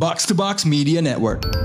Box 0.00 0.24
to 0.24 0.34
Box 0.34 0.64
Media 0.64 1.02
Network. 1.02 1.44
What 1.44 1.56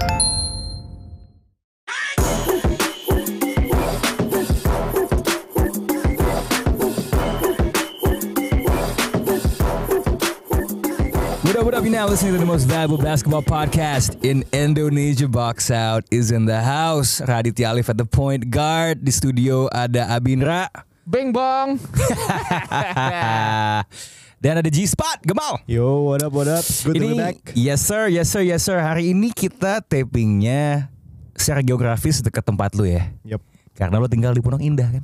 up, 11.56 11.64
what 11.64 11.74
up? 11.76 11.84
You're 11.86 11.94
now 11.94 12.08
listening 12.08 12.34
to 12.34 12.38
the 12.38 12.46
most 12.46 12.66
valuable 12.66 12.98
basketball 12.98 13.42
podcast 13.42 14.22
in 14.26 14.44
Indonesia. 14.52 15.30
Box 15.30 15.72
Out 15.72 16.04
is 16.12 16.30
in 16.30 16.44
the 16.44 16.60
house. 16.60 17.22
Raditya 17.22 17.72
Alif 17.72 17.88
at 17.88 17.98
the 17.98 18.04
point 18.04 18.52
guard. 18.52 19.06
Di 19.06 19.12
studio 19.12 19.70
ada 19.72 20.12
Abinra. 20.12 20.68
Bing 21.08 21.32
bong. 21.32 21.80
Dan 24.38 24.60
ada 24.60 24.70
G-Spot, 24.70 25.24
Gemal. 25.24 25.64
Yo, 25.66 26.06
what 26.06 26.22
up, 26.22 26.32
what 26.32 26.46
up? 26.46 26.62
Good 26.62 26.96
to 26.96 27.02
be 27.02 27.08
ini, 27.08 27.18
back. 27.18 27.38
yes 27.56 27.82
sir, 27.82 28.06
yes 28.08 28.30
sir, 28.30 28.44
yes 28.44 28.62
sir. 28.62 28.78
Hari 28.78 29.10
ini 29.10 29.32
kita 29.32 29.82
tapingnya 29.82 30.92
secara 31.34 31.60
geografis 31.60 32.22
dekat 32.22 32.44
tempat 32.44 32.76
lu 32.76 32.86
ya. 32.86 33.10
Yep. 33.26 33.42
Karena 33.74 33.98
lu 33.98 34.08
tinggal 34.08 34.32
di 34.32 34.40
Pondok 34.40 34.62
Indah 34.62 34.88
kan? 34.88 35.04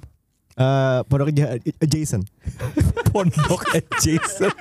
Uh, 0.55 0.99
Pondok 1.07 1.31
Ja- 1.31 1.57
Jason. 1.83 2.21
Pondok 3.11 3.65
adjacent. 3.71 4.55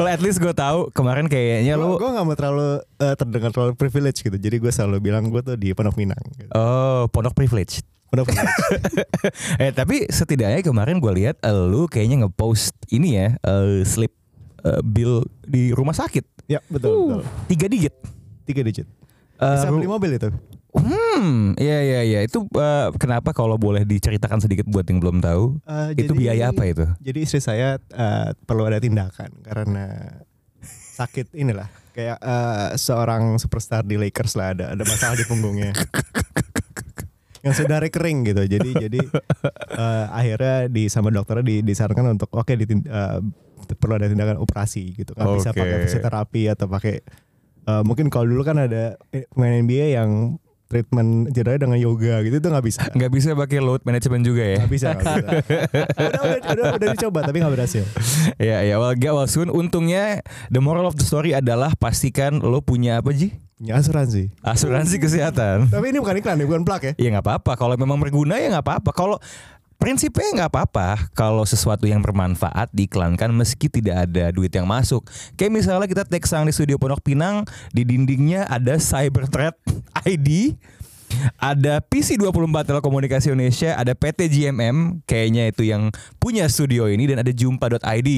well 0.00 0.08
at 0.08 0.24
least 0.24 0.40
gue 0.40 0.52
tahu 0.56 0.88
kemarin 0.92 1.28
kayaknya 1.28 1.76
lu 1.76 2.00
Gue 2.00 2.08
gak 2.08 2.24
mau 2.24 2.32
terlalu 2.32 2.80
uh, 2.96 3.14
terdengar 3.16 3.50
terlalu 3.52 3.72
privilege 3.74 4.20
gitu. 4.20 4.36
Jadi 4.36 4.56
gue 4.56 4.72
selalu 4.72 5.00
bilang 5.00 5.28
gue 5.28 5.40
tuh 5.42 5.56
di 5.56 5.72
Pondok 5.72 5.96
Minang. 5.96 6.20
Gitu. 6.36 6.48
Oh, 6.54 7.08
pondok 7.08 7.34
privilege. 7.34 7.82
Minang. 8.10 8.46
eh 9.62 9.70
tapi 9.70 10.10
setidaknya 10.10 10.60
kemarin 10.60 10.98
gue 10.98 11.12
lihat 11.14 11.38
eh, 11.40 11.54
lu 11.54 11.86
kayaknya 11.86 12.26
ngepost 12.26 12.74
ini 12.90 13.14
ya 13.14 13.28
eh, 13.38 13.86
slip 13.86 14.10
eh, 14.62 14.82
bill 14.82 15.22
di 15.46 15.70
rumah 15.70 15.94
sakit 15.94 16.50
ya 16.50 16.58
betul 16.66 17.22
betul. 17.22 17.22
tiga 17.46 17.66
digit. 17.70 17.94
Tiga 18.42 18.62
digit. 18.66 18.86
Bisa 19.38 19.70
ru- 19.70 19.78
beli 19.78 19.86
mobil 19.86 20.10
itu. 20.18 20.28
Hmm, 20.70 21.58
iya 21.58 21.82
iya 21.82 22.00
iya. 22.02 22.20
Itu 22.22 22.46
eh, 22.50 22.88
kenapa 22.98 23.30
kalau 23.30 23.54
boleh 23.54 23.86
diceritakan 23.86 24.42
sedikit 24.42 24.66
buat 24.66 24.86
yang 24.86 24.98
belum 24.98 25.18
tahu? 25.22 25.58
Uh, 25.62 25.90
itu 25.94 26.10
jadi- 26.14 26.18
biaya 26.18 26.44
apa 26.50 26.62
itu? 26.66 26.86
Jadi 26.98 27.18
istri 27.22 27.38
saya 27.38 27.78
uh, 27.94 28.34
perlu 28.46 28.66
ada 28.66 28.82
tindakan 28.82 29.30
karena 29.42 29.86
sakit 31.00 31.32
inilah 31.32 31.70
kayak 31.90 32.18
uh, 32.22 32.76
seorang 32.78 33.34
superstar 33.40 33.82
di 33.82 33.98
Lakers 33.98 34.38
lah 34.38 34.54
ada 34.54 34.64
ada 34.78 34.84
masalah 34.86 35.16
di 35.18 35.26
punggungnya 35.26 35.74
yang 37.40 37.54
sudah 37.56 37.80
recurring 37.80 38.24
gitu 38.28 38.44
jadi 38.44 38.68
jadi 38.88 39.00
uh, 39.76 40.06
akhirnya 40.18 40.68
di 40.68 40.88
sama 40.92 41.08
dokternya 41.08 41.44
di, 41.44 41.56
disarankan 41.64 42.16
untuk 42.20 42.28
oke 42.36 42.52
ditin- 42.52 42.84
uh, 42.88 43.20
perlu 43.80 43.96
ada 43.96 44.10
tindakan 44.10 44.40
operasi 44.42 44.96
gitu 44.96 45.14
kan 45.14 45.30
bisa 45.36 45.54
Oke. 45.54 45.62
pakai 45.62 45.76
fisioterapi 45.86 46.42
atau 46.50 46.66
pakai 46.66 47.00
uh, 47.70 47.82
mungkin 47.86 48.10
kalau 48.10 48.26
dulu 48.26 48.42
kan 48.42 48.58
ada 48.58 48.98
eh, 49.14 49.24
pemain 49.30 49.62
NBA 49.62 49.94
yang 49.94 50.40
treatment 50.70 51.34
cederanya 51.34 51.66
dengan 51.66 51.78
yoga 51.82 52.22
gitu 52.22 52.38
itu 52.38 52.46
nggak 52.46 52.62
bisa 52.62 52.82
Nggak 52.94 53.10
bisa 53.10 53.28
pakai 53.34 53.58
load 53.58 53.82
management 53.82 54.22
juga 54.22 54.42
ya? 54.46 54.58
nggak 54.62 54.70
bisa, 54.70 54.88
nggak 54.94 55.02
bisa. 55.02 55.18
udah, 55.98 56.20
udah, 56.22 56.38
udah, 56.46 56.64
udah 56.78 56.88
dicoba 56.94 57.18
tapi 57.26 57.36
nggak 57.42 57.54
berhasil 57.58 57.84
Ya 58.38 58.62
ya, 58.62 58.78
well, 58.78 58.94
get 58.94 59.10
well 59.10 59.26
soon. 59.26 59.50
Untungnya 59.50 60.22
the 60.54 60.62
moral 60.62 60.86
of 60.86 60.94
the 60.94 61.02
story 61.02 61.34
adalah 61.34 61.74
pastikan 61.74 62.38
lo 62.38 62.62
punya 62.62 63.02
apa 63.02 63.10
Ji? 63.10 63.34
Punya 63.60 63.76
asuransi 63.76 64.32
Asuransi 64.40 64.96
kesehatan. 64.96 65.68
Tapi 65.68 65.92
ini 65.92 66.00
bukan 66.00 66.16
iklan, 66.16 66.40
ya, 66.40 66.46
bukan 66.48 66.64
plak 66.64 66.82
ya. 66.82 66.92
Ya 66.96 67.08
nggak 67.12 67.28
apa-apa. 67.28 67.52
Kalau 67.60 67.76
memang 67.76 68.00
berguna 68.00 68.40
ya 68.40 68.48
nggak 68.48 68.64
apa-apa. 68.64 68.90
Kalau 68.96 69.20
prinsipnya 69.76 70.44
nggak 70.44 70.50
apa-apa 70.52 71.12
kalau 71.12 71.44
sesuatu 71.44 71.84
yang 71.84 72.00
bermanfaat 72.00 72.68
diiklankan 72.72 73.32
meski 73.36 73.68
tidak 73.68 74.08
ada 74.08 74.32
duit 74.32 74.48
yang 74.48 74.64
masuk. 74.64 75.04
Kayak 75.36 75.52
misalnya 75.60 75.84
kita 75.84 76.08
take 76.08 76.24
sang 76.24 76.48
di 76.48 76.56
studio 76.56 76.80
Pondok 76.80 77.04
Pinang 77.04 77.44
di 77.76 77.84
dindingnya 77.84 78.48
ada 78.48 78.80
Cyber 78.80 79.28
Threat 79.28 79.60
ID. 80.08 80.56
Ada 81.42 81.82
PC24 81.82 82.70
Telekomunikasi 82.70 83.34
Indonesia, 83.34 83.74
ada 83.74 83.98
PT 83.98 84.30
GMM, 84.30 85.02
kayaknya 85.10 85.50
itu 85.50 85.66
yang 85.66 85.90
punya 86.22 86.46
studio 86.46 86.86
ini 86.86 87.10
dan 87.10 87.18
ada 87.18 87.34
jumpa.id. 87.34 88.10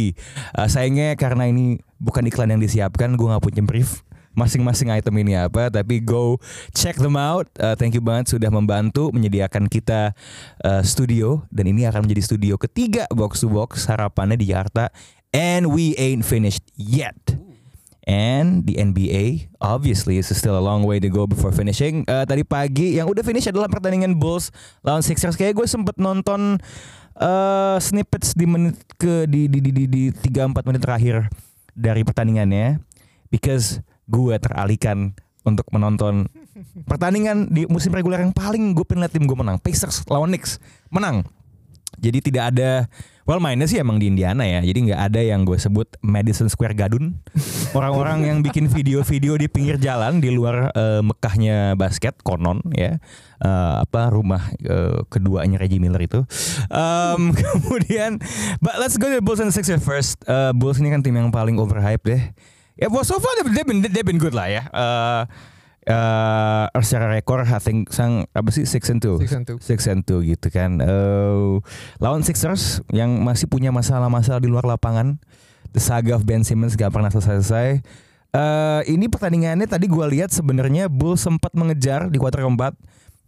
Uh, 0.53 0.69
sayangnya 0.69 1.17
karena 1.17 1.49
ini 1.49 1.81
bukan 1.97 2.21
iklan 2.29 2.53
yang 2.53 2.61
disiapkan, 2.61 3.17
gue 3.17 3.25
nggak 3.33 3.41
punya 3.41 3.65
brief 3.65 4.05
masing-masing 4.33 4.89
item 4.93 5.15
ini 5.21 5.37
apa 5.37 5.69
tapi 5.69 6.01
go 6.01 6.41
check 6.73 6.97
them 6.99 7.17
out. 7.17 7.49
Uh, 7.61 7.77
thank 7.77 7.93
you 7.93 8.03
banget 8.05 8.33
sudah 8.33 8.49
membantu 8.49 9.13
menyediakan 9.13 9.69
kita 9.69 10.17
uh, 10.65 10.83
studio. 10.85 11.45
Dan 11.53 11.71
ini 11.73 11.85
akan 11.89 12.09
menjadi 12.09 12.23
studio 12.35 12.55
ketiga 12.57 13.05
box 13.13 13.45
to 13.45 13.49
box 13.49 13.87
harapannya 13.89 14.41
di 14.41 14.51
Jakarta. 14.51 14.89
And 15.33 15.73
we 15.73 15.97
ain't 15.97 16.29
finished 16.29 16.69
yet. 16.77 17.17
And 18.03 18.67
the 18.67 18.83
NBA 18.83 19.55
obviously 19.63 20.19
is 20.19 20.27
still 20.35 20.59
a 20.59 20.65
long 20.65 20.83
way 20.83 20.99
to 20.99 21.07
go 21.07 21.31
before 21.31 21.55
finishing. 21.55 22.03
Uh, 22.11 22.27
tadi 22.27 22.43
pagi 22.43 22.99
yang 22.99 23.07
udah 23.07 23.23
finish 23.23 23.47
adalah 23.47 23.71
pertandingan 23.71 24.19
Bulls 24.19 24.51
lawan 24.83 25.07
Sixers. 25.07 25.39
Kayak 25.39 25.63
gue 25.63 25.67
sempet 25.71 25.95
nonton 26.03 26.59
uh, 27.15 27.79
snippets 27.79 28.35
di 28.35 28.45
menit 28.51 28.75
ke 28.99 29.31
di 29.31 29.47
di 29.47 29.63
di 29.63 29.87
di, 29.87 30.03
3 30.11 30.51
4 30.51 30.67
menit 30.67 30.83
terakhir 30.83 31.31
dari 31.79 32.03
pertandingannya. 32.03 32.83
Because 33.31 33.81
gue 34.13 34.37
teralihkan 34.37 35.17
untuk 35.43 35.67
menonton 35.75 36.29
pertandingan 36.87 37.51
di 37.51 37.67
musim 37.67 37.91
reguler 37.91 38.23
yang 38.23 38.35
paling 38.35 38.77
gue 38.77 38.85
pengen 38.87 39.09
lihat 39.09 39.15
tim 39.17 39.25
gue 39.27 39.39
menang. 39.39 39.59
Pacers 39.59 40.05
lawan 40.07 40.31
Knicks. 40.31 40.61
Menang. 40.93 41.27
Jadi 42.03 42.19
tidak 42.25 42.57
ada 42.57 42.89
well 43.29 43.39
mainnya 43.39 43.69
sih 43.69 43.79
emang 43.79 43.99
di 43.99 44.09
Indiana 44.11 44.47
ya. 44.47 44.63
Jadi 44.63 44.91
nggak 44.91 45.01
ada 45.13 45.21
yang 45.21 45.43
gue 45.47 45.59
sebut 45.59 45.87
Madison 46.01 46.47
Square 46.47 46.79
Garden. 46.79 47.19
Orang-orang 47.79 48.27
yang 48.27 48.39
bikin 48.41 48.71
video-video 48.71 49.35
di 49.39 49.47
pinggir 49.51 49.77
jalan 49.79 50.23
di 50.23 50.31
luar 50.31 50.71
eh, 50.73 51.03
Mekahnya 51.03 51.75
basket 51.75 52.19
konon 52.23 52.63
ya. 52.75 52.99
Eh, 53.43 53.75
apa 53.83 54.15
rumah 54.15 54.47
eh, 54.63 55.03
keduanya 55.11 55.59
Reggie 55.59 55.83
Miller 55.83 56.03
itu. 56.07 56.21
Em, 56.71 57.35
kemudian 57.41 58.23
but 58.63 58.79
let's 58.79 58.95
go 58.95 59.11
to 59.11 59.19
the 59.19 59.25
Bulls 59.25 59.43
and 59.43 59.51
Sixers 59.51 59.83
first. 59.83 60.23
Eh, 60.27 60.55
Bulls 60.55 60.79
ini 60.79 60.95
kan 60.95 61.03
tim 61.03 61.19
yang 61.19 61.35
paling 61.35 61.59
overhyped 61.59 62.07
deh 62.07 62.23
Ya, 62.77 62.89
well, 62.89 63.05
so 63.05 63.21
far 63.21 63.33
they've, 63.37 63.53
they've 63.53 63.69
been 63.69 63.81
they've 63.85 64.07
been 64.07 64.21
good 64.21 64.33
lah 64.33 64.49
ya. 64.49 64.63
Eh 64.73 65.23
eh, 65.93 66.65
secara 66.81 67.11
rekor 67.13 67.43
I 67.43 67.59
think 67.61 67.91
sang 67.93 68.25
apa 68.33 68.49
sih 68.55 68.65
six 68.65 68.89
and 68.89 69.03
two. 69.03 69.21
Six 69.21 69.33
and 69.35 69.45
two. 69.45 69.59
Six 69.61 69.79
and 69.91 70.03
two 70.07 70.25
gitu 70.25 70.49
kan. 70.49 70.81
Eh, 70.81 71.61
lawan 72.01 72.25
Sixers 72.25 72.81
yang 72.95 73.21
masih 73.21 73.51
punya 73.51 73.75
masalah-masalah 73.75 74.41
di 74.41 74.49
luar 74.49 74.65
lapangan. 74.65 75.21
The 75.73 75.81
saga 75.81 76.17
of 76.17 76.29
Ben 76.29 76.45
Simmons 76.45 76.77
gak 76.77 76.93
pernah 76.93 77.09
selesai-selesai. 77.09 77.81
Eh 78.33 78.83
ini 78.89 79.09
pertandingannya 79.09 79.69
tadi 79.69 79.89
gua 79.89 80.09
lihat 80.09 80.33
sebenarnya 80.33 80.89
Bulls 80.89 81.21
sempat 81.21 81.53
mengejar 81.53 82.09
di 82.09 82.17
kuarter 82.17 82.45
keempat, 82.45 82.73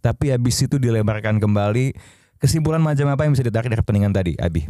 tapi 0.01 0.33
habis 0.33 0.57
itu 0.61 0.81
dilebarkan 0.81 1.37
kembali. 1.37 1.93
Kesimpulan 2.35 2.83
macam 2.83 3.07
apa 3.07 3.23
yang 3.23 3.31
bisa 3.31 3.41
ditarik 3.41 3.71
dari 3.71 3.79
pertandingan 3.79 4.11
tadi, 4.11 4.35
Abi? 4.37 4.67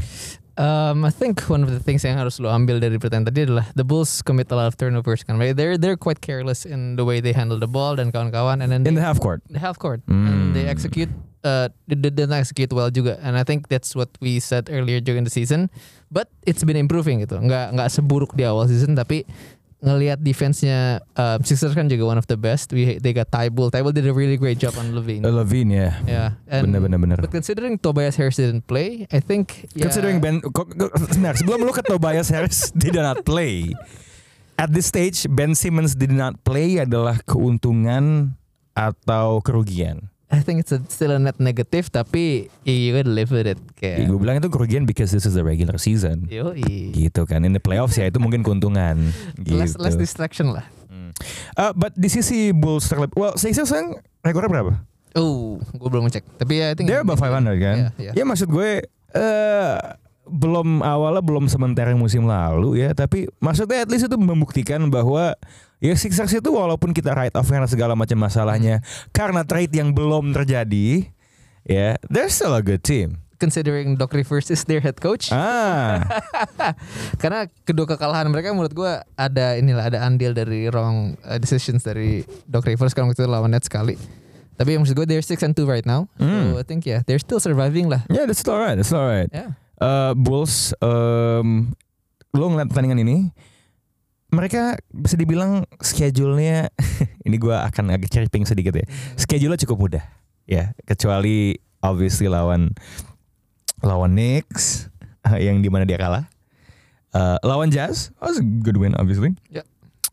Um, 0.56 1.04
I 1.04 1.12
think 1.12 1.44
one 1.50 1.66
of 1.66 1.74
the 1.74 1.82
things 1.82 2.06
yang 2.06 2.16
harus 2.16 2.40
lo 2.40 2.48
ambil 2.48 2.80
dari 2.80 2.96
pertandingan 2.96 3.28
tadi 3.28 3.42
adalah 3.44 3.66
the 3.76 3.84
Bulls 3.84 4.22
commit 4.22 4.48
a 4.48 4.56
lot 4.56 4.70
of 4.70 4.78
turnovers 4.78 5.26
kan. 5.26 5.36
Right? 5.36 5.52
They're 5.52 5.76
they're 5.76 6.00
quite 6.00 6.22
careless 6.22 6.64
in 6.64 6.96
the 6.96 7.04
way 7.04 7.20
they 7.20 7.34
handle 7.34 7.58
the 7.58 7.68
ball 7.68 7.98
dan 7.98 8.14
kawan-kawan 8.14 8.64
and 8.64 8.72
then 8.72 8.86
In 8.86 8.96
they, 8.96 9.02
the 9.02 9.04
half 9.04 9.20
court. 9.20 9.44
the 9.50 9.60
half 9.60 9.76
court 9.76 10.00
Hmm. 10.08 10.30
and 10.30 10.38
they 10.54 10.70
execute 10.70 11.10
uh 11.44 11.68
they 11.86 11.98
they 11.98 12.14
didn't 12.14 12.38
execute 12.38 12.72
well 12.72 12.88
juga 12.88 13.20
and 13.20 13.36
I 13.36 13.44
think 13.44 13.68
that's 13.68 13.92
what 13.94 14.08
we 14.18 14.40
said 14.40 14.70
earlier 14.72 14.98
during 14.98 15.26
the 15.26 15.34
season 15.34 15.68
but 16.08 16.30
it's 16.46 16.64
been 16.64 16.78
improving 16.80 17.20
gitu 17.22 17.38
nggak 17.38 17.76
nggak 17.76 17.90
seburuk 17.92 18.34
di 18.34 18.48
awal 18.48 18.66
season 18.66 18.96
tapi 18.96 19.26
ngelihat 19.86 20.18
defense-nya 20.18 20.98
uh, 21.14 21.38
Sixers 21.40 21.72
kan 21.72 21.86
juga 21.86 22.04
one 22.04 22.18
of 22.18 22.26
the 22.26 22.34
best 22.34 22.74
we 22.74 22.98
they 22.98 23.14
got 23.14 23.30
Tybull 23.30 23.70
Tybull 23.70 23.94
did 23.94 24.04
a 24.04 24.12
really 24.12 24.36
great 24.36 24.58
job 24.58 24.74
on 24.76 24.92
Levine 24.92 25.22
Uh, 25.22 25.30
Levine 25.32 25.70
ya. 25.70 25.90
yeah 26.04 26.30
and 26.50 26.66
Bener 26.66 26.82
bener 26.82 26.98
bener. 26.98 27.18
but 27.18 27.30
considering 27.30 27.78
Tobias 27.78 28.18
Harris 28.18 28.36
didn't 28.36 28.66
play 28.66 29.06
I 29.14 29.22
think 29.22 29.70
ya, 29.72 29.86
Considering 29.86 30.18
Ben, 30.18 30.42
sebelum 31.34 31.62
lu 31.62 31.70
ke 31.70 31.82
Tobias 31.82 32.28
Harris 32.28 32.70
did 32.76 32.96
not 32.96 33.22
play. 33.22 33.78
At 34.56 34.72
this 34.72 34.88
stage 34.88 35.28
Ben 35.28 35.54
Simmons 35.54 35.94
did 35.94 36.10
not 36.10 36.42
play 36.42 36.80
adalah 36.80 37.20
keuntungan 37.22 38.34
atau 38.72 39.40
kerugian. 39.40 40.08
I 40.34 40.42
think 40.42 40.58
it's 40.58 40.74
a, 40.74 40.82
still 40.90 41.14
a 41.14 41.22
net 41.22 41.38
negative 41.38 41.94
tapi 41.94 42.50
you 42.66 42.92
gotta 42.98 43.14
live 43.14 43.30
with 43.30 43.46
it 43.46 43.62
Ya, 43.78 44.02
kayak 44.02 44.10
gue 44.10 44.18
bilang 44.18 44.42
itu 44.42 44.50
kerugian 44.50 44.90
because 44.90 45.14
this 45.14 45.30
is 45.30 45.38
the 45.38 45.46
regular 45.46 45.78
season. 45.78 46.26
Yoi. 46.28 46.90
Gitu 46.92 47.22
kan. 47.30 47.46
In 47.46 47.54
the 47.54 47.62
playoffs 47.62 47.94
ya 47.94 48.10
itu 48.10 48.18
mungkin 48.18 48.42
keuntungan. 48.42 49.14
Gitu. 49.38 49.54
less 49.62 49.78
less 49.78 49.98
distraction 49.98 50.54
lah 50.54 50.66
Hmm. 50.86 51.12
Uh, 51.58 51.74
but 51.76 51.92
di 51.98 52.08
sisi 52.08 52.54
Bulls 52.56 52.86
terlebih, 52.88 53.18
well 53.20 53.34
Sixers 53.36 53.68
sekarang 53.68 54.00
rekornya 54.22 54.48
berapa? 54.48 54.74
oh 55.16 55.58
gue 55.60 55.90
belum 55.90 56.06
ngecek 56.08 56.24
tapi 56.38 56.62
ya 56.62 56.72
I 56.72 56.76
think 56.76 56.88
They're 56.92 57.02
above 57.02 57.20
500 57.20 57.56
kan? 57.58 57.76
Iya, 57.76 57.88
iya. 57.98 58.12
Ya 58.16 58.24
maksud 58.28 58.52
gue 58.52 58.84
eh 59.16 59.76
belum 60.26 60.82
awalnya 60.82 61.22
belum 61.22 61.46
sementara 61.46 61.94
musim 61.94 62.26
lalu 62.26 62.82
ya, 62.82 62.98
tapi 62.98 63.30
maksudnya 63.38 63.86
at 63.86 63.90
least 63.94 64.10
itu 64.10 64.18
membuktikan 64.18 64.82
bahwa 64.90 65.38
ya 65.84 65.94
Sixers 65.96 66.32
itu 66.34 66.50
walaupun 66.52 66.96
kita 66.96 67.12
write 67.16 67.36
off 67.36 67.48
karena 67.48 67.68
segala 67.68 67.94
macam 67.94 68.20
masalahnya 68.20 68.84
karena 69.12 69.44
trade 69.44 69.74
yang 69.76 69.92
belum 69.92 70.32
terjadi, 70.32 71.08
ya 71.68 72.00
they're 72.08 72.32
still 72.32 72.56
a 72.56 72.64
good 72.64 72.82
team. 72.84 73.26
considering 73.36 74.00
Doc 74.00 74.16
Rivers 74.16 74.48
is 74.48 74.64
their 74.64 74.80
head 74.80 75.00
coach. 75.04 75.30
Ah, 75.32 76.02
Karena 77.22 77.48
kedua 77.68 77.84
kekalahan 77.84 78.32
mereka 78.32 78.56
menurut 78.56 78.72
gue 78.72 78.92
ada 79.20 79.60
inilah 79.60 79.92
ada 79.92 80.08
andil 80.08 80.32
dari 80.32 80.72
wrong 80.72 81.20
uh, 81.28 81.36
decisions 81.36 81.84
dari 81.84 82.24
Doc 82.48 82.66
Rivers 82.66 82.96
kan 82.96 83.06
waktu 83.06 83.24
itu 83.24 83.30
lawan 83.30 83.52
Nets 83.52 83.68
sekali. 83.68 84.00
Tapi 84.56 84.80
maksud 84.80 84.96
gue 84.96 85.04
they're 85.04 85.24
6 85.24 85.36
and 85.44 85.52
2 85.52 85.68
right 85.68 85.84
now. 85.84 86.08
Hmm. 86.16 86.56
So 86.56 86.64
I 86.64 86.66
think 86.66 86.88
yeah, 86.88 87.04
they're 87.04 87.20
still 87.20 87.44
surviving 87.44 87.92
lah. 87.92 88.08
yeah, 88.08 88.24
that's 88.24 88.42
alright, 88.48 88.80
that's 88.80 88.96
alright. 88.96 89.28
Yeah. 89.36 89.60
Uh, 89.76 90.16
Bulls, 90.16 90.72
um, 90.80 91.76
lo 92.32 92.48
ngeliat 92.48 92.72
pertandingan 92.72 93.04
ini, 93.04 93.36
mereka 94.34 94.80
bisa 94.90 95.16
dibilang 95.16 95.66
schedule-nya, 95.80 96.70
ini 97.28 97.36
gua 97.38 97.66
akan 97.70 97.94
agak 97.94 98.10
cherry 98.10 98.30
sedikit 98.46 98.74
ya. 98.76 98.86
Schedule-nya 99.16 99.62
cukup 99.66 99.78
mudah, 99.78 100.04
ya, 100.50 100.74
kecuali 100.86 101.58
obviously 101.86 102.26
lawan 102.26 102.74
lawan 103.86 104.18
Knicks 104.18 104.90
uh, 105.28 105.38
yang 105.38 105.62
di 105.62 105.70
mana 105.70 105.86
dia 105.86 106.02
kalah. 106.02 106.26
Uh, 107.16 107.40
lawan 107.48 107.72
Jazz, 107.72 108.12
oh, 108.20 108.34
good 108.60 108.76
win 108.76 108.92
obviously. 109.00 109.32
Ya. 109.48 109.64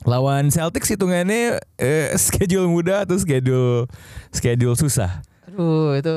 Lawan 0.03 0.51
Celtics 0.51 0.91
hitungannya 0.91 1.63
eh, 1.79 2.15
schedule 2.21 2.67
mudah 2.67 3.07
atau 3.07 3.19
schedule 3.19 3.91
schedule 4.35 4.75
susah. 4.75 5.23
Aduh 5.53 5.93
itu 5.95 6.15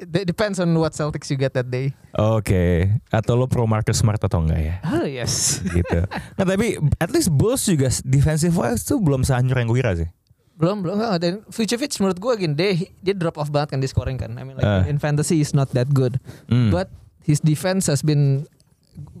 it 0.00 0.24
depends 0.24 0.56
on 0.56 0.72
what 0.72 0.90
Celtics 0.90 1.28
you 1.28 1.36
get 1.36 1.52
that 1.52 1.68
day. 1.68 1.92
Oke, 2.16 2.88
atau 3.08 3.36
lo 3.36 3.44
pro 3.44 3.68
Marcus 3.68 4.00
Smart 4.00 4.16
atau 4.18 4.40
enggak 4.40 4.60
ya? 4.60 4.74
Oh 4.82 5.04
yes. 5.04 5.60
gitu. 5.62 6.08
Nah 6.08 6.44
tapi 6.44 6.80
at 6.96 7.12
least 7.12 7.28
Bulls 7.28 7.62
juga 7.62 7.92
defensive 8.02 8.52
wise 8.52 8.82
tuh 8.82 8.96
belum 8.96 9.22
sehancur 9.22 9.54
yang 9.54 9.68
gue 9.68 9.78
kira 9.78 9.92
sih. 9.94 10.08
belum 10.58 10.82
belum 10.82 10.98
enggak 10.98 11.14
dan 11.22 11.32
Vucevic 11.46 11.94
menurut 12.02 12.18
gue 12.18 12.32
gini 12.34 12.50
dia 12.52 12.70
dia 12.98 13.14
drop 13.14 13.38
off 13.38 13.46
banget 13.46 13.76
kan 13.76 13.78
di 13.78 13.86
scoring 13.86 14.16
kan. 14.16 14.34
I 14.34 14.42
mean 14.42 14.56
like 14.56 14.66
Ah. 14.66 14.82
in 14.84 14.98
fantasy 14.98 15.38
is 15.38 15.52
not 15.52 15.70
that 15.70 15.92
good. 15.92 16.18
Hmm. 16.50 16.72
But 16.72 16.90
his 17.22 17.38
defense 17.38 17.86
has 17.86 18.02
been 18.02 18.48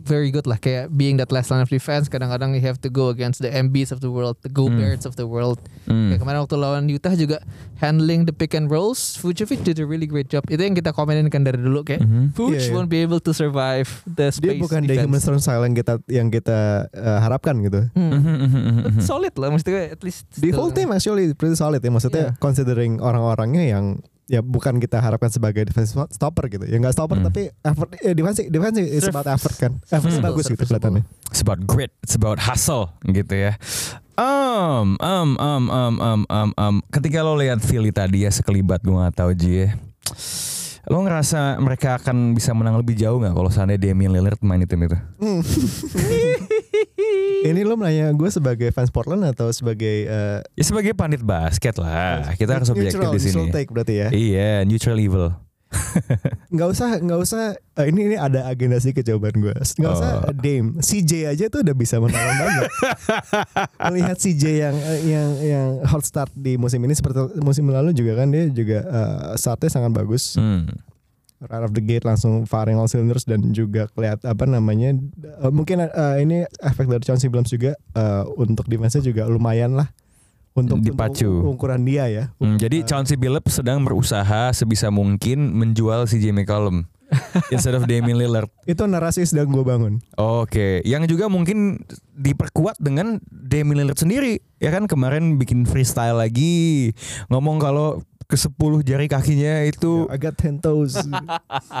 very 0.02 0.28
good 0.28 0.44
lah 0.44 0.56
kayak 0.56 0.90
being 0.90 1.16
that 1.16 1.28
last 1.28 1.48
line 1.48 1.58
of 1.58 1.68
defense 1.68 2.06
kadang-kadang 2.06 2.52
you 2.52 2.60
have 2.60 2.76
to 2.76 2.86
go 2.86 3.08
against 3.08 3.38
the 3.38 3.48
Embiids 3.48 3.90
of 3.90 3.98
the 3.98 4.08
world, 4.08 4.38
the 4.40 4.48
Goberts 4.48 5.02
of 5.02 5.16
the 5.16 5.24
world. 5.24 5.58
Hmm. 5.84 6.10
Kayak 6.10 6.20
kemarin 6.20 6.38
waktu 6.42 6.56
lawan 6.56 6.84
Utah 6.86 7.12
juga 7.12 7.40
handling 7.76 8.24
the 8.24 8.32
pick 8.32 8.52
and 8.52 8.68
rolls, 8.68 9.16
Vucevic 9.16 9.62
did 9.62 9.78
a 9.78 9.86
really 9.86 10.04
great 10.04 10.26
job. 10.26 10.42
Itu 10.46 10.58
yang 10.58 10.74
kita 10.74 10.90
komenin 10.90 11.26
kan 11.28 11.42
dari 11.42 11.56
dulu 11.56 11.82
kayak 11.82 12.02
Mhm. 12.02 12.34
Vuce 12.34 12.52
Iya, 12.52 12.60
iya. 12.60 12.74
won't 12.74 12.88
be 12.88 13.00
able 13.00 13.18
to 13.18 13.30
survive 13.30 13.88
the 14.04 14.28
space 14.28 14.58
Dia 14.58 14.60
bukan 14.60 14.80
the 14.82 14.92
defense. 14.92 15.04
human 15.06 15.20
strong 15.20 15.40
style 15.40 15.62
yang 15.62 15.74
kita 15.74 15.94
yang 16.06 16.28
kita 16.28 16.58
uh, 16.90 17.18
harapkan 17.18 17.58
gitu. 17.60 17.86
Hmm. 17.92 18.10
Mhm. 18.18 19.00
solid 19.00 19.34
lah 19.34 19.48
maksudnya 19.48 19.90
at 19.90 20.02
least 20.02 20.26
The 20.34 20.50
whole 20.50 20.70
team 20.70 20.90
actually 20.90 21.32
pretty 21.32 21.54
solid 21.54 21.78
ya 21.78 21.88
maksudnya 21.88 22.16
Yeah. 22.18 22.34
considering 22.38 22.98
orang-orangnya 22.98 23.64
yang 23.70 24.02
ya 24.28 24.44
bukan 24.44 24.76
kita 24.76 25.00
harapkan 25.00 25.32
sebagai 25.32 25.64
defense 25.64 25.96
stopper 26.12 26.46
gitu. 26.46 26.68
Ya 26.68 26.76
nggak 26.76 26.92
stopper 26.92 27.16
Hmm. 27.18 27.26
tapi 27.26 27.48
effort 27.50 27.88
eh, 27.98 28.12
defense 28.12 28.44
defense 28.44 28.76
is 28.78 29.08
about 29.08 29.24
effort 29.26 29.56
kan. 29.56 29.72
Effort 29.88 30.12
Hmm. 30.12 30.22
bagus 30.22 30.46
gitu 30.46 30.60
kelihatannya. 30.60 31.02
It's 31.32 31.40
about 31.40 31.64
grit, 31.64 31.90
it's 32.00 32.12
about 32.12 32.36
hustle 32.38 32.92
gitu 33.02 33.32
ya. 33.34 33.56
Um, 34.14 34.98
um, 34.98 35.38
um, 35.38 35.64
um, 35.66 35.94
um, 35.96 36.20
um, 36.28 36.50
um. 36.54 36.74
Ketika 36.90 37.22
lo 37.22 37.34
lihat 37.34 37.62
Philly 37.62 37.88
tadi 37.88 38.26
ya 38.26 38.30
sekelibat 38.30 38.84
gue 38.84 38.92
nggak 38.92 39.16
tahu 39.16 39.30
Ji 39.32 39.64
ya. 39.64 39.68
Lo 40.88 41.04
ngerasa 41.04 41.60
mereka 41.60 41.96
akan 41.96 42.32
bisa 42.32 42.50
menang 42.50 42.76
lebih 42.76 42.96
jauh 42.96 43.20
nggak 43.20 43.30
kalau 43.30 43.46
seandainya 43.46 43.92
Damian 43.92 44.10
Lillard 44.10 44.40
main 44.40 44.58
di 44.58 44.66
tim 44.66 44.80
itu? 44.82 44.96
Ini 47.38 47.60
lo 47.62 47.78
nanya 47.78 48.10
gue 48.10 48.30
sebagai 48.34 48.68
fans 48.74 48.90
Portland 48.90 49.22
atau 49.22 49.46
sebagai 49.54 50.10
uh, 50.10 50.38
Ya 50.58 50.64
sebagai 50.66 50.90
pandit 50.92 51.22
basket 51.22 51.78
lah, 51.78 52.34
kita 52.34 52.58
harus 52.58 52.68
objektif 52.68 52.98
di 52.98 53.20
sini. 53.22 53.30
neutral 53.30 53.46
take 53.54 53.70
berarti 53.70 53.94
ya. 53.94 54.08
Iya, 54.10 54.50
neutral 54.66 54.98
evil. 54.98 55.30
Nggak 56.54 56.68
usah 56.72 56.96
nggak 56.96 57.20
usah 57.20 57.42
eh, 57.76 57.86
ini 57.92 58.08
ini 58.08 58.16
ada 58.16 58.48
agenda 58.48 58.80
sih 58.80 58.96
jawaban 58.96 59.36
gue. 59.36 59.52
Nggak 59.52 59.92
usah 59.92 60.10
Oh. 60.24 60.32
Dame, 60.32 60.80
CJ 60.80 61.28
aja 61.28 61.44
tuh 61.52 61.60
udah 61.60 61.76
bisa 61.76 62.00
menang 62.00 62.16
banyak. 62.16 62.72
Melihat 63.92 64.16
CJ 64.16 64.44
yang 64.64 64.76
yang 65.04 65.28
yang 65.44 65.68
hot 65.84 66.08
start 66.08 66.32
di 66.32 66.56
musim 66.56 66.80
ini 66.80 66.96
seperti 66.96 67.36
musim 67.44 67.68
lalu 67.68 67.92
juga 67.92 68.16
kan 68.16 68.32
dia 68.32 68.48
juga 68.48 68.80
eh, 68.80 69.36
startnya 69.36 69.68
sangat 69.68 69.92
bagus. 69.92 70.40
Hmm. 70.40 70.72
Right 71.38 71.62
off 71.62 71.70
the 71.70 71.84
gate 71.84 72.02
langsung 72.02 72.50
firing 72.50 72.82
all 72.82 72.90
cylinders 72.90 73.22
dan 73.22 73.54
juga 73.54 73.86
kelihat 73.94 74.26
apa 74.26 74.42
namanya 74.42 74.98
eh, 75.22 75.52
mungkin 75.54 75.86
eh, 75.86 76.16
ini 76.18 76.42
efek 76.58 76.90
dari 76.90 77.06
Chauncey 77.06 77.30
Billups 77.30 77.54
juga 77.54 77.78
eh, 77.78 78.24
untuk 78.34 78.66
defense 78.66 78.98
juga 78.98 79.30
lumayan 79.30 79.78
lah 79.78 79.86
untuk 80.58 80.82
Dipacu. 80.82 81.30
untuk 81.30 81.54
ukuran 81.54 81.86
dia 81.86 82.10
ya. 82.10 82.24
Hmm, 82.42 82.58
jadi 82.58 82.82
Chauncey 82.82 83.14
Billups 83.14 83.62
sedang 83.62 83.86
berusaha 83.86 84.50
sebisa 84.50 84.90
mungkin 84.90 85.54
menjual 85.54 86.10
si 86.10 86.18
Jamie 86.18 86.42
McCollum 86.42 86.90
instead 87.54 87.78
of 87.78 87.86
Damian 87.86 88.18
Lillard. 88.18 88.50
Itu 88.66 88.84
narasi 88.84 89.24
sedang 89.24 89.54
gue 89.54 89.64
bangun. 89.64 90.02
Oke, 90.18 90.82
yang 90.84 91.06
juga 91.06 91.30
mungkin 91.30 91.86
diperkuat 92.18 92.82
dengan 92.82 93.22
Damian 93.30 93.86
Lillard 93.86 93.98
sendiri. 93.98 94.42
Ya 94.58 94.74
kan 94.74 94.90
kemarin 94.90 95.38
bikin 95.38 95.64
freestyle 95.64 96.18
lagi 96.18 96.92
ngomong 97.30 97.62
kalau 97.62 98.02
ke 98.28 98.36
10 98.36 98.84
jari 98.84 99.08
kakinya 99.08 99.64
itu 99.64 100.04
I 100.12 100.20
got 100.20 100.36
ten 100.36 100.60
toes. 100.60 101.00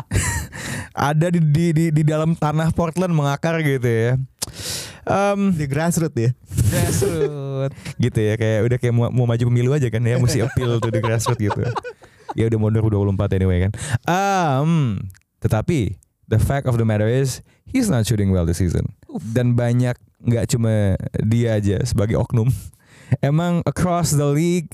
ada 0.96 1.28
di, 1.28 1.44
di 1.44 1.66
di 1.76 1.84
di 1.92 2.02
dalam 2.02 2.32
tanah 2.32 2.72
Portland 2.72 3.12
mengakar 3.12 3.60
gitu 3.60 3.84
ya. 3.84 4.16
Em, 5.04 5.52
di 5.52 5.68
grassroots 5.68 6.16
ya. 6.16 6.30
Grassroots. 6.48 7.76
gitu 8.00 8.16
ya 8.16 8.34
kayak 8.40 8.60
udah 8.64 8.78
kayak 8.80 8.94
mau, 8.96 9.12
mau 9.12 9.28
maju 9.28 9.44
pemilu 9.44 9.76
aja 9.76 9.92
kan 9.92 10.00
ya 10.00 10.16
mesti 10.22 10.40
appeal 10.40 10.80
tuh 10.80 10.88
di 10.88 11.00
grassroots 11.04 11.36
gitu 11.36 11.60
ya 12.32 12.48
udah 12.48 12.58
mau 12.60 12.72
2024 12.72 13.36
anyway 13.36 13.68
kan 13.68 13.72
um, 14.08 15.00
tetapi 15.42 15.96
the 16.28 16.40
fact 16.40 16.64
of 16.64 16.80
the 16.80 16.86
matter 16.86 17.08
is 17.08 17.44
he's 17.68 17.90
not 17.90 18.06
shooting 18.06 18.30
well 18.30 18.46
this 18.46 18.60
season 18.60 18.84
dan 19.32 19.58
banyak 19.58 19.96
nggak 20.22 20.44
cuma 20.48 20.94
dia 21.24 21.58
aja 21.58 21.82
sebagai 21.82 22.20
oknum 22.20 22.48
emang 23.24 23.64
across 23.66 24.14
the 24.14 24.28
league 24.28 24.70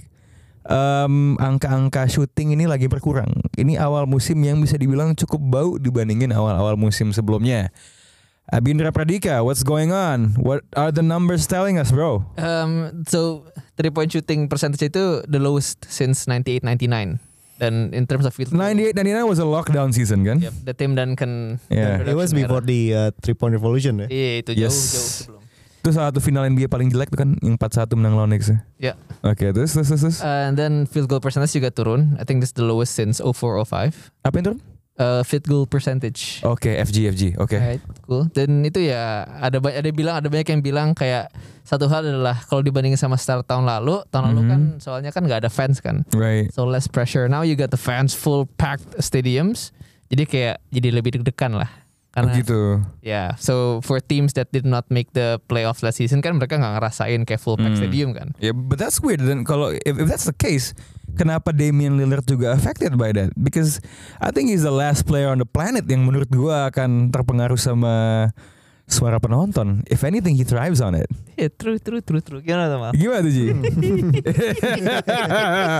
em, 0.65 1.37
angka-angka 1.37 2.09
shooting 2.09 2.53
ini 2.53 2.65
lagi 2.65 2.89
berkurang 2.89 3.29
ini 3.55 3.77
awal 3.77 4.05
musim 4.05 4.41
yang 4.41 4.61
bisa 4.61 4.75
dibilang 4.75 5.13
cukup 5.13 5.41
bau 5.41 5.71
dibandingin 5.77 6.33
awal-awal 6.33 6.75
musim 6.75 7.13
sebelumnya 7.13 7.69
Abindra 8.45 8.93
Pradika, 8.93 9.41
what's 9.41 9.65
going 9.65 9.89
on? 9.89 10.37
What 10.37 10.69
are 10.77 10.93
the 10.93 11.01
numbers 11.01 11.49
telling 11.49 11.81
us, 11.81 11.89
bro? 11.89 12.29
Um, 12.37 13.01
so 13.09 13.49
three 13.81 13.89
point 13.89 14.13
shooting 14.13 14.53
percentage 14.53 14.85
itu 14.85 15.25
the 15.25 15.41
lowest 15.41 15.89
since 15.89 16.29
98-99 16.29 17.25
dan 17.57 17.95
in 17.97 18.05
terms 18.05 18.29
of 18.29 18.37
field 18.37 18.53
goal, 18.53 18.61
98 18.61 19.01
99 19.01 19.31
was 19.33 19.41
a 19.41 19.49
lockdown 19.49 19.97
season 19.97 20.29
kan? 20.29 20.45
Yep, 20.45 20.55
the 20.61 20.75
Tim 20.77 20.93
Duncan 20.93 21.57
Yeah. 21.73 22.05
It 22.05 22.13
was 22.13 22.37
before 22.37 22.61
the 22.61 22.81
uh, 22.93 23.11
three 23.25 23.33
point 23.33 23.57
revolution 23.57 24.05
ya. 24.05 24.07
Iya 24.13 24.31
itu 24.45 24.51
jauh 24.61 24.69
Yes. 24.69 24.77
jauh 24.77 25.09
sebelum. 25.25 25.43
Itu 25.85 25.93
salah 25.93 26.09
satu 26.09 26.25
final 26.25 26.49
NBA 26.49 26.73
paling 26.73 26.89
jelek 26.89 27.13
tuh 27.13 27.21
kan 27.21 27.37
yang 27.45 27.61
4-1 27.61 27.93
menang 28.01 28.17
lawan 28.17 28.33
Knicks. 28.33 28.49
Ya. 28.81 28.97
Oke, 29.21 29.53
terus 29.53 29.77
terus 29.77 29.93
terus. 29.93 30.01
terus. 30.01 30.19
Uh, 30.25 30.49
and 30.49 30.57
then 30.57 30.89
field 30.89 31.13
goal 31.13 31.21
percentage 31.21 31.53
juga 31.53 31.69
turun. 31.69 32.17
I 32.17 32.25
think 32.25 32.41
this 32.41 32.49
is 32.49 32.57
the 32.57 32.65
lowest 32.65 32.97
since 32.97 33.21
04-05. 33.21 33.93
Apa 34.25 34.33
yang 34.41 34.45
turun? 34.49 34.61
Uh, 34.97 35.21
field 35.29 35.45
goal 35.45 35.69
percentage. 35.69 36.41
Oke, 36.41 36.73
FG 36.73 36.97
FG. 37.13 37.23
Oke. 37.37 37.61
Right, 37.61 37.85
cool. 38.09 38.33
Dan 38.33 38.65
itu 38.65 38.81
ya 38.81 39.29
ada 39.29 39.61
ada 39.61 39.91
bilang 39.93 40.25
ada 40.25 40.33
banyak 40.33 40.49
yang 40.57 40.63
bilang 40.65 40.89
kayak 40.97 41.29
satu 41.69 41.85
hal 41.93 42.01
adalah 42.01 42.41
kalau 42.49 42.65
dibandingin 42.65 42.97
sama 42.97 43.21
start 43.21 43.45
tahun 43.45 43.69
lalu, 43.69 44.01
tahun 44.09 44.33
lalu 44.33 44.41
Mhm. 44.41 44.49
kan 44.49 44.61
soalnya 44.81 45.13
kan 45.13 45.21
nggak 45.21 45.45
ada 45.45 45.53
fans 45.53 45.85
kan. 45.85 46.01
Right. 46.17 46.49
So 46.49 46.65
less 46.65 46.89
pressure. 46.89 47.29
Now 47.29 47.45
you 47.45 47.61
got 47.61 47.69
the 47.69 47.81
fans 47.81 48.17
full 48.17 48.49
packed 48.57 48.89
stadiums. 49.05 49.69
Jadi 50.09 50.25
kayak 50.25 50.65
jadi 50.73 50.89
lebih 50.97 51.21
deg-degan 51.21 51.61
lah. 51.61 51.69
Karena 52.15 52.31
Begitu. 52.31 52.79
ya, 53.03 53.35
so 53.35 53.83
for 53.83 53.99
teams 53.99 54.39
that 54.39 54.47
did 54.49 54.63
not 54.63 54.87
make 54.87 55.11
the 55.13 55.43
playoffs 55.45 55.83
last 55.83 55.99
season 55.99 56.23
kan 56.23 56.39
mereka 56.39 56.55
nggak 56.55 56.79
ngerasain 56.79 57.27
kayak 57.27 57.43
full 57.43 57.59
packed 57.59 57.75
Hmm. 57.75 57.83
stadium 57.83 58.15
kan. 58.15 58.31
Ya, 58.39 58.55
but 58.55 58.79
that's 58.79 59.03
weird. 59.03 59.19
Dan 59.19 59.43
kalau 59.43 59.75
if, 59.75 59.99
if 59.99 60.07
that's 60.07 60.23
the 60.23 60.33
case, 60.33 60.79
kenapa 61.15 61.51
Damian 61.51 61.99
Lillard 61.99 62.23
juga 62.23 62.55
affected 62.55 62.95
by 62.95 63.11
that? 63.11 63.35
Because 63.35 63.83
I 64.23 64.31
think 64.31 64.47
he's 64.49 64.63
the 64.63 64.71
last 64.71 65.05
player 65.05 65.27
on 65.27 65.43
the 65.43 65.49
planet 65.49 65.91
yang 65.91 66.07
menurut 66.07 66.31
gua 66.31 66.71
akan 66.71 67.11
terpengaruh 67.11 67.59
sama 67.59 68.31
suara 68.85 69.17
penonton. 69.17 69.81
If 69.89 70.05
anything, 70.05 70.37
he 70.37 70.45
thrives 70.45 70.79
on 70.79 70.95
it. 70.95 71.09
Yeah, 71.35 71.51
true, 71.51 71.81
true, 71.81 72.01
true, 72.01 72.21
true. 72.21 72.41
Gimana 72.41 72.69
tuh, 72.69 72.79
Mal? 72.79 72.93
Gimana 72.95 73.21
tuh 73.23 73.33
Ji? 73.33 73.47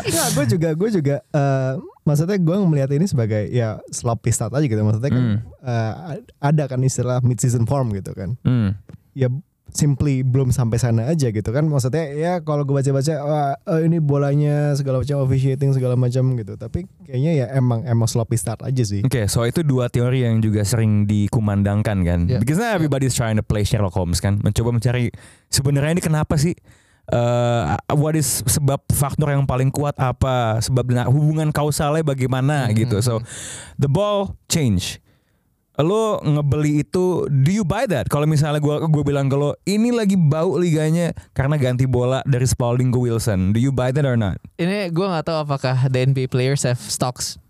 Nah, 0.05 0.29
gue 0.35 0.45
juga 0.49 0.69
gue 0.75 0.89
juga 0.91 1.17
eh, 1.23 1.73
maksudnya 2.03 2.37
gue 2.37 2.57
melihat 2.65 2.91
ini 2.93 3.07
sebagai 3.07 3.49
ya 3.49 3.81
sloppy 3.91 4.31
start 4.31 4.53
aja 4.53 4.67
gitu. 4.67 4.81
Maksudnya 4.81 5.11
kan 5.11 5.25
Hmm. 5.25 5.39
eh, 5.63 5.93
ada 6.41 6.65
kan 6.67 6.81
istilah 6.81 7.21
mid 7.21 7.39
season 7.39 7.65
form 7.65 7.93
gitu 7.93 8.13
kan. 8.13 8.37
Hmm. 8.43 8.75
Ya 9.15 9.31
simply 9.75 10.23
belum 10.23 10.55
sampai 10.55 10.79
sana 10.79 11.11
aja 11.11 11.29
gitu 11.29 11.51
kan. 11.51 11.67
Maksudnya 11.67 12.15
ya 12.15 12.33
kalau 12.41 12.63
gue 12.63 12.79
baca-baca 12.79 13.15
wah, 13.21 13.53
eh, 13.59 13.91
ini 13.91 13.99
bolanya 13.99 14.73
segala 14.79 15.03
macam 15.03 15.21
officiating 15.27 15.75
segala 15.75 15.99
macam 15.99 16.39
gitu. 16.39 16.55
Tapi 16.55 16.87
kayaknya 17.05 17.33
ya 17.45 17.47
emang 17.59 17.83
emang 17.85 18.07
sloppy 18.07 18.39
start 18.39 18.63
aja 18.63 18.87
sih. 18.87 19.03
Oke, 19.03 19.27
so 19.27 19.43
itu 19.43 19.67
dua 19.67 19.91
teori 19.91 20.23
yang 20.23 20.39
juga 20.39 20.63
sering 20.63 21.11
dikumandangkan 21.11 21.99
kan. 22.07 22.21
Yeah. 22.31 22.39
Because 22.39 22.63
now 22.63 22.71
everybody's 22.71 23.19
trying 23.19 23.37
to 23.37 23.45
play 23.45 23.67
Sherlock 23.67 23.99
Holmes 23.99 24.23
kan, 24.23 24.39
mencoba 24.41 24.71
mencari 24.71 25.11
sebenarnya 25.51 25.99
ini 25.99 26.03
kenapa 26.03 26.39
sih 26.39 26.55
uh, 27.13 27.77
what 27.99 28.15
is 28.17 28.41
sebab 28.47 28.81
faktor 28.95 29.35
yang 29.35 29.45
paling 29.45 29.69
kuat 29.69 29.99
apa 30.01 30.63
sebab 30.63 30.85
nah, 30.89 31.07
hubungan 31.11 31.51
kausalnya 31.51 32.01
bagaimana 32.07 32.71
Hmm. 32.71 32.77
gitu 32.79 32.97
so 33.05 33.21
the 33.77 33.91
ball 33.91 34.39
change 34.49 35.03
lo 35.83 36.23
ngebeli 36.23 36.87
itu 36.87 37.27
do 37.27 37.51
you 37.51 37.67
buy 37.67 37.89
that? 37.91 38.07
Kalau 38.07 38.31
misalnya 38.31 38.63
gua 38.63 38.79
gue 38.87 39.03
bilang 39.03 39.27
kalau 39.27 39.59
ini 39.67 39.91
lagi 39.91 40.15
bau 40.15 40.55
liganya 40.55 41.11
karena 41.35 41.59
ganti 41.59 41.89
bola 41.89 42.23
dari 42.23 42.47
Spalding 42.47 42.95
ke 42.95 42.99
Wilson. 42.99 43.51
Do 43.51 43.59
you 43.59 43.75
buy 43.75 43.91
that 43.91 44.07
or 44.07 44.15
not? 44.15 44.39
Ini 44.55 44.95
gue 44.95 45.07
nggak 45.07 45.27
tahu 45.27 45.39
apakah 45.43 45.91
the 45.91 45.99
NBA 46.07 46.31
players 46.31 46.63
have 46.63 46.79
stocks 46.79 47.43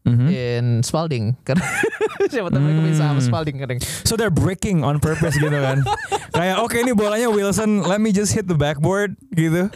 Mhm. 0.00 0.26
in 0.26 0.64
Spalding 0.80 1.36
karena 1.46 1.60
siapa 2.26 2.48
tahu 2.48 2.56
mereka 2.58 2.80
bisa 2.82 3.04
sama 3.04 3.12
Hmm. 3.14 3.20
Spalding 3.22 3.56
kadang. 3.58 3.78
So 4.02 4.14
they're 4.14 4.32
breaking 4.32 4.80
on 4.80 4.96
purpose 4.96 5.36
gitu 5.36 5.52
kan. 5.52 5.84
Kayak 6.30 6.56
oke 6.58 6.72
ini 6.74 6.92
bolanya 6.92 7.26
Wilson, 7.26 7.84
let 7.84 7.98
me 7.98 8.08
just 8.08 8.30
hit 8.30 8.46
the 8.46 8.54
backboard 8.54 9.12
gitu. 9.30 9.68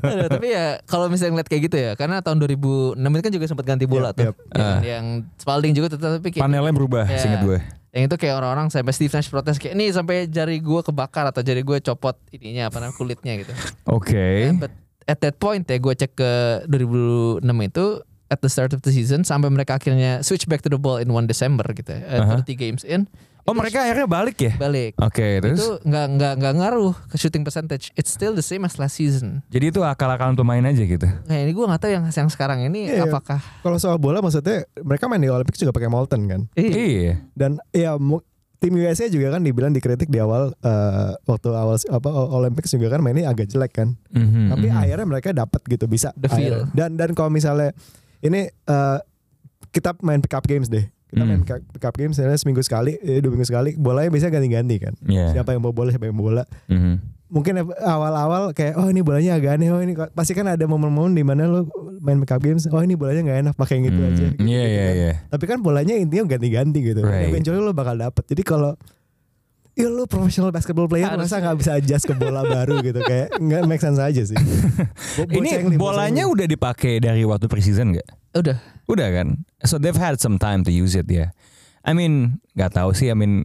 Aduh, 0.00 0.28
tapi 0.30 0.48
ya 0.48 0.80
kalau 0.84 1.06
misalnya 1.06 1.36
ngeliat 1.36 1.48
kayak 1.50 1.62
gitu 1.66 1.76
ya, 1.76 1.90
karena 1.92 2.20
tahun 2.20 2.40
2006 2.40 2.96
itu 2.96 3.20
kan 3.20 3.32
juga 3.34 3.46
sempat 3.46 3.64
ganti 3.66 3.84
bola 3.84 4.10
Yap, 4.10 4.16
tuh. 4.16 4.24
Yang, 4.24 4.32
Ah. 4.56 4.78
yang 4.80 5.04
Spalding 5.36 5.72
juga 5.72 5.92
tetap 5.92 6.16
tapi 6.16 6.28
kayak 6.30 6.42
Panelnya 6.42 6.72
berubah, 6.72 7.04
Ya. 7.04 7.18
singkat 7.18 7.42
gue. 7.42 7.58
yang 7.90 8.04
itu 8.06 8.16
kayak 8.16 8.34
orang-orang 8.34 8.68
sampai 8.68 8.92
Steve 8.92 9.08
Nash 9.10 9.26
protes 9.26 9.56
kayak 9.56 9.72
nih 9.72 9.88
sampai 9.90 10.24
jari 10.26 10.56
gue 10.58 10.80
kebakar 10.82 11.26
atau 11.26 11.40
jari 11.40 11.60
gue 11.60 11.80
copot 11.82 12.12
ininya 12.30 12.68
apa 12.68 12.76
namanya 12.78 12.92
kulitnya 12.94 13.32
gitu. 13.36 13.52
Oke. 13.90 14.52
But 14.54 14.72
at 15.04 15.18
that 15.18 15.36
point 15.36 15.64
ya 15.64 15.76
gue 15.76 15.92
cek 15.92 16.12
ke 16.12 16.32
2006 16.66 17.40
itu 17.66 17.84
at 18.26 18.42
the 18.42 18.50
start 18.50 18.74
of 18.74 18.82
the 18.82 18.90
season 18.90 19.22
sampai 19.22 19.48
mereka 19.48 19.78
akhirnya 19.78 20.20
switch 20.22 20.46
back 20.50 20.62
to 20.62 20.70
the 20.70 20.78
ball 20.80 20.98
in 20.98 21.08
1 21.10 21.26
December 21.26 21.66
gitu 21.72 21.94
ya. 21.94 22.22
Uh, 22.22 22.42
30 22.42 22.54
games 22.58 22.82
in. 22.82 23.06
Oh 23.46 23.54
itu 23.54 23.62
mereka 23.62 23.78
akhirnya 23.86 24.10
balik 24.10 24.36
ya? 24.42 24.52
balik. 24.58 24.98
Oke 24.98 25.38
terus. 25.38 25.62
Itu 25.62 25.78
nggak 25.86 26.06
nggak 26.18 26.32
nggak 26.42 26.54
ngaruh 26.58 26.94
ke 27.06 27.14
shooting 27.14 27.46
percentage. 27.46 27.94
It's 27.94 28.10
still 28.10 28.34
the 28.34 28.42
same 28.42 28.66
as 28.66 28.74
last 28.74 28.98
season. 28.98 29.46
Jadi 29.54 29.70
itu 29.70 29.86
akal-akalan 29.86 30.34
pemain 30.34 30.66
aja 30.66 30.82
gitu. 30.82 31.06
Nah 31.06 31.36
ini 31.38 31.54
gue 31.54 31.62
nggak 31.62 31.78
tahu 31.78 31.92
yang 31.94 32.04
yang 32.10 32.26
sekarang 32.26 32.66
ini 32.66 32.90
Iya. 32.90 33.06
apakah 33.06 33.38
Kalau 33.62 33.78
soal 33.78 34.02
bola 34.02 34.18
maksudnya 34.18 34.66
mereka 34.82 35.06
main 35.06 35.22
di 35.22 35.30
Olympics 35.30 35.62
juga 35.62 35.70
pakai 35.70 35.86
Molten 35.86 36.26
kan. 36.26 36.40
Iya. 36.58 37.22
Dan 37.38 37.62
ya 37.70 37.94
tim 38.58 38.72
USA 38.82 39.06
juga 39.06 39.38
kan 39.38 39.46
dibilang 39.46 39.70
dikritik 39.70 40.10
di 40.10 40.18
awal 40.18 40.50
eh, 40.50 41.14
waktu 41.30 41.48
awal 41.54 41.78
apa 41.78 42.08
Olympics 42.10 42.74
juga 42.74 42.98
kan 42.98 43.00
mainnya 43.04 43.30
agak 43.30 43.46
jelek 43.46 43.78
kan. 43.78 43.94
Mhm, 44.10 44.50
Tapi 44.50 44.66
mhm. 44.72 44.74
akhirnya 44.74 45.06
mereka 45.06 45.28
dapat 45.30 45.62
gitu 45.70 45.86
bisa. 45.86 46.10
The 46.18 46.26
feel. 46.26 46.66
akhirnya. 46.66 46.74
Dan 46.74 46.98
dan 46.98 47.14
kalau 47.14 47.30
misalnya 47.30 47.70
ini 48.20 48.40
eh, 48.48 48.98
kita 49.68 49.92
main 50.00 50.18
pick 50.18 50.32
up 50.32 50.44
games 50.44 50.66
deh. 50.66 50.84
Kita 51.06 51.22
main 51.22 51.38
Hmm. 51.38 51.42
pick 51.42 51.52
up- 51.52 51.66
pick 51.70 51.84
up 51.84 51.94
games 51.94 52.14
misalnya 52.14 52.34
seminggu 52.34 52.60
sekali, 52.60 52.98
eh, 52.98 53.20
dua 53.20 53.30
minggu 53.30 53.44
sekali, 53.44 53.74
bolanya 53.74 54.08
bisa 54.08 54.26
ganti-ganti 54.26 54.76
kan. 54.78 54.94
Iya. 55.02 55.32
Siapa 55.34 55.50
yang 55.50 55.60
bawa 55.60 55.72
bola, 55.72 55.88
siapa 55.88 56.04
yang 56.04 56.14
bawa 56.14 56.26
bola. 56.32 56.44
Mhm. 56.66 56.94
Mungkin 57.26 57.54
awal-awal 57.76 58.50
kayak 58.52 58.74
oh 58.74 58.86
ini 58.86 59.02
bolanya 59.02 59.34
agak 59.34 59.54
aneh, 59.54 59.68
oh 59.68 59.78
ini 59.78 59.92
pasti 60.12 60.30
kan 60.30 60.46
ada 60.46 60.62
momen-momen 60.62 61.10
di 61.10 61.22
mana 61.22 61.44
lu 61.44 61.66
main 61.98 62.18
pick 62.18 62.30
up 62.30 62.38
games, 62.38 62.64
oh 62.64 62.78
ini 62.78 62.94
bolanya 62.94 63.22
nggak 63.22 63.38
enak 63.42 63.54
pakai 63.54 63.74
yang 63.76 63.84
gitu 63.88 63.98
Hmm, 63.98 64.08
aja. 64.08 64.26
Iya 64.30 64.36
gitu 64.36 64.46
iya 64.46 64.62
kan. 64.80 64.94
iya. 64.94 65.12
Tapi 65.28 65.44
kan 65.44 65.58
bolanya 65.58 65.94
intinya 65.94 66.24
ganti-ganti 66.28 66.78
gitu. 66.84 67.02
Right. 67.02 67.26
Eventually 67.28 67.58
lo 67.58 67.70
bakal 67.72 67.94
dapet. 67.96 68.22
Jadi 68.26 68.42
kalau 68.42 68.78
Ya 69.76 69.92
lu 69.92 70.08
professional 70.08 70.48
basketball 70.48 70.88
player 70.88 71.04
Harus. 71.04 71.28
masa 71.28 71.36
nggak 71.36 71.56
bisa 71.60 71.70
adjust 71.76 72.08
ke 72.08 72.16
bola 72.16 72.40
baru 72.40 72.80
gitu 72.80 72.96
kayak 73.04 73.36
nggak 73.36 73.62
make 73.68 73.84
sense 73.84 74.00
aja 74.00 74.24
sih. 74.24 74.32
Bo- 75.20 75.28
Ini 75.28 75.68
nih, 75.68 75.76
bolanya 75.76 76.24
udah 76.24 76.48
dipakai 76.48 76.96
dari 76.96 77.28
waktu 77.28 77.44
preseason 77.44 77.92
nggak? 77.92 78.08
udah 78.40 78.56
Udah 78.88 79.08
kan? 79.12 79.44
So 79.68 79.76
they've 79.76 79.92
had 79.96 80.16
some 80.16 80.40
time 80.40 80.64
to 80.64 80.72
use 80.72 80.96
it 80.96 81.04
ya. 81.12 81.28
I 81.84 81.92
mean, 81.92 82.40
nggak 82.56 82.72
tahu 82.72 82.96
sih. 82.96 83.12
I 83.12 83.16
mean, 83.20 83.44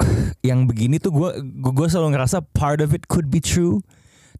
yang 0.48 0.64
begini 0.64 0.96
tuh 0.96 1.12
gue 1.12 1.30
gue 1.68 1.86
selalu 1.92 2.16
ngerasa 2.16 2.40
part 2.56 2.80
of 2.80 2.96
it 2.96 3.04
could 3.04 3.28
be 3.28 3.44
true. 3.44 3.84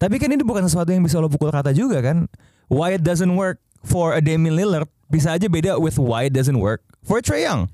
Tapi 0.01 0.17
kan 0.17 0.33
ini 0.33 0.41
bukan 0.41 0.65
sesuatu 0.65 0.97
yang 0.97 1.05
bisa 1.05 1.21
lo 1.21 1.29
pukul 1.29 1.53
rata 1.53 1.77
juga 1.77 2.01
kan. 2.01 2.25
Why 2.73 2.97
it 2.97 3.05
doesn't 3.05 3.37
work 3.37 3.61
for 3.85 4.17
a 4.17 4.25
Damian 4.25 4.57
Lillard 4.57 4.89
bisa 5.13 5.37
aja 5.37 5.45
beda 5.45 5.77
with 5.77 6.01
why 6.01 6.25
it 6.25 6.33
doesn't 6.33 6.57
work 6.57 6.81
for 7.05 7.21
Trey 7.21 7.45
Young. 7.45 7.69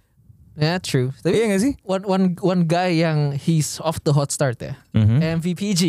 Ya 0.56 0.76
true. 0.78 1.12
Tapi 1.16 1.32
Iya 1.32 1.44
gak 1.48 1.62
sih? 1.62 1.72
one 1.84 2.02
one 2.02 2.24
one 2.40 2.62
guy 2.64 2.90
yang 2.90 3.32
he's 3.32 3.76
off 3.78 4.00
the 4.02 4.10
hot 4.10 4.28
start 4.28 4.56
ya. 4.58 4.74
Mhm. 4.90 5.20
MVPG 5.38 5.82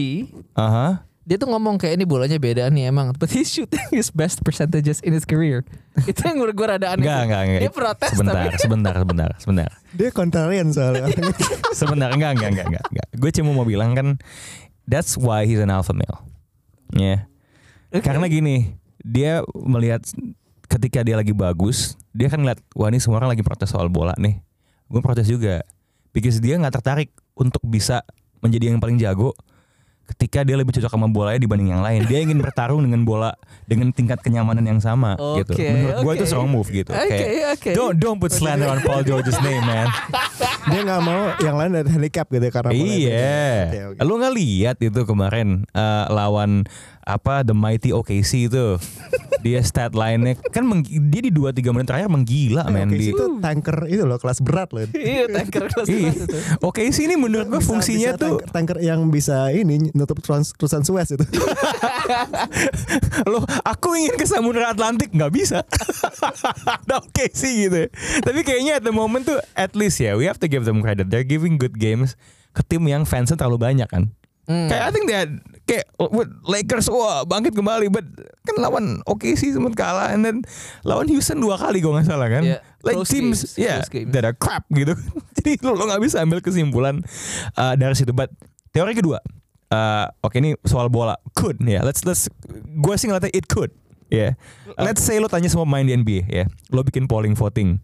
Aha. 0.53 1.07
dia 1.23 1.35
tuh 1.35 1.47
ngomong 1.47 1.75
kayak 1.75 1.99
ini 1.99 2.07
bolanya 2.07 2.39
beda 2.39 2.67
nih 2.67 2.87
emang 2.87 3.11
but 3.11 3.27
he's 3.27 3.51
shooting 3.51 3.83
his 3.91 4.07
best 4.07 4.39
percentages 4.41 5.03
in 5.03 5.11
his 5.11 5.27
career 5.27 5.67
itu 6.07 6.23
yang 6.23 6.39
menurut 6.39 6.55
gue 6.55 6.63
rada 6.65 6.87
aneh 6.87 7.03
Enggak, 7.03 7.19
enggak, 7.27 7.41
enggak. 7.43 7.61
dia 7.63 7.71
protes 7.73 8.11
Sebentar, 8.15 8.33
tapi 8.39 8.55
sebentar, 8.55 8.93
sebentar, 8.95 9.29
sebentar. 9.35 9.69
Dia 9.91 10.09
kontrarian 10.11 10.67
soalnya. 10.71 11.11
Sebentar, 11.75 12.09
enggak, 12.11 12.31
enggak, 12.39 12.49
enggak, 12.53 12.67
enggak, 12.69 12.85
enggak. 12.87 13.07
Gue 13.13 13.31
cuma 13.33 13.51
mau 13.51 13.63
bilang 13.63 13.91
kan, 13.91 14.15
that's 14.83 15.19
why 15.19 15.43
he's 15.43 15.59
an 15.59 15.67
alpha 15.67 15.91
male. 15.91 16.23
Ya. 16.95 17.27
Karena 17.91 18.23
gini, 18.25 18.79
dia 18.97 19.43
melihat 19.53 20.07
ketika 20.67 21.03
dia 21.03 21.15
lagi 21.15 21.31
bagus, 21.31 21.99
dia 22.11 22.27
kan 22.27 22.39
ngeliat, 22.39 22.63
wah 22.71 22.87
ini 22.87 22.99
semua 22.99 23.19
orang 23.19 23.35
lagi 23.35 23.43
protes 23.43 23.67
soal 23.67 23.87
bola 23.87 24.15
nih. 24.15 24.39
Gue 24.87 25.01
protes 25.03 25.27
juga. 25.27 25.63
Because 26.15 26.41
dia 26.41 26.57
nggak 26.57 26.81
tertarik 26.81 27.09
untuk 27.37 27.61
bisa 27.67 28.01
menjadi 28.41 28.73
yang 28.73 28.81
paling 28.81 28.97
jago 28.97 29.35
ketika 30.07 30.39
dia 30.47 30.55
lebih 30.55 30.71
cocok 30.71 30.87
sama 30.87 31.11
bolanya 31.11 31.39
dibanding 31.43 31.75
yang 31.75 31.83
lain. 31.83 32.07
Dia 32.07 32.23
ingin 32.23 32.39
bertarung 32.39 32.79
dengan 32.79 33.03
bola 33.03 33.35
dengan 33.67 33.91
tingkat 33.91 34.23
kenyamanan 34.23 34.63
yang 34.63 34.79
sama 34.79 35.19
gitu. 35.35 35.51
Oke, 35.51 35.67
Menurut 35.67 35.97
gue 35.99 36.13
itu 36.15 36.25
strong 36.25 36.47
move 36.47 36.67
gitu. 36.71 36.91
Oke, 36.95 37.11
Kayak, 37.11 37.47
oke. 37.59 37.69
Don't 37.75 37.95
don't 37.99 38.19
put 38.19 38.31
slander 38.31 38.71
on 38.71 38.79
Paul 38.87 39.03
George's 39.03 39.35
name, 39.43 39.63
man. 39.67 39.91
dia 40.71 40.79
nggak 40.79 41.01
mau 41.03 41.35
yang 41.43 41.55
lain 41.59 41.83
ada 41.83 41.89
handicap 41.91 42.25
gitu 42.31 42.43
ya, 42.47 42.53
karena. 42.55 42.71
Iya. 42.71 43.35
Oke, 43.67 43.79
oke. 43.91 43.99
Lu 44.07 44.13
nggak 44.15 44.33
lihat 44.33 44.77
itu 44.79 45.01
kemarin 45.03 45.67
eh, 45.75 46.05
lawan 46.07 46.63
apa 47.07 47.39
The 47.41 47.55
Mighty 47.55 47.89
OKC 47.89 48.51
itu. 48.51 48.75
dia 49.37 49.61
stat 49.61 49.93
line-nya 49.93 50.33
kan 50.49 50.65
meng- 50.65 50.81
dia 50.81 51.21
di 51.21 51.29
2 51.29 51.53
3 51.53 51.61
menit 51.69 51.85
terakhir 51.85 52.09
menggila 52.09 52.65
Eh, 52.65 52.73
men 52.73 52.89
di 52.89 53.13
itu 53.13 53.37
tanker 53.37 53.85
itu 53.85 54.01
loh 54.01 54.17
kelas 54.17 54.41
berat 54.41 54.73
loh. 54.73 54.81
iya 54.97 55.29
tanker 55.29 55.61
kelas 55.71 55.85
kelas 55.85 56.15
itu 56.17 56.35
OKC 56.59 57.05
ini 57.05 57.15
menurut 57.15 57.45
gua 57.47 57.61
Bisa- 57.61 57.69
fungsinya 57.69 58.11
bisa 58.11 58.19
tuh 58.19 58.41
tanker, 58.41 58.49
tanker 58.49 58.77
yang 58.81 59.07
bisa 59.07 59.53
ini 59.53 59.93
nutup 59.93 60.17
trans, 60.19 60.51
terusan 60.51 60.81
Suez 60.81 61.13
itu. 61.13 61.21
Loh, 63.25 63.45
aku 63.61 63.93
ingin 63.95 64.13
ke 64.15 64.25
Samudra 64.25 64.71
Atlantik 64.71 65.11
nggak 65.11 65.31
bisa. 65.31 65.61
Oke 66.89 67.29
sih 67.29 67.67
gitu. 67.67 67.87
Tapi 68.19 68.41
kayaknya 68.41 68.79
at 68.79 68.83
the 68.83 68.91
moment 68.91 69.21
tuh 69.23 69.37
at 69.53 69.73
least 69.73 69.99
ya 69.99 70.15
we 70.15 70.25
have 70.25 70.39
to 70.39 70.47
give 70.47 70.63
them 70.63 70.81
credit. 70.81 71.07
They're 71.07 71.21
giving 71.23 71.55
good 71.55 71.77
games 71.77 72.17
ke 72.51 72.65
tim 72.65 72.83
yang 72.83 73.05
fansnya 73.05 73.37
terlalu 73.37 73.61
banyak 73.61 73.85
kan. 73.85 74.09
Hmm. 74.47 74.71
Kayak 74.71 74.83
I 74.87 74.91
think 74.95 75.05
had, 75.11 75.31
kayak 75.67 75.85
Lakers 76.47 76.87
wah 76.87 77.27
bangkit 77.27 77.51
kembali, 77.51 77.91
but 77.91 78.07
kan 78.47 78.55
lawan 78.63 79.03
OKC 79.03 79.51
sempat 79.51 79.75
kalah, 79.75 80.15
and 80.15 80.23
then 80.23 80.39
lawan 80.87 81.03
Houston 81.11 81.43
dua 81.43 81.59
kali 81.59 81.83
gue 81.83 81.91
nggak 81.91 82.07
salah 82.07 82.31
kan. 82.31 82.47
Yeah, 82.47 82.63
like 82.79 82.95
close 82.95 83.11
teams, 83.11 83.43
games, 83.43 83.59
yeah, 83.59 83.83
close 83.83 83.91
games. 83.91 84.15
that 84.15 84.23
are 84.23 84.31
crap 84.31 84.63
gitu. 84.71 84.95
Jadi 85.37 85.59
lo 85.67 85.75
lo 85.75 85.91
nggak 85.91 85.99
bisa 85.99 86.23
ambil 86.23 86.39
kesimpulan 86.39 87.03
uh, 87.59 87.75
dari 87.75 87.91
situ. 87.99 88.15
But 88.15 88.31
teori 88.71 88.95
kedua, 88.95 89.19
uh, 89.75 90.07
oke 90.23 90.39
ini 90.39 90.55
soal 90.63 90.87
bola, 90.87 91.19
could 91.35 91.59
ya. 91.59 91.83
let's 91.83 92.07
let's, 92.07 92.31
gue 92.55 92.95
sih 92.95 93.11
ngeliatnya 93.11 93.35
it 93.35 93.51
could, 93.51 93.75
ya. 94.07 94.39
Let's 94.79 95.03
say 95.03 95.19
lo 95.19 95.27
tanya 95.27 95.51
semua 95.51 95.67
pemain 95.67 95.83
di 95.83 95.91
NBA, 95.91 96.31
ya, 96.31 96.45
lo 96.71 96.87
bikin 96.87 97.11
polling 97.11 97.35
voting. 97.35 97.83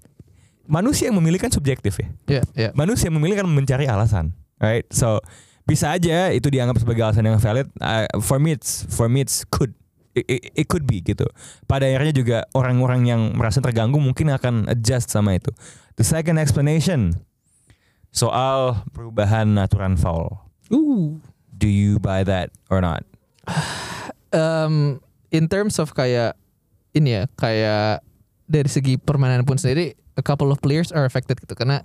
Manusia 0.63 1.11
yang 1.11 1.19
memilih 1.19 1.43
kan 1.43 1.51
subjektif 1.51 1.99
ya 1.99 2.07
Iya, 2.39 2.43
iya. 2.55 2.69
manusia 2.71 3.11
memilih 3.11 3.43
kan 3.43 3.51
mencari 3.51 3.83
alasan, 3.83 4.31
right? 4.63 4.87
So 4.95 5.19
bisa 5.63 5.95
aja 5.95 6.29
itu 6.31 6.51
dianggap 6.51 6.79
sebagai 6.79 7.01
alasan 7.03 7.23
yang 7.25 7.39
valid. 7.39 7.67
Uh, 7.79 8.03
for 8.19 8.37
me, 8.37 8.51
it's, 8.55 8.83
for 8.91 9.07
me 9.07 9.23
it's 9.23 9.47
could 9.47 9.71
it, 10.13 10.25
it- 10.27 10.45
it 10.53 10.65
could 10.67 10.83
be 10.85 10.99
gitu. 10.99 11.25
Pada 11.65 11.87
akhirnya 11.87 12.13
juga 12.13 12.37
orang-orang 12.53 13.07
yang 13.07 13.21
merasa 13.33 13.63
terganggu 13.63 13.97
mungkin 13.97 14.29
akan 14.29 14.67
adjust 14.69 15.09
sama 15.09 15.39
itu. 15.39 15.49
The 15.97 16.05
second 16.05 16.37
explanation 16.37 17.17
soal 18.13 18.83
perubahan 18.93 19.57
aturan 19.57 19.97
foul. 19.97 20.37
Uh. 20.69 21.17
Do 21.53 21.69
you 21.69 21.97
buy 21.97 22.25
that 22.27 22.51
or 22.67 22.83
not? 22.83 23.05
um, 24.35 24.99
in 25.31 25.47
terms 25.47 25.77
of 25.79 25.93
kayak 25.93 26.35
ini 26.93 27.21
ya 27.21 27.23
kayak 27.37 28.03
dari 28.45 28.69
segi 28.69 28.99
permainan 28.99 29.47
pun 29.47 29.57
sendiri 29.57 29.95
a 30.13 30.21
couple 30.21 30.53
of 30.53 30.61
players 30.61 30.93
are 30.93 31.05
affected 31.07 31.39
gitu 31.41 31.57
karena 31.57 31.81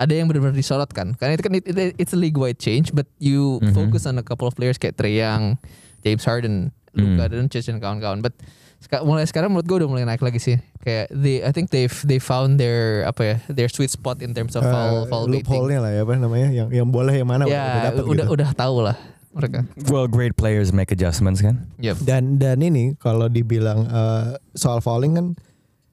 ada 0.00 0.10
yang 0.10 0.24
benar-benar 0.24 0.56
disorot 0.56 0.88
kan 0.88 1.12
karena 1.14 1.36
itu 1.36 1.42
kan 1.42 1.52
it, 1.52 1.64
it- 1.66 1.96
it's 1.98 2.10
a 2.10 2.18
league 2.18 2.34
wide 2.34 2.56
change 2.56 2.88
but 2.90 3.04
you 3.18 3.60
Mhm. 3.60 3.72
focus 3.72 4.02
on 4.02 4.16
a 4.16 4.24
couple 4.24 4.44
of 4.44 4.54
players 4.54 4.74
kayak 4.74 4.96
Trey 4.96 5.14
Young, 5.14 5.60
James 6.00 6.24
Harden, 6.24 6.72
Luka. 6.90 7.28
Doncic 7.28 7.62
dan 7.62 7.78
kawan-kawan 7.78 8.18
but 8.18 8.32
seka- 8.78 9.04
mulai 9.04 9.22
sekarang 9.22 9.48
menurut 9.48 9.62
gue 9.62 9.76
udah 9.78 9.88
mulai 9.88 10.04
naik 10.04 10.18
lagi 10.18 10.40
sih 10.40 10.56
kayak 10.80 11.12
they 11.12 11.38
I 11.38 11.52
think 11.52 11.68
they've 11.68 11.92
they 12.02 12.16
found 12.16 12.56
their 12.56 13.04
apa 13.04 13.22
ya 13.22 13.36
their 13.46 13.68
sweet 13.68 13.88
spot 13.88 14.18
in 14.18 14.32
terms 14.32 14.56
of 14.56 14.64
foul 14.64 15.04
Eh, 15.04 15.06
foul 15.06 15.28
baiting 15.28 15.44
loophole-nya 15.46 15.78
lah 15.78 15.92
ya 15.92 16.00
apa 16.00 16.12
namanya 16.16 16.48
yang 16.50 16.68
yang 16.74 16.88
boleh 16.88 17.12
yang 17.12 17.28
mana 17.28 17.44
ya 17.44 17.92
dapet 17.92 18.02
udah 18.02 18.24
gitu. 18.24 18.34
udah 18.34 18.48
tahu 18.50 18.76
lah 18.82 18.96
mereka 19.30 19.62
Well, 19.86 20.08
great 20.08 20.34
players 20.34 20.72
make 20.72 20.88
adjustments 20.88 21.38
kan. 21.38 21.70
yep. 21.76 21.94
Dan 22.00 22.34
dan 22.36 22.58
ini 22.58 22.96
kalau 22.96 23.28
dibilang 23.28 23.84
eh, 23.84 24.24
soal 24.52 24.80
fouling 24.80 25.14
kan 25.14 25.26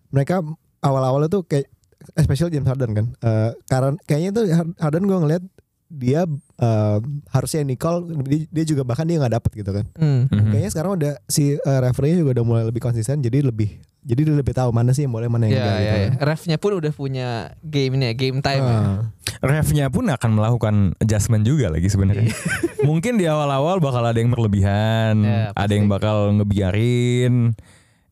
mereka 0.09 0.41
awal-awal 0.79 1.21
itu 1.23 1.43
kayak 1.43 1.67
especially 2.15 2.53
James 2.53 2.67
Harden 2.67 2.91
kan. 2.93 3.05
Eh, 3.19 3.51
karena 3.65 3.97
kayaknya 4.05 4.31
tuh 4.31 4.43
Harden 4.77 5.03
gue 5.03 5.17
ngeliat 5.17 5.43
dia 5.87 6.27
eh, 6.59 6.97
harusnya 7.31 7.63
Nicole 7.63 8.11
dia, 8.27 8.43
dia 8.51 8.63
juga 8.67 8.83
bahkan 8.83 9.07
dia 9.07 9.19
nggak 9.19 9.33
dapet 9.39 9.51
gitu 9.55 9.71
kan. 9.71 9.85
Hmm. 9.95 10.27
Mhm. 10.27 10.51
Kayaknya 10.51 10.71
sekarang 10.71 10.91
udah 10.99 11.13
si 11.25 11.55
uh, 11.55 11.79
referee 11.81 12.19
juga 12.19 12.39
udah 12.39 12.45
mulai 12.45 12.63
lebih 12.67 12.79
konsisten 12.79 13.19
jadi 13.19 13.43
lebih 13.43 13.79
jadi 14.07 14.23
dia 14.23 14.35
lebih 14.39 14.55
tahu 14.55 14.71
mana 14.71 14.95
sih 14.95 15.03
yang 15.03 15.11
boleh 15.11 15.27
mana 15.27 15.51
yang 15.51 15.59
Ya, 15.59 15.59
enggak 15.59 15.75
ya, 15.75 15.83
gitu. 15.83 15.99
ya. 15.99 16.09
Refnya 16.23 16.55
pun 16.55 16.71
udah 16.79 16.93
punya 16.95 17.27
game 17.59 17.99
ini 17.99 18.05
ya, 18.07 18.13
game 18.15 18.39
time. 18.39 18.63
ya. 18.63 18.79
Ah. 18.79 18.99
Refnya 19.43 19.85
pun 19.91 20.07
akan 20.07 20.31
melakukan 20.31 20.75
adjustment 21.03 21.43
juga 21.43 21.67
lagi 21.67 21.91
sebenarnya. 21.91 22.31
Mungkin 22.87 23.19
di 23.19 23.27
awal-awal 23.27 23.83
bakal 23.83 24.07
ada 24.07 24.15
yang 24.15 24.31
berlebihan, 24.31 25.27
Ya, 25.27 25.51
ada 25.51 25.71
yang 25.75 25.91
bakal 25.91 26.31
ngebiarin. 26.39 27.51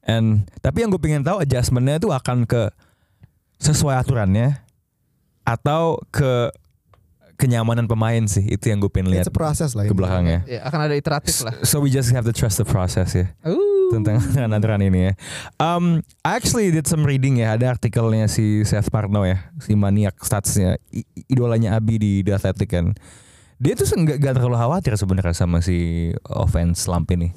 And 0.04 0.52
tapi 0.60 0.84
yang 0.84 0.92
gue 0.92 1.00
pengen 1.00 1.24
tahu 1.24 1.40
adjustmentnya 1.42 1.98
itu 1.98 2.12
akan 2.12 2.44
ke 2.44 2.76
sesuai 3.66 3.98
aturannya 3.98 4.62
atau 5.42 5.98
ke 6.14 6.54
kenyamanan 7.36 7.84
pemain 7.86 8.24
sih 8.26 8.48
itu 8.48 8.72
yang 8.72 8.80
gue 8.80 8.88
pengen 8.88 9.12
lihat 9.12 9.28
process 9.36 9.76
lah. 9.76 9.84
ke 9.84 9.92
ini. 9.92 10.00
belakangnya. 10.00 10.40
Ya, 10.48 10.64
akan 10.64 10.80
ada 10.88 10.96
iteratif 10.96 11.44
lah. 11.44 11.54
So 11.68 11.84
we 11.84 11.92
just 11.92 12.08
have 12.16 12.24
to 12.24 12.32
trust 12.32 12.58
the 12.62 12.68
process 12.68 13.12
ya 13.12 13.28
Uh. 13.44 13.60
tentang 13.92 14.24
aturan 14.56 14.82
ini 14.82 15.12
ya. 15.12 15.14
Um, 15.60 16.00
I 16.24 16.40
actually 16.40 16.72
did 16.72 16.88
some 16.88 17.04
reading 17.04 17.44
ya. 17.44 17.54
Ada 17.60 17.76
artikelnya 17.76 18.32
si 18.32 18.64
Seth 18.64 18.88
Parno 18.88 19.28
ya, 19.28 19.52
si 19.60 19.76
maniak 19.76 20.16
statsnya, 20.24 20.80
idolanya 21.28 21.76
Abi 21.76 22.00
di 22.00 22.12
The 22.24 22.40
Athletic 22.40 22.72
kan. 22.72 22.96
Dia 23.60 23.76
tuh 23.76 23.88
nggak 23.88 24.18
nggak 24.20 24.34
terlalu 24.40 24.58
khawatir 24.58 24.96
sebenarnya 24.96 25.36
sama 25.36 25.60
si 25.60 26.10
offense 26.28 26.88
slump 26.88 27.08
ini, 27.14 27.32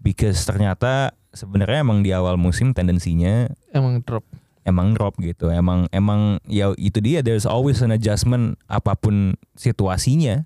because 0.00 0.42
ternyata 0.42 1.14
sebenarnya 1.30 1.82
emang 1.84 2.00
di 2.00 2.10
awal 2.10 2.34
musim 2.34 2.72
tendensinya 2.72 3.50
Emang 3.70 4.00
drop. 4.02 4.24
Emang 4.66 4.92
drop 4.92 5.14
gitu. 5.22 5.48
Emang 5.48 5.86
emang 5.94 6.42
ya 6.44 6.74
itu 6.76 6.98
dia. 6.98 7.22
There's 7.22 7.46
always 7.46 7.80
an 7.80 7.94
adjustment 7.94 8.58
apa 8.66 8.98
pun 8.98 9.38
situasinya 9.54 10.42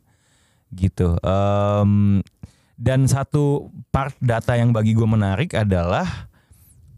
gitu. 0.71 1.17
Em, 1.25 2.21
dan 2.77 3.09
satu 3.09 3.73
part 3.91 4.15
data 4.21 4.55
yang 4.55 4.71
bagi 4.71 4.93
gue 4.93 5.09
menarik 5.09 5.57
adalah 5.57 6.29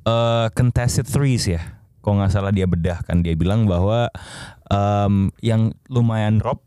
eh, 0.03 0.47
contested 0.53 1.07
threes 1.07 1.47
ya. 1.47 1.63
Kalau 2.03 2.19
nggak 2.19 2.35
salah 2.35 2.51
dia 2.51 2.67
bedah 2.67 3.07
kan 3.07 3.23
dia 3.23 3.39
bilang 3.39 3.65
bahwa 3.65 4.11
em, 4.67 5.31
yang 5.39 5.71
lumayan 5.87 6.43
drop 6.43 6.67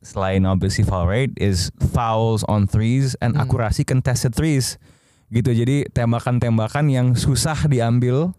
selain 0.00 0.48
obviously 0.48 0.80
foul 0.80 1.04
rate 1.04 1.36
is 1.36 1.68
fouls 1.92 2.40
on 2.48 2.64
threes 2.64 3.12
and 3.20 3.36
Hmm. 3.36 3.44
akurasi 3.44 3.84
contested 3.84 4.32
threes 4.32 4.80
gitu. 5.28 5.52
Jadi 5.52 5.86
tembakan-tembakan 5.92 6.88
yang 6.88 7.12
susah 7.14 7.68
diambil 7.68 8.32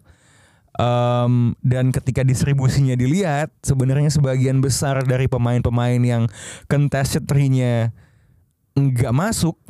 Um, 0.80 1.52
dan 1.60 1.92
ketika 1.92 2.24
distribusinya 2.24 2.96
dilihat, 2.96 3.52
sebenarnya 3.60 4.08
sebagian 4.08 4.64
besar 4.64 5.04
dari 5.04 5.28
pemain-pemain 5.28 6.00
yang 6.00 6.32
contested 6.64 7.28
three-nya 7.28 7.92
nggak 8.72 9.12
masuk, 9.12 9.60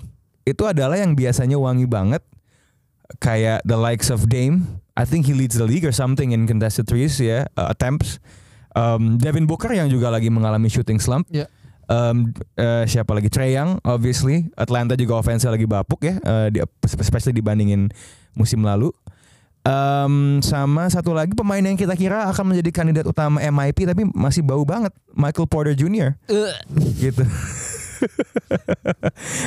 itu 0.46 0.62
adalah 0.62 0.94
yang 0.94 1.18
biasanya 1.18 1.58
wangi 1.58 1.90
banget, 1.90 2.22
kayak 3.18 3.66
the 3.66 3.74
likes 3.74 4.14
of 4.14 4.30
Dame. 4.30 4.78
I 4.94 5.02
think 5.02 5.26
he 5.26 5.34
leads 5.34 5.58
the 5.58 5.66
league 5.66 5.88
or 5.88 5.94
something 5.94 6.30
in 6.30 6.46
contested 6.46 6.86
threes 6.86 7.18
ya, 7.18 7.50
uh, 7.58 7.72
attempts. 7.72 8.22
Um, 8.72 9.18
Devin 9.18 9.44
Booker 9.44 9.74
yang 9.74 9.90
juga 9.90 10.08
lagi 10.08 10.30
mengalami 10.30 10.70
shooting 10.70 11.02
slump. 11.02 11.26
Ya. 11.28 11.50
Um, 11.92 12.32
eh, 12.56 12.88
siapa 12.88 13.12
lagi 13.12 13.28
Trey 13.28 13.52
Young, 13.52 13.76
obviously. 13.84 14.48
Atlanta 14.56 14.96
juga 14.96 15.20
offense 15.20 15.44
lagi 15.44 15.68
bapuk 15.68 16.00
ya, 16.00 16.16
eh, 16.24 16.48
di, 16.48 16.58
especially 16.86 17.36
dibandingin 17.36 17.92
musim 18.32 18.64
lalu. 18.64 18.88
Um, 19.62 20.42
sama 20.42 20.90
satu 20.90 21.14
lagi 21.14 21.38
pemain 21.38 21.62
yang 21.62 21.78
kita 21.78 21.94
kira 21.94 22.26
akan 22.34 22.50
menjadi 22.50 22.82
kandidat 22.82 23.06
utama 23.06 23.38
MIP 23.38 23.86
tapi 23.86 24.02
masih 24.10 24.42
bau 24.42 24.66
banget 24.66 24.90
Michael 25.14 25.46
Porter 25.46 25.78
Jr. 25.78 26.18
Uh. 26.26 26.50
gitu. 26.98 27.22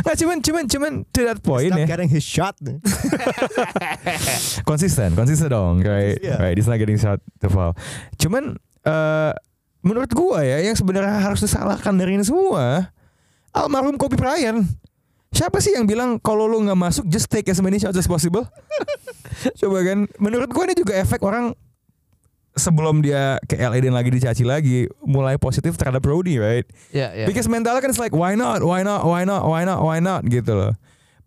Nggak 0.08 0.16
cuman 0.24 0.38
cuman 0.40 0.64
cuman 0.72 0.92
to 1.12 1.28
that 1.28 1.44
point 1.44 1.76
Stop 1.76 1.84
ya. 1.84 1.88
getting 1.92 2.08
his 2.08 2.24
shot. 2.24 2.56
Konsisten, 4.70 5.12
konsisten 5.20 5.52
dong, 5.52 5.84
right? 5.84 6.16
Iya. 6.24 6.40
Right, 6.40 6.56
he's 6.56 6.72
not 6.72 6.80
getting 6.80 6.96
shot 6.96 7.20
to 7.44 7.52
foul. 7.52 7.76
Cuman 8.16 8.56
eh 8.88 9.32
menurut 9.84 10.16
gua 10.16 10.48
ya 10.48 10.64
yang 10.64 10.80
sebenarnya 10.80 11.20
harus 11.22 11.44
disalahkan 11.44 11.92
dari 11.92 12.16
ini 12.16 12.24
semua 12.24 12.88
almarhum 13.52 14.00
Kobe 14.00 14.16
Bryant. 14.16 14.64
Siapa 15.36 15.60
sih 15.60 15.75
yang 15.75 15.84
bilang 15.84 16.15
kalau 16.24 16.48
lu 16.48 16.63
nggak 16.63 16.80
masuk 16.80 17.04
just 17.12 17.27
take 17.27 17.51
as 17.51 17.60
many 17.60 17.75
shots 17.75 18.00
as 18.00 18.08
possible? 18.08 18.48
Coba 19.60 19.84
kan, 19.84 20.08
menurut 20.15 20.48
gua 20.48 20.63
ini 20.72 20.80
juga 20.80 20.96
efek 20.96 21.20
orang 21.20 21.51
sebelum 22.55 23.03
dia 23.03 23.36
ke 23.44 23.60
LA 23.60 23.83
dan 23.83 23.92
lagi 23.92 24.16
dicaci 24.16 24.48
lagi 24.48 24.88
mulai 25.03 25.36
positif 25.36 25.75
terhadap 25.75 26.00
Brody, 26.00 26.40
right? 26.40 26.64
Ya, 26.96 27.12
ya. 27.12 27.27
Because 27.27 27.51
mentalnya 27.51 27.83
kan 27.83 27.92
it's 27.92 28.00
like 28.00 28.16
why 28.16 28.33
not, 28.33 28.64
why 28.64 28.79
not, 28.79 29.03
why 29.03 29.27
not, 29.27 29.44
why 29.44 29.68
not, 29.68 29.83
why 29.83 30.00
not 30.00 30.24
gitu 30.31 30.55
loh. 30.55 30.72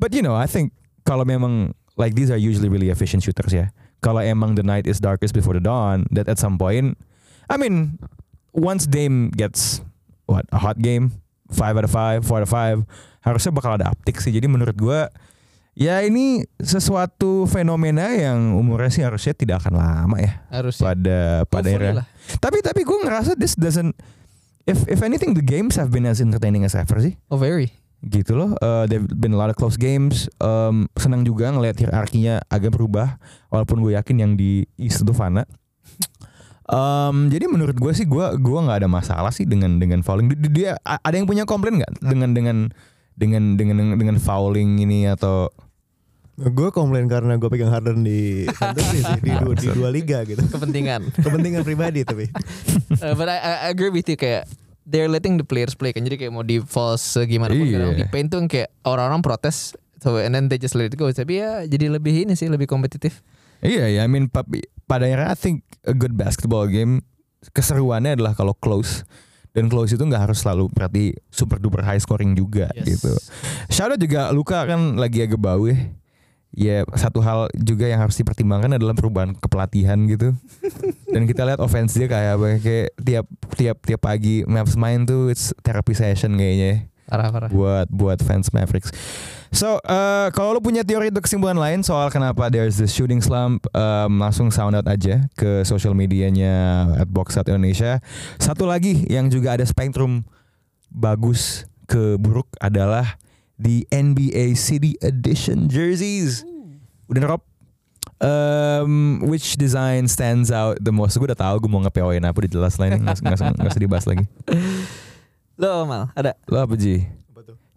But 0.00 0.16
you 0.16 0.24
know, 0.24 0.32
I 0.32 0.48
think 0.48 0.72
kalau 1.04 1.28
memang 1.28 1.76
like 2.00 2.16
these 2.16 2.32
are 2.32 2.40
usually 2.40 2.72
really 2.72 2.88
efficient 2.88 3.20
shooters 3.20 3.52
ya. 3.52 3.68
Kalau 4.00 4.24
emang 4.24 4.56
the 4.56 4.64
night 4.64 4.88
is 4.88 5.04
darkest 5.04 5.36
before 5.36 5.52
the 5.52 5.60
dawn, 5.60 6.08
that 6.14 6.32
at 6.32 6.40
some 6.40 6.56
point, 6.56 6.96
I 7.50 7.60
mean, 7.60 8.00
once 8.56 8.88
Dame 8.88 9.28
gets 9.36 9.84
what 10.24 10.48
a 10.48 10.58
hot 10.62 10.80
game, 10.80 11.18
five 11.48 11.74
out 11.74 11.84
of 11.84 11.92
five, 11.92 12.20
four 12.22 12.40
out 12.40 12.46
of 12.46 12.52
five, 12.52 12.78
harusnya 13.20 13.52
bakal 13.52 13.76
ada 13.76 13.90
uptick 13.90 14.20
sih. 14.20 14.30
Jadi 14.30 14.46
menurut 14.46 14.76
gua 14.76 15.08
ya 15.78 16.02
ini 16.02 16.42
sesuatu 16.58 17.46
fenomena 17.46 18.10
yang 18.10 18.54
umurnya 18.54 18.90
sih 18.90 19.04
harusnya 19.06 19.30
tidak 19.30 19.62
akan 19.62 19.78
lama 19.78 20.16
ya 20.18 20.42
Harus 20.50 20.82
pada 20.82 21.46
pada 21.46 21.68
era. 21.70 22.02
lah. 22.02 22.06
Tapi 22.42 22.58
tapi 22.60 22.82
gue 22.82 22.98
ngerasa 23.06 23.38
this 23.38 23.54
doesn't 23.54 23.94
if 24.66 24.82
if 24.90 25.00
anything 25.00 25.32
the 25.32 25.44
games 25.44 25.78
have 25.78 25.88
been 25.88 26.02
as 26.02 26.18
entertaining 26.18 26.66
as 26.66 26.74
ever 26.74 26.98
sih 26.98 27.14
Oh 27.30 27.38
very. 27.38 27.70
gitu 27.98 28.38
loh. 28.38 28.54
Uh, 28.62 28.86
there've 28.86 29.10
been 29.10 29.34
a 29.34 29.38
lot 29.38 29.50
of 29.50 29.58
close 29.58 29.74
games. 29.74 30.30
Um, 30.38 30.86
senang 30.94 31.26
juga 31.26 31.50
ngelihat 31.50 31.82
hierarkinya 31.82 32.38
agak 32.46 32.70
berubah 32.70 33.18
walaupun 33.50 33.82
gue 33.82 33.98
yakin 33.98 34.16
yang 34.22 34.32
di 34.34 34.62
East 34.78 35.02
itu 35.02 35.10
fana. 35.10 35.46
Um, 36.68 37.32
jadi 37.32 37.48
menurut 37.48 37.80
gue 37.80 37.92
sih 37.96 38.04
gue 38.04 38.26
gua 38.44 38.58
nggak 38.68 38.84
ada 38.84 38.88
masalah 38.92 39.32
sih 39.32 39.48
dengan 39.48 39.80
dengan 39.80 40.04
fouling. 40.04 40.28
Dia, 40.36 40.50
dia 40.52 40.70
ada 40.84 41.16
yang 41.16 41.24
punya 41.24 41.48
komplain 41.48 41.80
nggak 41.80 42.04
dengan 42.04 42.30
dengan 42.36 42.56
dengan 43.16 43.56
dengan 43.56 43.76
dengan 43.96 44.16
fouling 44.20 44.84
ini 44.84 45.08
atau 45.08 45.48
gue 46.38 46.68
komplain 46.70 47.10
karena 47.10 47.34
gue 47.40 47.48
pegang 47.50 47.72
Harden 47.72 48.04
di 48.04 48.44
fantasy 48.60 49.00
sih 49.00 49.20
di, 49.24 49.32
dua, 49.32 49.54
di 49.56 49.68
dua 49.72 49.88
liga 49.88 50.22
gitu. 50.28 50.44
Kepentingan. 50.44 51.08
Kepentingan 51.24 51.64
pribadi 51.64 52.04
tapi. 52.04 52.28
Uh, 52.98 53.14
but 53.14 53.30
I, 53.30 53.38
I 53.38 53.70
agree 53.70 53.94
with 53.94 54.10
you 54.10 54.18
kayak 54.18 54.50
they're 54.82 55.06
letting 55.06 55.38
the 55.38 55.46
players 55.46 55.78
play 55.78 55.94
kan 55.94 56.02
jadi 56.02 56.18
kayak 56.18 56.32
mau 56.34 56.42
di 56.42 56.58
false 56.58 57.14
gimana 57.30 57.54
pun 57.54 57.70
kadang 57.70 57.94
di 57.94 58.02
paint 58.10 58.26
tuh 58.26 58.42
kayak 58.50 58.74
orang-orang 58.82 59.22
protes 59.22 59.78
so 60.02 60.18
and 60.18 60.34
then 60.34 60.50
they 60.50 60.58
just 60.58 60.74
let 60.74 60.90
it 60.90 60.98
go 60.98 61.06
tapi 61.14 61.38
ya 61.38 61.62
jadi 61.62 61.94
lebih 61.94 62.26
ini 62.26 62.34
sih 62.34 62.50
lebih 62.50 62.66
kompetitif 62.66 63.22
Iya 63.62 63.86
ya, 63.90 64.00
I 64.02 64.10
mean 64.10 64.26
pa- 64.30 64.46
pada 64.88 65.04
akhirnya 65.04 65.28
I 65.28 65.36
think 65.36 65.62
a 65.84 65.92
good 65.92 66.16
basketball 66.16 66.64
game 66.66 67.04
keseruannya 67.52 68.16
adalah 68.16 68.32
kalau 68.32 68.56
close 68.56 69.04
dan 69.52 69.68
close 69.68 69.92
itu 69.92 70.00
nggak 70.00 70.30
harus 70.30 70.42
selalu 70.42 70.66
berarti 70.70 71.12
super 71.28 71.58
duper 71.58 71.82
high 71.82 71.98
scoring 71.98 72.32
juga 72.32 72.66
Yes. 72.74 72.98
gitu. 72.98 73.12
Shout 73.68 73.92
out 73.92 74.00
juga 74.00 74.30
Luka 74.30 74.64
kan 74.64 74.96
lagi 74.96 75.22
agak 75.22 75.38
bau 75.38 75.66
ya. 75.66 75.78
Ya 76.48 76.76
satu 76.96 77.20
hal 77.20 77.52
juga 77.54 77.84
yang 77.84 78.00
harus 78.00 78.16
dipertimbangkan 78.16 78.72
adalah 78.74 78.96
perubahan 78.96 79.36
kepelatihan 79.36 80.00
gitu. 80.08 80.32
Dan 81.12 81.24
kita 81.24 81.44
lihat 81.44 81.60
offense 81.60 81.92
dia 81.92 82.08
kayak 82.08 82.40
apa 82.40 82.46
kayak 82.58 82.88
tiap 82.98 83.26
tiap 83.54 83.76
tiap 83.84 84.00
pagi 84.00 84.42
Mavs 84.44 84.74
main 84.74 85.04
tuh 85.04 85.28
it's 85.28 85.52
therapy 85.60 85.92
session 85.92 86.34
kayaknya 86.34 86.66
ya 86.66 86.78
parah 87.08 87.32
parah 87.32 87.48
buat 87.48 87.88
buat 87.88 88.20
fans 88.20 88.52
Mavericks. 88.52 88.92
So, 89.48 89.80
eh, 89.80 90.28
kalau 90.36 90.52
lu 90.52 90.60
punya 90.60 90.84
teori 90.84 91.08
atau 91.08 91.24
kesimpulan 91.24 91.56
lain 91.56 91.80
soal 91.80 92.12
kenapa 92.12 92.52
there's 92.52 92.76
this 92.76 92.92
shooting 92.92 93.24
slump, 93.24 93.64
em, 93.72 94.20
langsung 94.20 94.52
sound 94.52 94.76
out 94.76 94.84
aja 94.84 95.24
ke 95.32 95.64
social 95.64 95.96
medianya 95.96 96.84
at 97.00 97.08
Box 97.08 97.32
Out 97.40 97.48
Indonesia. 97.48 97.96
Satu 98.36 98.68
lagi 98.68 99.08
yang 99.08 99.32
juga 99.32 99.56
ada 99.56 99.64
spektrum 99.64 100.20
bagus 100.92 101.64
ke 101.88 102.20
buruk 102.20 102.44
adalah 102.60 103.16
the 103.56 103.88
NBA 103.88 104.52
City 104.52 105.00
Edition 105.00 105.72
jerseys. 105.72 106.44
Udah 107.08 107.24
Rob? 107.24 107.42
Um, 108.20 109.22
which 109.24 109.56
design 109.56 110.12
stands 110.12 110.52
out 110.52 110.76
the 110.82 110.92
most? 110.92 111.16
Gue 111.16 111.24
udah 111.30 111.38
tahu 111.38 111.64
gue 111.64 111.70
mau 111.70 111.80
nge-PO-in 111.88 112.20
apa 112.20 112.36
udah 112.36 112.50
jelas 112.52 112.76
usah- 113.40 113.54
nggak 113.56 113.70
usah 113.72 113.80
dibahas 113.80 114.04
lagi. 114.04 114.28
lo 115.58 115.84
mal 115.84 116.14
ada 116.14 116.38
Lo 116.46 116.62
apa 116.62 116.78
Ji? 116.78 117.18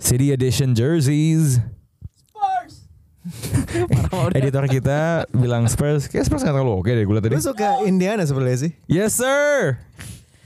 City 0.02 0.34
Edition 0.34 0.74
jerseys. 0.74 1.62
Editor 4.38 4.66
kita 4.66 5.30
bilang 5.30 5.70
Spurs, 5.70 6.10
kayak 6.10 6.26
Spurs 6.26 6.42
nggak 6.42 6.58
terlalu 6.58 6.74
oke 6.82 6.90
deh 6.90 7.06
gue 7.06 7.14
liat 7.14 7.24
tadi. 7.30 7.34
Gue 7.38 7.46
suka 7.46 7.70
Indiana 7.86 8.26
sebenarnya 8.26 8.66
sih. 8.66 8.72
Yes 8.90 9.22
sir. 9.22 9.78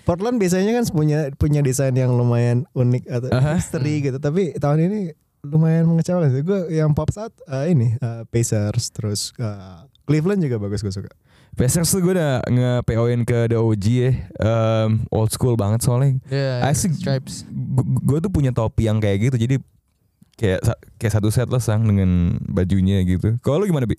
Portland 0.04 0.38
biasanya 0.38 0.76
kan 0.76 0.84
punya 0.92 1.20
punya 1.40 1.64
desain 1.64 1.96
yang 1.96 2.14
lumayan 2.14 2.68
unik 2.76 3.04
atau 3.08 3.30
Aha. 3.32 3.56
misteri 3.58 4.04
gitu. 4.04 4.20
Tapi 4.20 4.60
tahun 4.60 4.92
ini 4.92 5.00
lumayan 5.48 5.88
mengecewakan 5.88 6.36
sih. 6.36 6.44
Gue 6.44 6.68
yang 6.76 6.92
pop 6.92 7.10
saat 7.16 7.32
eh, 7.48 7.72
ini 7.72 7.96
eh, 7.96 8.28
Pacers 8.28 8.92
terus 8.92 9.32
eh, 9.40 9.88
Cleveland 10.04 10.44
juga 10.44 10.60
bagus 10.60 10.84
gue 10.84 10.92
suka. 10.92 11.10
Pacers 11.56 11.88
tuh 11.88 12.00
gue 12.00 12.14
udah 12.14 12.44
nge-PO-in 12.44 13.24
ke 13.24 13.48
The 13.48 13.56
OG 13.56 13.86
ya. 13.88 14.12
Em, 14.38 15.08
old 15.08 15.32
school 15.32 15.56
banget 15.56 15.82
soalnya. 15.82 16.20
Yeah, 16.28 16.60
Asik. 16.62 16.92
stripes. 16.94 17.48
Gue 18.02 18.20
tuh 18.20 18.28
punya 18.28 18.52
topi 18.52 18.86
yang 18.86 19.00
kayak 19.00 19.18
gitu 19.24 19.38
jadi 19.38 19.56
kayak 20.36 20.60
kayak 20.96 21.14
satu 21.14 21.32
set 21.32 21.48
lah 21.48 21.60
sang 21.60 21.88
dengan 21.88 22.36
bajunya 22.44 23.00
gitu. 23.02 23.40
Kalau 23.40 23.64
lu 23.64 23.72
gimana 23.72 23.88
bi? 23.88 23.96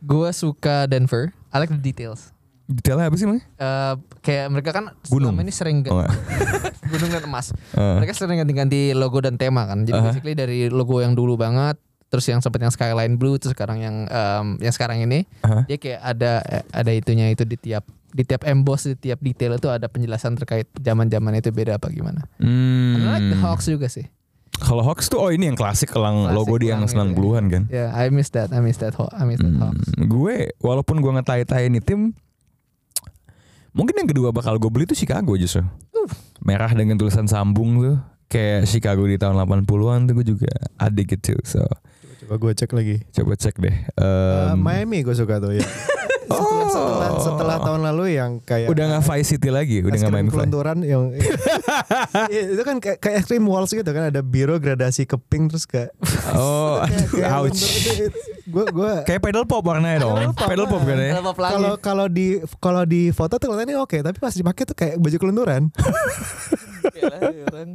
Gue 0.00 0.26
suka 0.32 0.84
Denver. 0.84 1.30
I 1.48 1.56
like 1.56 1.70
the 1.70 1.78
details. 1.78 2.34
Detailnya 2.66 3.08
apa 3.08 3.16
sih 3.16 3.24
mang? 3.24 3.40
Eh, 3.40 3.94
kayak 4.20 4.46
mereka 4.52 4.70
kan 4.74 4.92
Gunung. 5.06 5.32
selama 5.32 5.40
ini 5.40 5.54
sering 5.54 5.80
Oh, 5.88 6.04
gunung 6.92 7.08
dan 7.08 7.24
emas. 7.24 7.54
Eh, 7.72 7.94
Mereka 7.96 8.12
sering 8.12 8.36
ganti-ganti 8.36 8.92
logo 8.92 9.22
dan 9.22 9.40
tema 9.40 9.64
kan. 9.64 9.86
Jadi 9.86 9.96
Aha. 9.96 10.04
basically 10.04 10.34
dari 10.36 10.68
logo 10.68 11.00
yang 11.00 11.16
dulu 11.16 11.40
banget, 11.40 11.80
terus 12.08 12.24
yang 12.24 12.40
sempat 12.40 12.60
yang 12.60 12.72
skyline 12.72 13.14
blue, 13.14 13.36
terus 13.36 13.52
sekarang 13.52 13.78
yang 13.78 13.96
em, 14.04 14.46
yang 14.58 14.72
sekarang 14.72 15.00
ini, 15.00 15.28
Aha. 15.44 15.64
dia 15.64 15.76
kayak 15.76 16.00
ada 16.00 16.32
ada 16.72 16.92
itunya 16.92 17.28
itu 17.28 17.44
di 17.44 17.56
tiap 17.56 17.84
di 18.08 18.24
tiap 18.24 18.48
emboss 18.48 18.88
di 18.88 18.96
tiap 18.96 19.20
detail 19.20 19.60
itu 19.60 19.68
ada 19.68 19.84
penjelasan 19.84 20.32
terkait 20.34 20.64
zaman-zaman 20.74 21.36
itu 21.36 21.52
beda 21.52 21.76
apa 21.76 21.92
gimana. 21.92 22.24
Hmm. 22.40 22.96
I 22.96 23.20
like 23.20 23.28
the 23.28 23.38
Hawks 23.38 23.68
juga 23.68 23.86
sih. 23.86 24.08
Kalau 24.58 24.82
Hawks 24.82 25.06
tuh 25.06 25.22
oh 25.22 25.30
ini 25.30 25.46
yang 25.46 25.54
klasik 25.54 25.92
kelang 25.92 26.26
Klasik 26.26 26.34
logo 26.34 26.54
dia 26.58 26.74
yang 26.74 26.82
kelang 26.82 27.14
90-an 27.14 27.44
kan. 27.46 27.62
Yeah, 27.70 27.94
I 27.94 28.10
miss 28.10 28.32
that. 28.34 28.50
I 28.50 28.58
miss 28.58 28.80
that. 28.82 28.96
I 28.98 29.22
miss 29.22 29.38
that 29.38 29.46
Hmm, 29.46 29.62
Hawks. 29.62 29.92
gue 29.94 30.50
walaupun 30.58 30.98
gue 30.98 31.12
ngetai-tai 31.14 31.68
ini 31.68 31.78
tim 31.78 32.10
mungkin 33.70 33.94
yang 34.02 34.08
kedua 34.10 34.34
bakal 34.34 34.58
gue 34.58 34.66
beli 34.66 34.88
tuh 34.88 34.98
Chicago 34.98 35.36
justru. 35.36 35.62
Merah 36.42 36.72
dengan 36.72 36.96
tulisan 36.96 37.28
sambung 37.28 37.78
tuh 37.78 37.96
kayak 38.26 38.66
Chicago 38.66 39.04
di 39.04 39.14
tahun 39.14 39.36
80-an 39.38 40.08
tuh 40.10 40.14
gue 40.18 40.26
juga 40.26 40.50
ada 40.74 41.00
gitu. 41.00 41.36
So 41.44 41.62
Coba 42.28 42.36
gue 42.38 42.52
cek 42.54 42.70
lagi. 42.70 42.96
coba 43.08 43.32
cek 43.34 43.56
deh. 43.56 43.72
Eh, 43.72 44.52
Em, 44.52 44.60
Miami 44.60 45.00
gue 45.00 45.16
suka 45.16 45.40
tuh 45.40 45.50
ya. 45.50 45.64
setelah, 46.28 46.68
setelah, 46.68 47.10
setelah 47.18 47.56
tahun 47.58 47.80
lalu 47.82 48.04
yang 48.14 48.36
kayak 48.38 48.68
Oh. 48.68 48.76
udah 48.76 48.84
nggak 48.86 49.00
Vice 49.02 49.28
City 49.30 49.48
lagi, 49.48 49.80
udah 49.80 49.96
nggak 49.96 50.12
Vice. 50.14 50.28
kelunturan 50.30 50.76
yang 50.84 51.08
Iya, 52.28 52.42
itu 52.52 52.62
kan 52.62 52.76
kayak 52.78 53.00
kayak 53.00 53.24
krim 53.24 53.48
walls 53.48 53.72
gitu 53.72 53.88
kan 53.88 54.12
ada 54.12 54.20
biru 54.20 54.60
gradasi 54.60 55.02
ke 55.02 55.16
pink 55.18 55.48
terus 55.48 55.64
kayak 55.64 55.88
Oh, 56.30 56.84
ouch. 57.40 57.64
gue 58.44 58.64
gue 58.66 58.92
Kayak 59.02 59.20
pedal 59.22 59.48
pop 59.48 59.64
warnanya 59.64 60.04
dong. 60.04 60.36
Pedal 60.36 60.68
pop 60.68 60.84
kan 60.84 61.00
ya. 61.00 61.16
Kalau 61.16 61.74
kalau 61.80 62.06
di 62.06 62.26
kalau 62.60 62.84
di 62.84 63.08
foto 63.08 63.40
tuh 63.40 63.48
kelihatannya 63.48 63.80
oke 63.80 63.96
tapi 63.98 64.20
pas 64.20 64.30
dipakai 64.30 64.62
tuh 64.64 64.76
kayak 64.76 64.94
baju 64.96 65.16
kelunturan 65.16 65.72
Yalah, 66.90 67.20
ya 67.30 67.44
orang. 67.46 67.70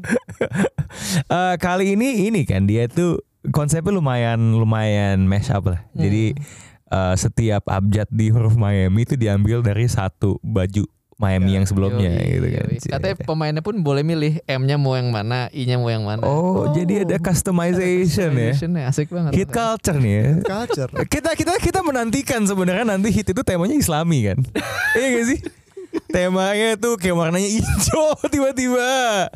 Eh, 1.26 1.56
kali 1.58 1.86
ini 1.92 2.28
ini 2.28 2.44
kan 2.44 2.63
dia 2.63 2.86
tuh 2.86 3.18
konsepnya 3.51 3.91
lumayan 3.91 4.56
lumayan 4.56 5.27
mash 5.27 5.51
up 5.51 5.67
lah. 5.67 5.84
Hmm. 5.91 6.01
Jadi 6.08 6.23
eh, 6.88 7.15
setiap 7.17 7.67
abjad 7.67 8.08
di 8.08 8.32
huruf 8.32 8.56
Miami 8.56 9.03
itu 9.03 9.17
diambil 9.17 9.60
dari 9.60 9.89
satu 9.89 10.39
baju 10.39 10.86
Miami 11.13 11.53
Ya, 11.53 11.62
yang 11.62 11.65
sebelumnya 11.69 12.10
Yoi, 12.10 12.25
gitu 12.36 12.47
kan. 12.49 12.65
yoi. 12.67 12.77
Katanya 12.89 13.15
pemainnya 13.23 13.63
pun 13.63 13.79
boleh 13.79 14.01
milih 14.01 14.41
M-nya 14.43 14.75
mau 14.82 14.97
yang 14.97 15.13
mana, 15.13 15.47
I-nya 15.53 15.77
mau 15.77 15.88
yang 15.88 16.03
mana. 16.03 16.25
Oh, 16.25 16.73
jadi 16.73 17.06
ada 17.06 17.21
customization 17.21 18.34
ya. 18.34 18.51
Customization-nya 18.51 18.84
asik 18.89 19.08
banget. 19.13 19.32
Hit 19.38 19.49
culture 19.53 19.97
nih 20.01 20.13
ya. 20.19 20.27
culture 20.41 20.89
Kita 21.08 21.32
kita 21.38 21.53
kita 21.62 21.79
menantikan 21.86 22.43
sebenarnya 22.43 22.84
nanti 22.84 23.13
hit 23.13 23.29
itu 23.29 23.41
temanya 23.45 23.77
Islami 23.77 24.19
kan. 24.25 24.38
iya 24.99 25.08
gak 25.15 25.25
sih? 25.29 25.39
Temanya 26.06 26.73
tuh 26.75 26.95
kayak 26.95 27.13
warnanya 27.13 27.45
hijau 27.45 28.13
tiba-tiba 28.34 29.29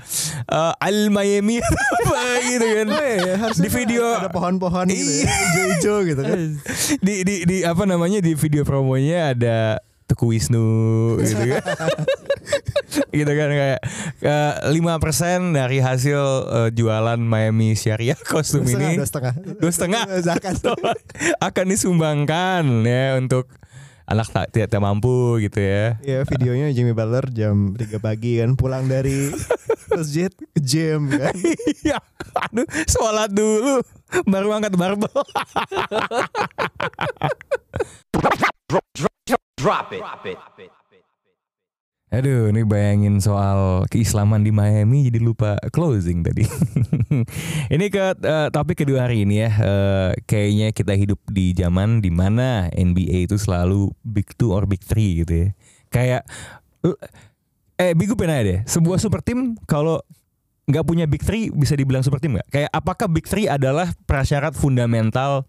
Eh, 0.48 0.74
Al 0.80 1.10
Miami 1.10 1.60
apa 1.98 2.22
gitu 2.42 2.66
kan. 2.66 2.88
Oh, 2.88 3.04
iya, 3.04 3.34
harusnya 3.36 3.64
Di 3.64 3.70
video 3.70 4.04
ada 4.12 4.30
pohon-pohon 4.30 4.88
gitu 4.88 4.98
Iya. 4.98 5.22
ya, 5.22 5.34
hijau-hijau 5.34 5.96
gitu 6.06 6.22
kan 6.22 6.40
di 7.06 7.14
di 7.22 7.36
di 7.44 7.58
apa 7.62 7.84
namanya 7.84 8.20
di 8.20 8.34
video 8.34 8.64
promonya 8.64 9.32
ada 9.32 9.58
Teku 10.04 10.32
Wisnu 10.32 10.64
gitu 11.20 11.44
kan. 11.52 11.62
gitu 13.12 13.28
kan 13.30 13.50
kayak 13.52 13.82
lima 14.72 14.98
persen 14.98 15.52
dari 15.52 15.78
hasil 15.78 16.22
eh, 16.48 16.70
jualan 16.72 17.20
Miami 17.20 17.76
Syariah 17.76 18.16
kostum 18.18 18.64
Dua 18.64 18.72
setengah, 18.72 18.88
ini 18.88 18.96
dua 18.96 19.08
setengah 19.08 19.34
dua 19.60 19.72
setengah 19.72 20.04
akan 21.40 21.66
disumbangkan 21.68 22.64
ya 22.82 23.20
untuk 23.20 23.52
anak 24.08 24.28
tak 24.32 24.46
tidak 24.56 24.72
tak 24.72 24.80
mampu 24.80 25.36
gitu 25.44 25.60
ya. 25.60 26.00
ya 26.00 26.24
videonya 26.24 26.72
Jimmy 26.72 26.96
Butler 26.96 27.28
jam 27.36 27.76
3 27.76 28.00
pagi 28.00 28.40
kan 28.40 28.56
pulang 28.56 28.88
dari 28.88 29.36
masjid 29.92 30.32
ke 30.32 30.60
gym 30.64 31.12
kan 31.12 31.36
Iya, 31.84 32.00
aduh, 32.48 32.68
sholat 32.88 33.32
dulu, 33.32 33.84
baru 34.28 34.56
angkat 34.56 34.74
barbel. 34.80 35.12
Drop 39.58 39.92
it. 39.92 40.02
Drop 40.02 40.60
it. 40.60 40.72
Aduh, 42.08 42.56
ini 42.56 42.64
bayangin 42.64 43.20
soal 43.20 43.84
keislaman 43.92 44.40
di 44.40 44.56
Miami 44.56 45.12
jadi 45.12 45.20
lupa 45.20 45.60
closing 45.76 46.24
tadi. 46.24 46.48
ini 47.76 47.86
ke 47.92 48.16
eh, 48.16 48.48
topik 48.48 48.80
kedua 48.80 49.04
hari 49.04 49.28
ini 49.28 49.44
ya. 49.44 49.52
Eh, 49.52 50.12
kayaknya 50.24 50.72
kita 50.72 50.96
hidup 50.96 51.20
di 51.28 51.52
zaman 51.52 52.00
di 52.00 52.08
mana 52.08 52.72
NBA 52.72 53.28
itu 53.28 53.36
selalu 53.36 53.92
big 54.08 54.32
two 54.40 54.56
or 54.56 54.64
big 54.64 54.80
three 54.80 55.28
gitu 55.28 55.34
ya. 55.36 55.48
Kayak 55.92 56.24
eh 57.76 57.92
Bigu 57.92 58.16
pernah 58.16 58.40
deh, 58.40 58.64
sebuah 58.64 59.04
super 59.04 59.20
team 59.20 59.60
kalau 59.68 60.00
nggak 60.68 60.84
punya 60.88 61.06
big 61.12 61.24
three 61.28 61.52
bisa 61.52 61.76
dibilang 61.76 62.08
super 62.08 62.24
team 62.24 62.40
nggak? 62.40 62.48
Kayak 62.48 62.72
apakah 62.72 63.12
big 63.12 63.28
three 63.28 63.52
adalah 63.52 63.92
prasyarat 64.08 64.56
fundamental 64.56 65.44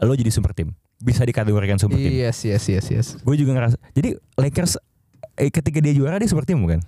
lo 0.00 0.16
jadi 0.16 0.32
super 0.32 0.56
team? 0.56 0.72
Bisa 0.96 1.28
dikategorikan 1.28 1.76
super 1.76 2.00
team? 2.00 2.08
Yes, 2.08 2.40
yes, 2.40 2.64
yes, 2.72 2.86
yes. 2.88 3.06
Gue 3.20 3.36
juga 3.36 3.52
ngerasa. 3.52 3.76
Jadi 3.92 4.16
Lakers 4.40 4.80
eh, 5.40 5.48
ketika 5.48 5.80
dia 5.80 5.90
juara 5.90 6.16
dia 6.16 6.28
super 6.28 6.44
team 6.44 6.60
bukan? 6.60 6.84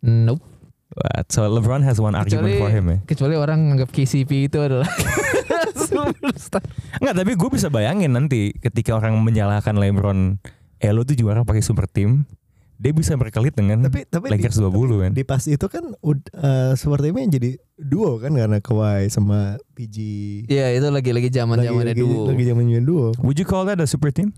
Nope. 0.00 0.44
What? 0.92 1.26
So 1.26 1.42
LeBron 1.42 1.82
has 1.82 1.98
one 1.98 2.12
argument 2.12 2.44
Kecuali, 2.50 2.60
for 2.60 2.70
him 2.70 2.84
ya. 2.86 2.98
kecuali 3.02 3.34
orang 3.34 3.58
nganggap 3.66 3.90
KCP 3.90 4.46
itu 4.46 4.58
adalah 4.58 4.86
superstar. 5.74 6.62
Enggak, 6.96 7.14
tapi 7.16 7.32
gue 7.34 7.50
bisa 7.50 7.66
bayangin 7.66 8.12
nanti 8.12 8.54
ketika 8.54 8.94
orang 8.94 9.18
menyalahkan 9.18 9.74
LeBron, 9.74 10.38
eh 10.76 10.90
lo 10.90 11.02
tuh 11.02 11.14
juara 11.14 11.42
pakai 11.42 11.60
super 11.60 11.86
team, 11.86 12.28
dia 12.74 12.90
bisa 12.90 13.14
berkelit 13.14 13.54
dengan 13.54 13.82
tapi 13.82 14.04
tapi 14.04 14.28
Lakers 14.28 14.58
20 14.60 14.70
kan. 15.00 15.10
di 15.10 15.22
pas 15.22 15.42
itu 15.42 15.62
kan 15.64 15.94
ud- 15.98 16.30
eh, 16.30 16.72
sepertinya 16.74 17.22
jadi 17.24 17.54
duo 17.74 18.18
kan 18.18 18.30
karena 18.30 18.58
Kawhi 18.58 19.06
sama 19.08 19.56
PG 19.72 19.96
Iya, 20.46 20.74
itu 20.74 20.86
lagi 20.88 21.10
lagi 21.10 21.28
zaman 21.28 21.54
lagi 21.56 21.70
zamannya 21.70 21.90
lagi, 21.90 22.02
dulu. 22.02 22.22
lagi 22.28 22.44
zamannya 22.44 22.80
duo 22.82 23.06
Would 23.18 23.38
you 23.38 23.46
call 23.46 23.64
that 23.64 23.78
a 23.78 23.86
super 23.86 24.10
team? 24.10 24.30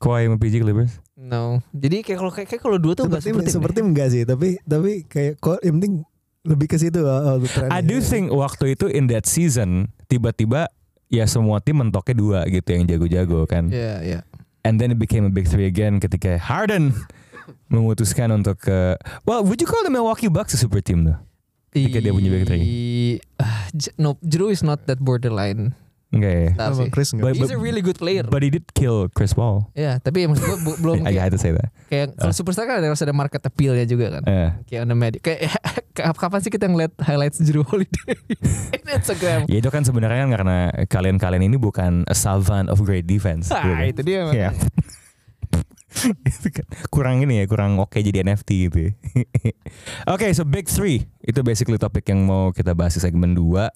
Kawhi 0.00 0.26
sama 0.26 0.40
PG 0.40 0.64
Clippers? 0.64 0.92
No. 1.20 1.60
Jadi 1.76 2.00
kayak 2.00 2.18
kalau 2.18 2.32
kayak, 2.32 2.48
kayak 2.48 2.62
kalau 2.64 2.78
dua 2.80 2.96
tuh 2.96 3.04
enggak 3.04 3.20
seperti 3.20 3.52
seperti 3.52 3.52
seperti 3.52 3.78
enggak 3.84 4.08
sih 4.08 4.22
tapi 4.24 4.48
tapi 4.64 5.04
kayak 5.04 5.36
kok 5.36 5.60
yang 5.60 5.76
penting 5.76 5.94
lebih 6.40 6.66
ke 6.72 6.76
situ 6.80 7.04
uh, 7.04 7.36
uh, 7.36 7.44
trennya. 7.44 7.76
I 7.76 7.84
do 7.84 8.00
think 8.00 8.32
waktu 8.32 8.72
itu 8.72 8.88
in 8.88 9.12
that 9.12 9.28
season 9.28 9.92
tiba-tiba 10.08 10.72
ya 11.12 11.28
semua 11.28 11.60
tim 11.60 11.84
mentoknya 11.84 12.16
dua 12.16 12.38
gitu 12.48 12.64
yang 12.72 12.88
jago-jago 12.88 13.44
kan. 13.44 13.68
Iya, 13.68 13.94
iya. 14.00 14.18
And 14.64 14.80
then 14.80 14.88
it 14.88 14.96
became 14.96 15.28
a 15.28 15.32
big 15.32 15.44
three 15.44 15.68
again 15.68 16.00
ketika 16.00 16.40
Harden 16.40 16.96
memutuskan 17.68 18.32
untuk 18.32 18.56
ke 18.64 18.96
Well, 19.28 19.44
would 19.44 19.60
you 19.60 19.68
call 19.68 19.84
the 19.84 19.92
Milwaukee 19.92 20.32
Bucks 20.32 20.56
a 20.56 20.58
super 20.60 20.80
team 20.80 21.04
tuh? 21.04 21.18
Ketika 21.76 22.00
dia 22.00 22.12
punya 22.16 22.32
big 22.32 22.48
three. 22.48 22.60
I- 22.64 23.20
ah, 23.36 23.68
no, 24.00 24.16
Drew 24.24 24.48
is 24.48 24.64
not 24.64 24.88
that 24.88 24.96
borderline. 24.98 25.76
Enggak 26.10 26.32
ya? 26.34 26.48
Tahu 26.58 26.72
sama 26.74 26.82
sih. 26.82 26.90
Chris 26.90 27.08
enggak. 27.14 27.24
But- 27.30 27.38
He's 27.38 27.54
a 27.54 27.60
really 27.60 27.80
good 27.80 27.94
player. 27.94 28.26
But 28.26 28.42
he 28.42 28.50
did 28.50 28.66
kill 28.74 29.06
Chris 29.10 29.30
Paul. 29.30 29.70
Ya, 29.72 30.02
tapi 30.02 30.26
maksud 30.26 30.42
gue 30.42 30.58
belum 30.82 31.02
I, 31.08 31.14
had 31.14 31.30
to 31.30 31.38
say 31.38 31.54
that. 31.54 31.70
kayak 31.86 32.18
kalau 32.18 32.34
superstar 32.34 32.66
kan 32.66 32.82
ada 32.82 32.90
harus 32.90 32.98
ada 32.98 33.14
market 33.14 33.38
appeal-nya 33.42 33.86
juga 33.86 34.18
kan. 34.18 34.22
Eh. 34.26 34.50
Kayak 34.66 34.80
on 34.84 34.88
the 34.90 34.98
media. 34.98 35.20
Kayak 35.22 35.54
kapan 36.18 36.38
sih 36.40 36.50
kita 36.50 36.66
ngeliat 36.66 36.90
highlights 36.98 37.38
Drew 37.38 37.62
Holiday 37.62 38.18
in 38.74 38.84
Instagram? 38.98 39.46
Ya 39.46 39.58
itu 39.58 39.70
kan 39.70 39.86
sebenarnya 39.86 40.26
kan 40.26 40.30
karena 40.34 40.56
kalian-kalian 40.86 41.46
ini 41.46 41.54
bukan 41.54 42.02
a 42.04 42.14
savant 42.14 42.66
of 42.66 42.82
great 42.82 43.06
defense. 43.06 43.46
Ah, 43.54 43.62
gitu 43.62 43.70
kan. 43.70 43.86
itu 43.86 44.00
dia. 44.02 44.20
Iya. 44.30 44.50
Itu 46.22 46.48
kan 46.54 46.66
kurang 46.88 47.16
ini 47.20 47.42
ya, 47.42 47.44
kurang 47.46 47.76
oke 47.78 47.98
jadi 47.98 48.22
NFT 48.22 48.48
gitu. 48.66 48.78
ya. 48.88 48.92
Oke, 50.06 50.30
so 50.30 50.46
big 50.46 50.66
three 50.66 51.06
itu 51.20 51.42
basically 51.42 51.76
topik 51.76 52.06
yang 52.06 52.22
mau 52.22 52.50
kita 52.50 52.72
bahas 52.72 52.94
di 52.94 53.02
segmen 53.02 53.34
2 53.34 53.70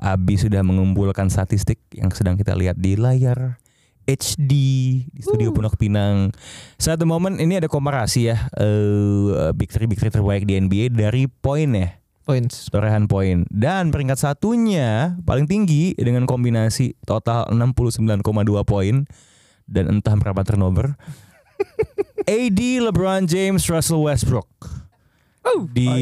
Abi 0.00 0.40
sudah 0.40 0.64
mengumpulkan 0.64 1.28
statistik 1.28 1.76
yang 1.92 2.08
sedang 2.08 2.40
kita 2.40 2.56
lihat 2.56 2.80
di 2.80 2.96
layar 2.96 3.60
HD 4.06 4.52
di 5.02 5.20
studio 5.20 5.50
Pondok 5.50 5.76
Pinang. 5.76 6.30
Saat 6.78 7.02
the 7.02 7.08
moment 7.08 7.42
ini 7.42 7.58
ada 7.58 7.66
komparasi 7.66 8.30
ya 8.30 8.46
eh, 8.54 9.50
big 9.52 9.68
three 9.68 9.90
big 9.90 9.98
three 9.98 10.14
terbaik 10.14 10.46
di 10.46 10.56
NBA 10.56 10.94
dari 10.94 11.26
poin 11.26 11.74
ya? 11.74 11.90
Points. 12.26 12.66
torehan 12.74 13.06
poin. 13.06 13.46
Dan 13.54 13.94
peringkat 13.94 14.18
satunya 14.18 15.14
paling 15.22 15.46
tinggi 15.46 15.94
dengan 15.94 16.26
kombinasi 16.26 16.98
total 17.06 17.46
69,2 17.54 18.18
poin 18.66 19.06
dan 19.70 19.84
entah 19.86 20.18
berapa 20.18 20.42
turnover. 20.42 20.98
AD 22.26 22.60
LeBron 22.82 23.30
James 23.30 23.62
Russell 23.70 24.02
Westbrook. 24.02 24.50
Di 25.70 25.86
Oh, 25.86 25.94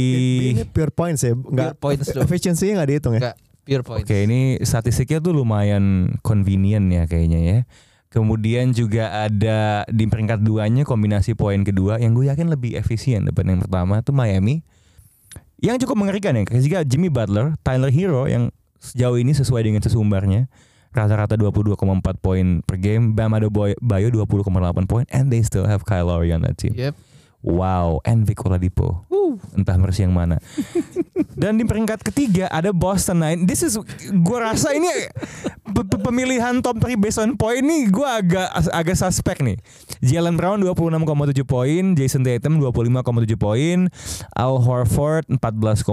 ini 0.56 0.64
pure 0.64 0.88
points 0.88 1.20
ya 1.20 1.36
enggak 1.36 1.76
Pure 1.76 2.00
points 2.00 2.08
efficiency 2.16 2.72
nggak 2.72 2.88
dihitung 2.88 3.20
ya? 3.20 3.20
Enggak, 3.20 3.36
pure 3.64 3.82
points. 3.82 4.04
Oke 4.06 4.28
ini 4.28 4.60
statistiknya 4.60 5.18
tuh 5.24 5.32
lumayan 5.32 6.14
convenient 6.20 6.86
ya 6.92 7.08
kayaknya 7.08 7.40
ya 7.40 7.58
Kemudian 8.14 8.70
juga 8.70 9.26
ada 9.26 9.82
di 9.90 10.06
peringkat 10.06 10.38
duanya 10.38 10.86
kombinasi 10.86 11.34
poin 11.34 11.66
kedua 11.66 11.98
yang 11.98 12.14
gue 12.14 12.30
yakin 12.30 12.46
lebih 12.46 12.78
efisien 12.78 13.26
daripada 13.26 13.50
yang 13.50 13.58
pertama 13.66 13.98
tuh 14.06 14.14
Miami. 14.14 14.62
Yang 15.58 15.82
cukup 15.82 16.06
mengerikan 16.06 16.38
ya, 16.38 16.46
ketika 16.46 16.86
Jimmy 16.86 17.10
Butler, 17.10 17.58
Tyler 17.66 17.90
Hero 17.90 18.30
yang 18.30 18.54
sejauh 18.78 19.18
ini 19.18 19.34
sesuai 19.34 19.66
dengan 19.66 19.82
sesumbarnya 19.82 20.46
rata-rata 20.94 21.34
22,4 21.34 21.74
poin 22.22 22.62
per 22.62 22.78
game, 22.78 23.18
Bam 23.18 23.34
Adebayo 23.34 23.74
20,8 23.82 24.46
poin, 24.86 25.10
and 25.10 25.34
they 25.34 25.42
still 25.42 25.66
have 25.66 25.82
Kyle 25.82 26.06
Lowry 26.06 26.30
on 26.30 26.46
that 26.46 26.54
team. 26.54 26.70
Yep. 26.78 26.94
Wow, 27.44 28.00
Vic 28.24 28.40
Oladipo. 28.40 29.04
Entah 29.52 29.76
Mercy 29.76 30.08
yang 30.08 30.16
mana. 30.16 30.40
Dan 31.40 31.60
di 31.60 31.68
peringkat 31.68 32.00
ketiga 32.00 32.48
ada 32.48 32.72
Boston. 32.72 33.20
Nah, 33.20 33.36
this 33.36 33.60
is 33.60 33.76
gue 34.08 34.38
rasa 34.38 34.72
ini 34.72 34.88
pe- 35.60 35.84
pe- 35.84 36.00
pemilihan 36.00 36.56
top 36.64 36.80
3 36.80 36.96
based 36.96 37.20
on 37.20 37.36
point 37.36 37.60
ini 37.60 37.90
gue 37.92 38.06
agak 38.06 38.48
agak 38.72 38.96
suspek 38.96 39.44
nih. 39.44 39.60
Jalen 40.00 40.40
Brown 40.40 40.64
26,7 40.64 41.44
poin, 41.44 41.92
Jason 41.92 42.24
Tatum 42.24 42.64
25,7 42.64 43.36
poin, 43.36 43.92
Al 44.32 44.54
Horford 44.62 45.28
14,4 45.28 45.84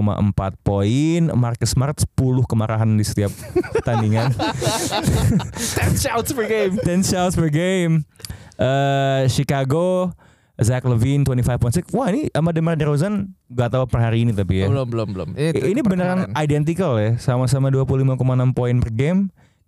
poin, 0.63 1.21
Marcus 1.35 1.75
Smart 1.75 1.99
10 1.99 2.47
kemarahan 2.47 2.95
di 2.95 3.03
setiap 3.03 3.33
pertandingan. 3.75 4.31
10 4.39 5.99
shouts 5.99 6.31
per 6.31 6.47
game. 6.47 6.79
10 6.79 7.03
shots 7.03 7.35
per 7.35 7.51
game. 7.51 8.07
Eh 8.55 9.25
Chicago 9.27 10.13
Zach 10.61 10.85
Levine 10.85 11.25
25.6. 11.25 11.89
Wah 11.91 12.07
ini 12.13 12.29
sama 12.29 12.53
DeMar 12.53 12.77
DeRozan 12.77 13.33
gak 13.49 13.73
tahu 13.73 13.89
per 13.89 14.05
hari 14.05 14.23
ini 14.23 14.31
tapi 14.31 14.61
ya. 14.61 14.69
belum 14.69 14.87
belum 14.87 15.07
belum. 15.11 15.29
I- 15.33 15.73
Ini 15.73 15.81
beneran 15.81 16.29
identical 16.37 17.01
ya, 17.01 17.17
sama-sama 17.17 17.73
25,6 17.73 18.15
poin 18.53 18.77
per 18.77 18.93
game. 18.93 19.21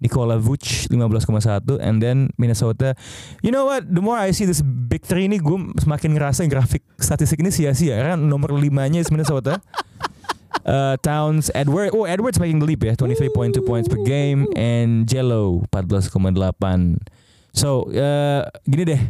Nikola 0.04 0.36
Vuce 0.36 0.92
15,1 0.92 1.80
and 1.80 2.04
then 2.04 2.28
Minnesota. 2.36 2.92
You 3.40 3.56
know 3.56 3.72
what? 3.72 3.88
The 3.88 4.04
more 4.04 4.20
I 4.20 4.36
see 4.36 4.44
this 4.44 4.60
big 4.60 5.00
three 5.00 5.32
ini 5.32 5.40
gue 5.40 5.80
semakin 5.80 6.20
ngerasa 6.20 6.44
grafik 6.46 6.84
statistik 7.00 7.40
ini 7.40 7.56
sia-sia 7.56 7.96
karena 7.96 8.20
nomor 8.20 8.52
5-nya 8.52 9.00
is 9.00 9.08
Minnesota. 9.10 9.60
Uh, 10.64 10.96
Towns, 11.04 11.52
Edward, 11.52 11.92
oh 11.92 12.08
Edwards 12.08 12.40
making 12.40 12.64
the 12.64 12.68
leap 12.70 12.88
ya, 12.88 12.96
23.2 12.96 13.60
points 13.68 13.92
per 13.92 14.00
game 14.08 14.48
and 14.56 15.04
Jello 15.04 15.60
14,8. 15.76 16.40
So 17.52 17.92
uh, 17.92 18.48
gini 18.64 18.88
deh, 18.88 19.02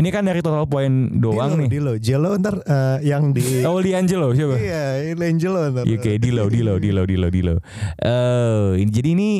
ini 0.00 0.08
kan 0.08 0.24
dari 0.24 0.40
total 0.40 0.64
poin 0.64 1.20
doang 1.20 1.54
Dilo, 1.54 1.60
nih. 1.60 1.68
Dilo, 1.68 1.92
Jello 2.00 2.30
ntar 2.40 2.56
eh, 2.64 2.98
yang 3.04 3.36
di 3.36 3.60
Oh 3.62 3.76
Liangelo 3.78 4.32
siapa? 4.32 4.56
Iya, 4.56 5.12
ini 5.12 5.24
Angelo 5.28 5.60
ntar. 5.68 5.84
Iya 5.84 5.96
kayak 6.00 6.18
Dilo, 6.24 6.48
Dilo, 6.48 6.80
Dilo, 6.80 7.04
Dilo, 7.04 7.28
Dilo. 7.28 7.54
Eh, 8.00 8.80
ini- 8.80 8.88
jadi 8.88 9.08
ini 9.12 9.30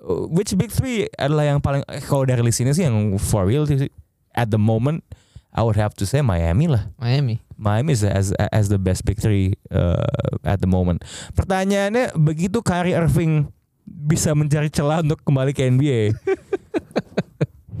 uh, 0.00 0.30
which 0.30 0.54
big 0.54 0.70
three 0.70 1.10
adalah 1.18 1.50
yang 1.50 1.58
paling 1.58 1.82
eh, 1.90 1.98
kalau 2.00 2.22
dari 2.22 2.40
list 2.40 2.62
ini 2.62 2.70
sih 2.70 2.86
yang 2.86 3.18
for 3.18 3.42
real 3.44 3.66
sih 3.66 3.90
at 4.32 4.48
the 4.48 4.60
moment 4.60 5.02
I 5.50 5.64
would 5.64 5.80
have 5.80 5.96
to 5.98 6.04
say 6.04 6.20
Miami 6.20 6.68
lah. 6.68 6.92
Miami. 7.00 7.40
Miami 7.56 7.96
is 7.96 8.04
as 8.04 8.36
as 8.52 8.68
the 8.68 8.76
best 8.76 9.08
big 9.08 9.16
three 9.16 9.56
uh, 9.72 10.04
at 10.44 10.60
the 10.60 10.68
moment. 10.68 11.00
Pertanyaannya 11.32 12.12
begitu 12.14 12.60
Kyrie 12.60 12.92
Irving 12.92 13.48
bisa 13.86 14.36
mencari 14.36 14.68
celah 14.68 15.00
untuk 15.00 15.16
kembali 15.24 15.56
ke 15.56 15.64
NBA. 15.64 16.12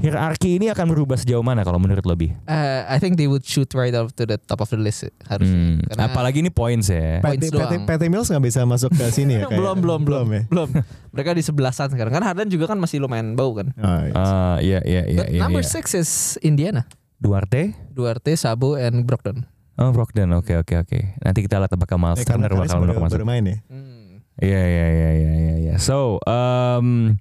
Hierarki 0.06 0.62
ini 0.62 0.70
akan 0.70 0.86
berubah 0.86 1.18
sejauh 1.18 1.42
mana 1.42 1.66
kalau 1.66 1.82
menurut 1.82 2.06
lo 2.06 2.14
Bi? 2.14 2.30
Uh, 2.46 2.86
I 2.86 3.02
think 3.02 3.18
they 3.18 3.26
would 3.26 3.42
shoot 3.42 3.66
right 3.74 3.90
up 3.90 4.14
to 4.14 4.22
the 4.22 4.38
top 4.38 4.62
of 4.62 4.70
the 4.70 4.78
list 4.78 5.10
harusnya. 5.26 5.50
Hmm, 5.50 5.82
Karena- 5.82 6.06
apalagi 6.06 6.38
ini 6.40 6.54
points 6.54 6.86
ya. 6.86 7.18
Points 7.18 7.42
Patty, 7.42 7.48
doang. 7.50 7.82
Patty 7.84 8.06
Mills 8.06 8.30
nggak 8.30 8.44
bisa 8.46 8.62
masuk 8.62 8.94
ke 8.94 9.10
sini 9.10 9.42
ya? 9.42 9.44
kayak- 9.50 9.58
belum 9.58 9.76
belum 9.82 10.00
belum 10.06 10.26
ya. 10.30 10.42
belum. 10.46 10.68
Mereka 11.10 11.34
di 11.34 11.42
sebelasan 11.42 11.90
sekarang. 11.90 12.14
Kan 12.14 12.22
Harden 12.22 12.46
juga 12.46 12.70
kan 12.70 12.78
masih 12.78 13.02
lumayan 13.02 13.34
bau 13.34 13.50
kan. 13.52 13.74
Oh, 13.74 14.00
iya. 14.00 14.14
Ah, 14.14 14.56
iya 14.62 14.78
iya 14.86 15.02
iya 15.04 15.20
But 15.20 15.28
iya. 15.34 15.40
number 15.42 15.60
iya. 15.60 15.72
six 15.74 15.92
is 15.92 16.10
Indiana. 16.40 16.86
Duarte? 17.16 17.74
Duarte, 17.90 18.36
Sabo, 18.36 18.76
and 18.76 19.02
Brogdon. 19.02 19.48
Oh 19.76 19.92
Brogdon, 19.92 20.32
oke 20.32 20.56
oke 20.56 20.74
oke. 20.78 21.00
Nanti 21.20 21.40
kita 21.42 21.56
lihat 21.56 21.72
apakah 21.72 21.96
Miles 21.96 22.20
Ya, 22.20 22.28
Turner 22.28 22.48
bakal 22.48 22.80
masuk 22.80 22.96
masuk. 22.96 23.16
baru 23.20 23.26
main 23.28 23.44
ya. 23.44 23.56
Hmm. 23.68 24.24
Iya 24.36 24.62
iya 24.62 24.86
iya 24.88 25.10
iya 25.12 25.32
iya. 25.32 25.54
iya. 25.56 25.74
So 25.76 26.20
um, 26.28 27.16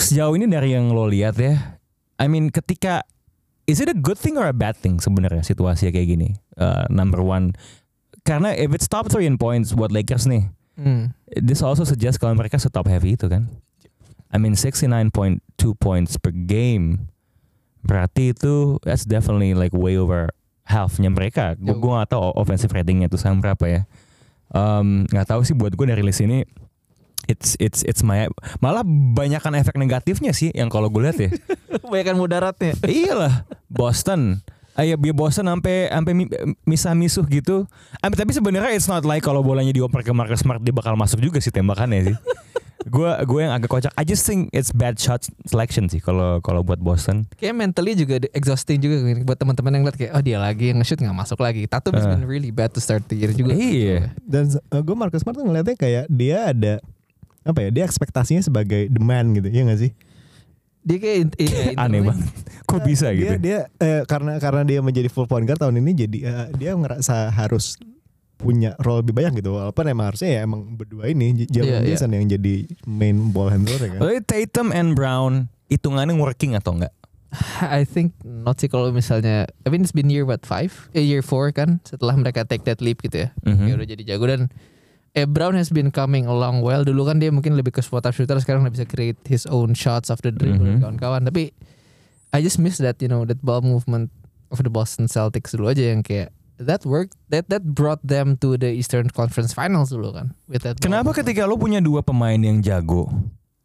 sejauh 0.00 0.34
ini 0.34 0.46
dari 0.48 0.74
yang 0.74 0.90
lo 0.90 1.06
lihat 1.06 1.38
ya, 1.38 1.78
I 2.18 2.26
mean 2.26 2.50
ketika 2.50 3.02
is 3.68 3.78
it 3.78 3.88
a 3.90 3.96
good 3.96 4.16
thing 4.16 4.40
or 4.40 4.48
a 4.48 4.56
bad 4.56 4.74
thing 4.74 4.98
sebenarnya 4.98 5.44
situasi 5.44 5.92
kayak 5.92 6.08
gini? 6.08 6.28
Uh, 6.58 6.88
number 6.90 7.20
one, 7.20 7.54
karena 8.24 8.56
if 8.56 8.72
it's 8.74 8.88
top 8.90 9.06
three 9.12 9.28
in 9.28 9.36
points 9.36 9.76
buat 9.76 9.92
Lakers 9.92 10.26
nih, 10.26 10.48
Hmm. 10.78 11.10
this 11.34 11.58
also 11.58 11.82
suggest 11.82 12.22
kalau 12.22 12.38
mereka 12.38 12.54
setop 12.54 12.86
heavy 12.86 13.18
itu 13.18 13.26
kan. 13.26 13.50
I 14.30 14.38
mean 14.38 14.54
69.2 14.54 15.10
points 15.74 16.14
per 16.22 16.30
game. 16.30 17.10
Berarti 17.82 18.30
itu 18.30 18.78
that's 18.86 19.02
definitely 19.02 19.58
like 19.58 19.74
way 19.74 19.98
over 19.98 20.30
halfnya 20.70 21.10
mereka. 21.10 21.58
Gue 21.58 21.74
gak 21.74 22.14
tahu 22.14 22.30
offensive 22.38 22.70
ratingnya 22.70 23.10
tuh 23.10 23.18
sama 23.18 23.42
berapa 23.42 23.64
ya. 23.66 23.80
Um, 24.54 25.04
nggak 25.10 25.28
tahu 25.28 25.44
sih 25.44 25.52
buat 25.52 25.74
gue 25.74 25.86
dari 25.90 26.00
list 26.00 26.22
ini 26.24 26.46
it's 27.26 27.58
it's 27.58 27.82
it's 27.82 28.00
my 28.00 28.30
malah 28.58 28.86
banyakan 28.86 29.56
efek 29.56 29.74
negatifnya 29.74 30.30
sih 30.30 30.52
yang 30.52 30.68
kalau 30.68 30.86
gue 30.86 31.02
lihat 31.02 31.18
ya. 31.18 31.30
Banyakan 31.90 32.16
mudaratnya. 32.16 32.72
Iyalah 32.80 33.42
Boston. 33.66 34.40
Ayo 34.72 34.94
biar 34.94 35.10
Boston 35.10 35.48
sampai 35.48 35.90
sampai 35.90 36.12
mi- 36.14 36.30
misah 36.62 36.94
misuh 36.94 37.26
gitu. 37.26 37.66
Ah, 37.98 38.06
tapi 38.06 38.30
sebenarnya 38.30 38.70
it's 38.70 38.86
not 38.86 39.02
like 39.02 39.20
kalau 39.20 39.42
bolanya 39.42 39.74
dioper 39.74 40.00
ke 40.00 40.12
Marcus 40.12 40.38
Smart 40.38 40.62
dia 40.62 40.70
bakal 40.70 40.94
masuk 40.94 41.18
juga 41.18 41.42
sih 41.42 41.50
tembakannya 41.50 42.12
sih. 42.12 42.16
gue 42.88 43.10
gue 43.26 43.40
yang 43.42 43.52
agak 43.52 43.68
kocak. 43.68 43.92
I 43.92 44.06
just 44.06 44.22
think 44.22 44.48
it's 44.48 44.70
bad 44.70 44.96
shot 44.96 45.20
selection 45.44 45.90
sih 45.90 45.98
kalau 45.98 46.38
kalau 46.40 46.62
buat 46.62 46.78
Boston. 46.78 47.26
Kayak 47.34 47.58
mentally 47.58 47.92
juga 47.92 48.22
exhausting 48.30 48.78
juga 48.78 49.02
buat 49.20 49.36
teman-teman 49.36 49.72
yang 49.74 49.84
lihat 49.84 49.98
kayak 49.98 50.12
oh 50.14 50.22
dia 50.22 50.38
lagi 50.38 50.70
yang 50.70 50.78
nge-shoot 50.78 50.96
nggak 50.96 51.12
masuk 51.16 51.42
lagi. 51.42 51.66
Tatum 51.66 51.92
has 51.92 52.06
Uh. 52.06 52.14
been 52.14 52.24
really 52.24 52.48
bad 52.48 52.70
to 52.70 52.78
start 52.78 53.02
the 53.04 53.18
year 53.18 53.34
juga. 53.34 53.52
Iya. 53.52 54.14
Dan 54.22 54.46
gue 54.62 54.94
Marcus 54.94 55.20
Smart 55.20 55.34
tuh 55.34 55.44
ngeliatnya 55.44 55.74
kayak 55.74 56.04
dia 56.06 56.54
ada 56.54 56.78
apa 57.48 57.64
ya? 57.64 57.68
Dia 57.72 57.84
ekspektasinya 57.84 58.44
sebagai 58.44 58.86
demand 58.86 59.32
gitu, 59.34 59.48
ya 59.48 59.64
nggak 59.64 59.80
sih? 59.80 59.92
Dia 60.84 60.96
kayak 60.96 61.16
in- 61.18 61.36
in- 61.40 61.56
in- 61.72 61.78
Aneh 61.80 62.00
banget. 62.04 62.28
Kok 62.62 62.80
bisa 62.84 63.08
dia, 63.08 63.16
gitu? 63.16 63.32
Dia 63.40 63.58
eh, 63.76 64.02
karena 64.04 64.36
karena 64.36 64.62
dia 64.62 64.80
menjadi 64.80 65.08
full 65.08 65.24
point 65.24 65.42
guard 65.42 65.58
tahun 65.58 65.80
ini 65.80 65.90
jadi 65.96 66.18
eh, 66.22 66.46
dia 66.54 66.76
ngerasa 66.76 67.32
harus 67.32 67.80
punya 68.38 68.78
role 68.78 69.02
lebih 69.02 69.18
banyak 69.18 69.42
gitu. 69.42 69.56
Walaupun 69.56 69.84
emang 69.88 70.14
harusnya 70.14 70.30
ya 70.30 70.40
emang 70.46 70.78
berdua 70.78 71.10
ini 71.10 71.42
Iya, 71.42 71.50
Jalen 71.50 71.82
iya. 71.82 71.88
Jason 71.90 72.12
yang 72.12 72.28
jadi 72.28 72.54
main 72.86 73.32
ball 73.32 73.50
handler 73.50 73.80
ya 73.80 73.88
kan. 73.96 74.00
Tatum 74.22 74.68
and 74.70 74.94
Brown 74.94 75.50
hitungannya 75.66 76.14
working 76.14 76.54
atau 76.54 76.78
enggak? 76.78 76.94
I 77.60 77.84
think 77.84 78.16
not 78.24 78.56
sih 78.56 78.72
kalau 78.72 78.88
misalnya 78.88 79.44
I 79.60 79.68
mean 79.68 79.84
it's 79.84 79.92
been 79.92 80.08
year 80.08 80.24
what 80.24 80.48
five 80.48 80.72
eh, 80.96 81.04
year 81.04 81.20
four 81.20 81.52
kan 81.52 81.76
setelah 81.84 82.16
mereka 82.16 82.48
take 82.48 82.64
that 82.64 82.80
leap 82.80 83.04
gitu 83.04 83.28
ya 83.28 83.36
Mhm. 83.44 83.68
Kayak 83.68 83.76
udah 83.76 83.88
jadi 83.92 84.02
jago 84.14 84.24
dan 84.24 84.42
eh 85.12 85.24
Brown 85.24 85.52
has 85.52 85.68
been 85.68 85.88
coming 85.88 86.24
along 86.24 86.60
well 86.60 86.82
dulu 86.82 87.04
kan 87.04 87.16
dia 87.16 87.28
mungkin 87.28 87.54
lebih 87.54 87.72
ke 87.72 87.80
spot 87.80 88.04
up 88.04 88.12
shooter 88.12 88.36
sekarang 88.36 88.60
udah 88.60 88.72
bisa 88.72 88.84
create 88.84 89.18
his 89.24 89.44
own 89.44 89.72
shots 89.72 90.08
of 90.08 90.20
the 90.20 90.30
dribble 90.30 90.62
Mhm. 90.62 90.80
dan 90.80 90.96
kawan-kawan 90.96 91.22
tapi 91.24 91.52
I 92.28 92.40
just 92.40 92.56
miss 92.56 92.76
that 92.78 93.00
you 93.00 93.08
know 93.08 93.24
that 93.24 93.40
ball 93.40 93.60
movement 93.60 94.12
of 94.48 94.60
the 94.60 94.68
Boston 94.68 95.06
Celtics 95.06 95.52
dulu 95.52 95.72
aja 95.72 95.88
yang 95.88 96.00
kayak 96.00 96.28
that 96.58 96.84
worked 96.84 97.16
that 97.28 97.48
that 97.48 97.64
brought 97.64 98.02
them 98.02 98.36
to 98.36 98.54
the 98.54 98.68
Eastern 98.68 99.08
Conference 99.08 99.52
Finals 99.52 99.88
dulu 99.88 100.10
kan 100.10 100.36
with 100.44 100.60
that 100.62 100.76
Kenapa 100.76 101.08
movement. 101.08 101.24
ketika 101.24 101.42
lo 101.44 101.56
punya 101.56 101.78
dua 101.78 102.00
pemain 102.00 102.36
yang 102.36 102.60
jago 102.60 103.08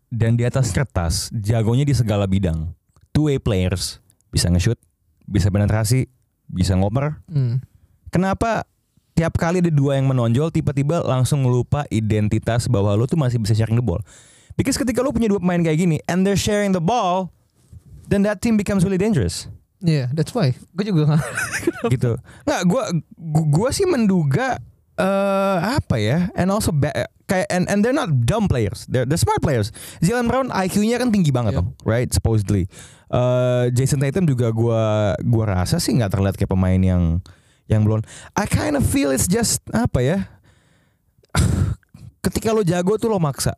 dan 0.07 0.33
di 0.33 0.43
atas 0.43 0.69
kertas 0.69 1.27
jagonya 1.33 1.83
di 1.83 1.91
segala 1.91 2.23
bidang, 2.23 2.69
two 3.09 3.27
way 3.27 3.35
players 3.35 3.97
bisa 4.29 4.45
nge-shoot, 4.47 4.77
bisa 5.23 5.49
penetrasi, 5.49 6.05
bisa 6.45 6.73
ngoper. 6.73 7.17
Hmm. 7.25 7.65
Kenapa 8.07 8.69
tiap 9.13 9.37
kali 9.37 9.61
ada 9.61 9.69
dua 9.69 9.97
yang 9.97 10.09
menonjol 10.09 10.49
tiba-tiba 10.49 11.05
langsung 11.05 11.45
lupa 11.45 11.85
identitas 11.89 12.65
bahwa 12.65 12.93
lo 12.97 13.05
tuh 13.05 13.17
masih 13.17 13.37
bisa 13.37 13.53
sharing 13.53 13.77
the 13.77 13.85
ball? 13.85 14.01
Because 14.53 14.77
ketika 14.77 15.01
lo 15.01 15.09
punya 15.09 15.29
dua 15.29 15.41
pemain 15.41 15.61
kayak 15.61 15.77
gini 15.77 15.97
and 16.05 16.25
they're 16.25 16.37
sharing 16.37 16.73
the 16.73 16.81
ball, 16.81 17.33
then 18.05 18.21
that 18.25 18.41
team 18.41 18.57
becomes 18.57 18.85
really 18.85 19.01
dangerous. 19.01 19.49
Yeah, 19.83 20.07
that's 20.13 20.31
why. 20.31 20.55
Gue 20.77 20.89
juga 20.89 21.13
nggak. 21.13 21.21
gitu. 21.93 22.15
Nggak, 22.47 22.61
gua, 22.69 22.83
gua 23.51 23.69
sih 23.75 23.83
menduga 23.83 24.61
eh 24.93 25.57
apa 25.59 25.97
ya? 25.97 26.29
And 26.37 26.53
also 26.53 26.69
kayak 27.25 27.49
and 27.49 27.65
and 27.67 27.81
they're 27.81 27.97
not 27.97 28.13
dumb 28.23 28.45
players. 28.45 28.85
They're 28.85 29.03
they're 29.09 29.19
smart 29.19 29.41
players. 29.41 29.73
Jalen 29.99 30.29
Brown 30.29 30.53
IQ-nya 30.53 31.01
kan 31.01 31.09
tinggi 31.09 31.33
banget 31.33 31.57
Yep. 31.57 31.59
dong, 31.59 31.69
right? 31.83 32.09
Supposedly. 32.13 32.69
Eh 33.09 33.65
Jason 33.73 33.99
Tatum 33.99 34.29
juga 34.29 34.53
gua 34.53 35.13
gua 35.19 35.45
rasa 35.51 35.81
sih 35.81 35.91
nggak 35.97 36.13
terlihat 36.13 36.35
kayak 36.37 36.51
pemain 36.53 36.79
yang 36.79 37.19
yang 37.67 37.83
belum. 37.87 38.03
I 38.35 38.45
kind 38.47 38.75
of 38.75 38.83
feel 38.83 39.11
it's 39.11 39.27
just 39.27 39.63
apa 39.71 39.99
ya? 40.03 40.17
Ketika 42.25 42.55
lo 42.55 42.63
jago 42.63 42.95
tuh 42.95 43.11
lo 43.11 43.19
maksa. 43.19 43.55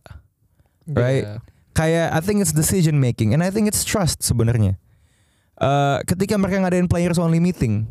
Right. 0.86 1.26
Yeah. 1.26 1.39
Kayak 1.76 2.08
I 2.15 2.20
think 2.22 2.39
it's 2.39 2.56
decision 2.56 3.02
making 3.02 3.36
and 3.36 3.41
I 3.41 3.50
think 3.52 3.68
it's 3.68 3.84
trust 3.84 4.24
sebenarnya. 4.24 4.78
Eh 5.60 5.98
ketika 6.08 6.38
mereka 6.38 6.62
ngadain 6.63 6.88
players 6.88 7.20
only 7.20 7.41
meeting, 7.41 7.89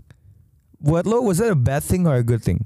buat 0.81 1.05
lo 1.05 1.21
was 1.25 1.39
that 1.43 1.53
a 1.53 1.59
bad 1.59 1.85
thing 1.85 2.09
or 2.09 2.17
a 2.17 2.25
good 2.25 2.41
thing? 2.41 2.65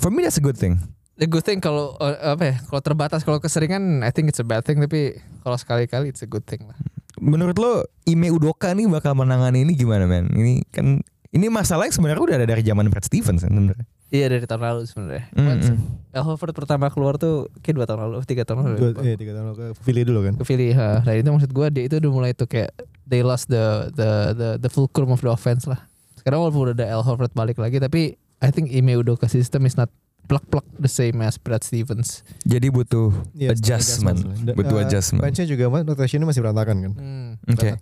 For 0.00 0.08
me 0.08 0.24
that's 0.24 0.40
a 0.40 0.44
good 0.44 0.56
thing. 0.56 0.80
The 1.20 1.28
good 1.28 1.44
thing 1.44 1.60
kalau 1.60 1.94
uh, 2.00 2.34
apa 2.34 2.42
ya? 2.42 2.54
Kalau 2.64 2.80
terbatas, 2.80 3.20
kalau 3.22 3.38
keseringan, 3.38 4.00
I 4.00 4.10
think 4.10 4.32
it's 4.32 4.40
a 4.40 4.48
bad 4.48 4.64
thing. 4.64 4.80
Tapi 4.80 5.20
kalau 5.44 5.54
sekali-kali, 5.60 6.08
it's 6.08 6.24
a 6.24 6.26
good 6.26 6.42
thing 6.48 6.64
lah. 6.64 6.74
menurut 7.22 7.54
lo 7.54 7.86
Ime 8.02 8.34
Udoka 8.34 8.74
nih 8.74 8.90
bakal 8.90 9.14
menangani 9.14 9.62
ini 9.62 9.78
gimana 9.78 10.10
men? 10.10 10.26
Ini 10.34 10.66
kan 10.74 10.98
ini 11.32 11.48
masalahnya 11.48 11.90
sebenarnya 11.90 12.22
udah 12.22 12.36
ada 12.36 12.46
dari 12.46 12.60
zaman 12.60 12.86
Brad 12.86 13.02
Stevens 13.02 13.40
kan 13.40 13.50
sebenarnya. 13.50 13.86
Iya 14.08 14.26
dari 14.28 14.44
tahun 14.44 14.60
lalu 14.62 14.80
sebenarnya. 14.84 15.24
Mm, 15.32 15.48
mm. 15.48 15.76
Al 16.12 16.22
Horford 16.22 16.52
pertama 16.52 16.92
keluar 16.92 17.16
tuh 17.16 17.48
kayak 17.58 17.74
dua 17.74 17.86
tahun 17.88 18.00
lalu, 18.04 18.16
tiga 18.22 18.44
tahun 18.44 18.58
lalu. 18.62 18.76
Dua, 18.76 18.90
iya, 19.00 19.16
tiga 19.16 19.32
tahun 19.32 19.44
lalu 19.48 19.56
ke 19.56 19.66
Philly 19.80 20.02
dulu 20.04 20.20
kan. 20.22 20.34
ke 20.36 20.44
Philly 20.44 20.68
ha. 20.72 21.00
Nah 21.00 21.14
itu 21.14 21.24
maksud 21.26 21.50
gue 21.50 21.66
dia 21.70 21.82
itu 21.82 21.94
udah 21.96 22.12
mulai 22.12 22.30
tuh 22.32 22.44
kayak 22.44 22.76
they 23.02 23.20
lost 23.20 23.48
the 23.48 23.64
the 23.90 24.10
the 24.34 24.48
the 24.60 24.68
fulcrum 24.68 25.08
of 25.08 25.18
the 25.18 25.28
offense 25.28 25.64
lah. 25.64 25.80
Sekarang 26.14 26.44
walaupun 26.44 26.68
udah 26.68 26.76
ada 26.76 26.86
Al 26.86 27.00
Horford 27.00 27.32
balik 27.32 27.56
lagi 27.56 27.80
tapi 27.80 28.14
I 28.38 28.52
think 28.52 28.68
Ime 28.68 28.92
Udoka 28.94 29.24
system 29.24 29.64
is 29.64 29.74
not 29.74 29.88
plug 30.22 30.44
plug 30.46 30.68
the 30.76 30.86
same 30.86 31.18
as 31.18 31.34
Brad 31.34 31.64
Stevens. 31.64 32.20
Jadi 32.44 32.68
butuh 32.68 33.08
Iya, 33.32 33.56
adjustment, 33.56 34.20
adjustment 34.20 34.52
butuh 34.52 34.76
Eh, 34.76 34.84
adjustment. 34.84 35.22
Benchnya 35.24 35.48
juga 35.48 35.64
mas- 35.66 35.88
rotationnya 35.88 36.28
masih 36.28 36.44
berantakan 36.44 36.76
kan. 36.78 36.92
Hmm. 36.92 37.30
Oke. 37.48 37.80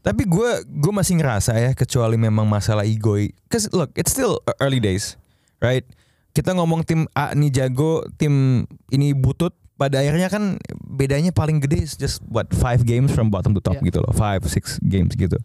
Tapi 0.00 0.24
gue 0.24 0.50
gue 0.64 0.92
masih 0.92 1.20
ngerasa 1.20 1.52
ya 1.60 1.70
kecuali 1.76 2.16
memang 2.16 2.48
masalah 2.48 2.88
ego. 2.88 3.20
Cause 3.52 3.68
look, 3.72 3.92
it's 4.00 4.12
still 4.16 4.40
early 4.56 4.80
days, 4.80 5.20
right? 5.60 5.84
Kita 6.32 6.56
ngomong 6.56 6.86
tim 6.88 7.04
A 7.12 7.36
nih 7.36 7.52
jago, 7.52 8.06
tim 8.16 8.64
ini 8.88 9.12
butut. 9.12 9.52
Pada 9.80 9.96
akhirnya 10.04 10.28
kan 10.28 10.60
bedanya 10.84 11.32
paling 11.32 11.56
gede 11.56 11.80
is 11.80 11.96
just 11.96 12.20
what 12.28 12.44
five 12.52 12.84
games 12.84 13.08
from 13.12 13.32
bottom 13.32 13.56
to 13.56 13.64
top 13.64 13.80
Yeah. 13.80 13.88
gitu 13.88 14.04
loh, 14.04 14.12
five 14.12 14.44
six 14.44 14.76
games 14.84 15.16
gitu. 15.16 15.40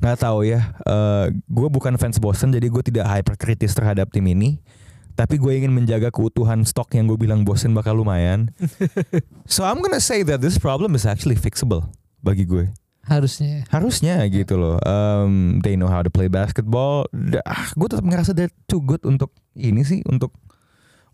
Nggak 0.00 0.16
tahu 0.24 0.48
ya. 0.48 0.76
gue 1.48 1.68
bukan 1.68 1.96
fans 2.00 2.16
Boston 2.20 2.52
jadi 2.52 2.68
gue 2.68 2.82
tidak 2.84 3.04
hyperkritis 3.08 3.76
terhadap 3.76 4.12
tim 4.12 4.24
ini. 4.28 4.60
Tapi 5.16 5.40
gue 5.40 5.48
ingin 5.56 5.72
menjaga 5.72 6.12
keutuhan 6.12 6.60
stok 6.68 6.92
yang 6.92 7.08
gue 7.08 7.16
bilang 7.16 7.40
Boston 7.40 7.72
bakal 7.72 7.96
lumayan. 7.96 8.52
so 9.48 9.64
I'm 9.64 9.80
gonna 9.80 10.00
say 10.04 10.20
that 10.24 10.44
this 10.44 10.60
problem 10.60 10.92
is 10.92 11.08
actually 11.08 11.36
fixable 11.40 11.88
bagi 12.20 12.44
gue. 12.44 12.68
Harusnya. 13.06 13.62
Harusnya 13.70 14.18
gitu 14.26 14.58
loh. 14.58 14.76
Um, 14.82 15.62
they 15.62 15.78
know 15.78 15.86
how 15.86 16.02
to 16.02 16.10
play 16.10 16.26
basketball. 16.26 17.06
Ah, 17.42 17.70
gue 17.72 17.86
tetap 17.86 18.02
ngerasa 18.02 18.34
they're 18.34 18.52
too 18.66 18.82
good 18.82 19.00
untuk 19.02 19.30
ini 19.54 19.82
sih 19.82 20.02
untuk 20.04 20.34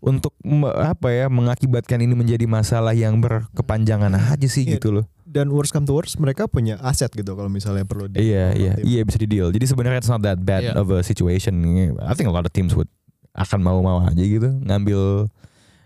untuk 0.03 0.35
apa 0.75 1.15
ya 1.15 1.25
mengakibatkan 1.31 1.95
ini 1.97 2.11
menjadi 2.11 2.43
masalah 2.43 2.91
yang 2.91 3.23
berkepanjangan 3.23 4.11
aja 4.11 4.47
sih 4.51 4.67
Iya. 4.67 4.75
gitu 4.75 4.91
loh. 4.91 5.05
Dan 5.23 5.49
worst 5.49 5.71
come 5.71 5.87
to 5.87 5.95
worst 5.95 6.19
mereka 6.19 6.45
punya 6.45 6.75
aset 6.83 7.09
gitu 7.09 7.33
kalau 7.33 7.47
misalnya 7.47 7.87
perlu 7.87 8.11
di 8.11 8.19
Iya 8.19 8.51
iya 8.53 8.73
iya 8.83 9.01
bisa 9.01 9.15
di 9.15 9.31
deal. 9.31 9.49
Jadi 9.49 9.63
sebenarnya 9.63 10.03
it's 10.03 10.11
not 10.11 10.19
that 10.19 10.43
bad 10.43 10.67
Iya. 10.67 10.75
of 10.75 10.91
a 10.91 10.99
situation. 11.01 11.55
I 12.03 12.13
think 12.13 12.27
a 12.27 12.35
lot 12.35 12.43
of 12.43 12.51
teams 12.51 12.75
would 12.75 12.91
akan 13.33 13.63
mau-mau 13.63 14.03
aja 14.03 14.19
gitu 14.19 14.45
ngambil 14.61 15.31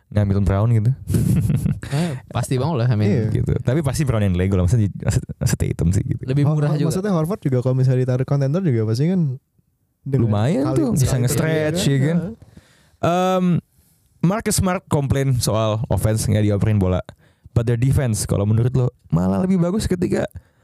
ngambil 0.07 0.39
Brown 0.41 0.69
gitu. 0.71 0.91
Eh, 1.87 2.11
pasti 2.31 2.55
banget 2.55 2.75
lah 2.79 2.87
I 2.87 2.95
mean. 2.95 3.07
Iya. 3.11 3.23
gitu. 3.31 3.51
Tapi 3.59 3.79
pasti 3.83 4.07
Brown 4.07 4.23
yang 4.23 4.35
Lego 4.35 4.55
lah 4.55 4.63
maksudnya 4.63 4.87
maksudnya 5.37 5.67
Tatum 5.67 5.89
sih 5.91 6.03
gitu. 6.03 6.23
Lebih 6.23 6.47
murah 6.47 6.71
Hor- 6.71 6.79
juga. 6.79 6.87
Maksudnya 6.91 7.11
Harvard 7.11 7.41
juga 7.43 7.57
kalau 7.59 7.75
misalnya 7.75 8.07
ditarik 8.07 8.27
contender 8.27 8.63
juga 8.63 8.87
pasti 8.87 9.07
kan 9.07 9.35
Lumayan 10.07 10.63
kali- 10.71 10.79
tuh, 10.79 10.89
bisa 10.95 11.15
nge-stretch, 11.19 11.81
itu 11.83 11.91
ya 11.91 11.99
kan? 12.07 12.17
Um, 12.97 13.45
Marcus 14.23 14.55
Smart 14.55 14.87
komplain 14.87 15.35
soal 15.37 15.83
offense 15.87 16.23
nggak 16.23 16.47
dioperin 16.47 16.79
bola. 16.79 17.03
But 17.51 17.67
their 17.67 17.75
defense 17.75 18.23
kalau 18.23 18.47
menurut 18.47 18.71
lo 18.71 18.87
malah 19.09 19.43
lebih 19.43 19.59
bagus 19.59 19.83
ketika 19.83 20.23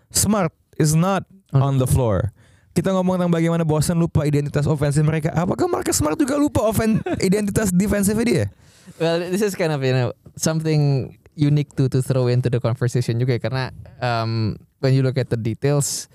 Smart 0.10 0.56
is 0.80 0.96
not 0.96 1.28
on 1.52 1.78
the 1.78 1.86
floor. 1.86 2.32
Kita 2.74 2.90
ngomong 2.90 3.22
tentang 3.22 3.30
bagaimana 3.30 3.62
Boston 3.62 4.02
lupa 4.02 4.26
identitas 4.26 4.66
ofensif 4.66 5.06
mereka. 5.06 5.30
Apakah 5.38 5.70
Marcus 5.70 6.02
Smart 6.02 6.18
juga 6.18 6.42
lupa 6.42 6.66
ofen 6.66 7.06
identitas 7.30 7.70
defensif 7.70 8.18
dia? 8.26 8.50
Well, 8.98 9.22
this 9.30 9.46
is 9.46 9.54
kind 9.54 9.70
of 9.70 9.86
you 9.86 9.94
know 9.94 10.10
something 10.34 11.14
unique 11.38 11.78
to 11.78 11.86
to 11.94 12.02
throw 12.02 12.26
into 12.30 12.50
the 12.50 12.58
conversation 12.58 13.22
juga 13.22 13.38
ya, 13.38 13.42
karena 13.46 13.64
um, 14.02 14.58
when 14.82 14.98
you 14.98 15.06
look 15.06 15.22
at 15.22 15.30
the 15.30 15.38
details, 15.38 16.10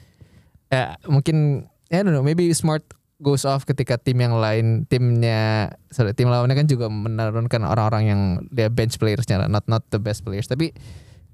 eh, 0.75 0.99
mungkin 1.07 1.66
I 1.94 2.03
don't 2.03 2.11
know 2.11 2.27
maybe 2.27 2.51
smart 2.53 2.83
goes 3.18 3.42
off 3.42 3.66
ketika 3.66 3.99
tim 3.99 4.18
yang 4.23 4.38
lain 4.38 4.87
timnya 4.87 5.75
sorry, 5.90 6.14
tim 6.14 6.31
lawannya 6.31 6.55
kan 6.55 6.71
juga 6.71 6.87
menurunkan 6.87 7.66
orang-orang 7.66 8.03
yang 8.07 8.21
dia 8.55 8.71
bench 8.71 8.94
playersnya 8.99 9.42
not 9.51 9.66
not 9.66 9.83
the 9.90 9.99
best 9.99 10.23
players 10.23 10.47
tapi 10.47 10.71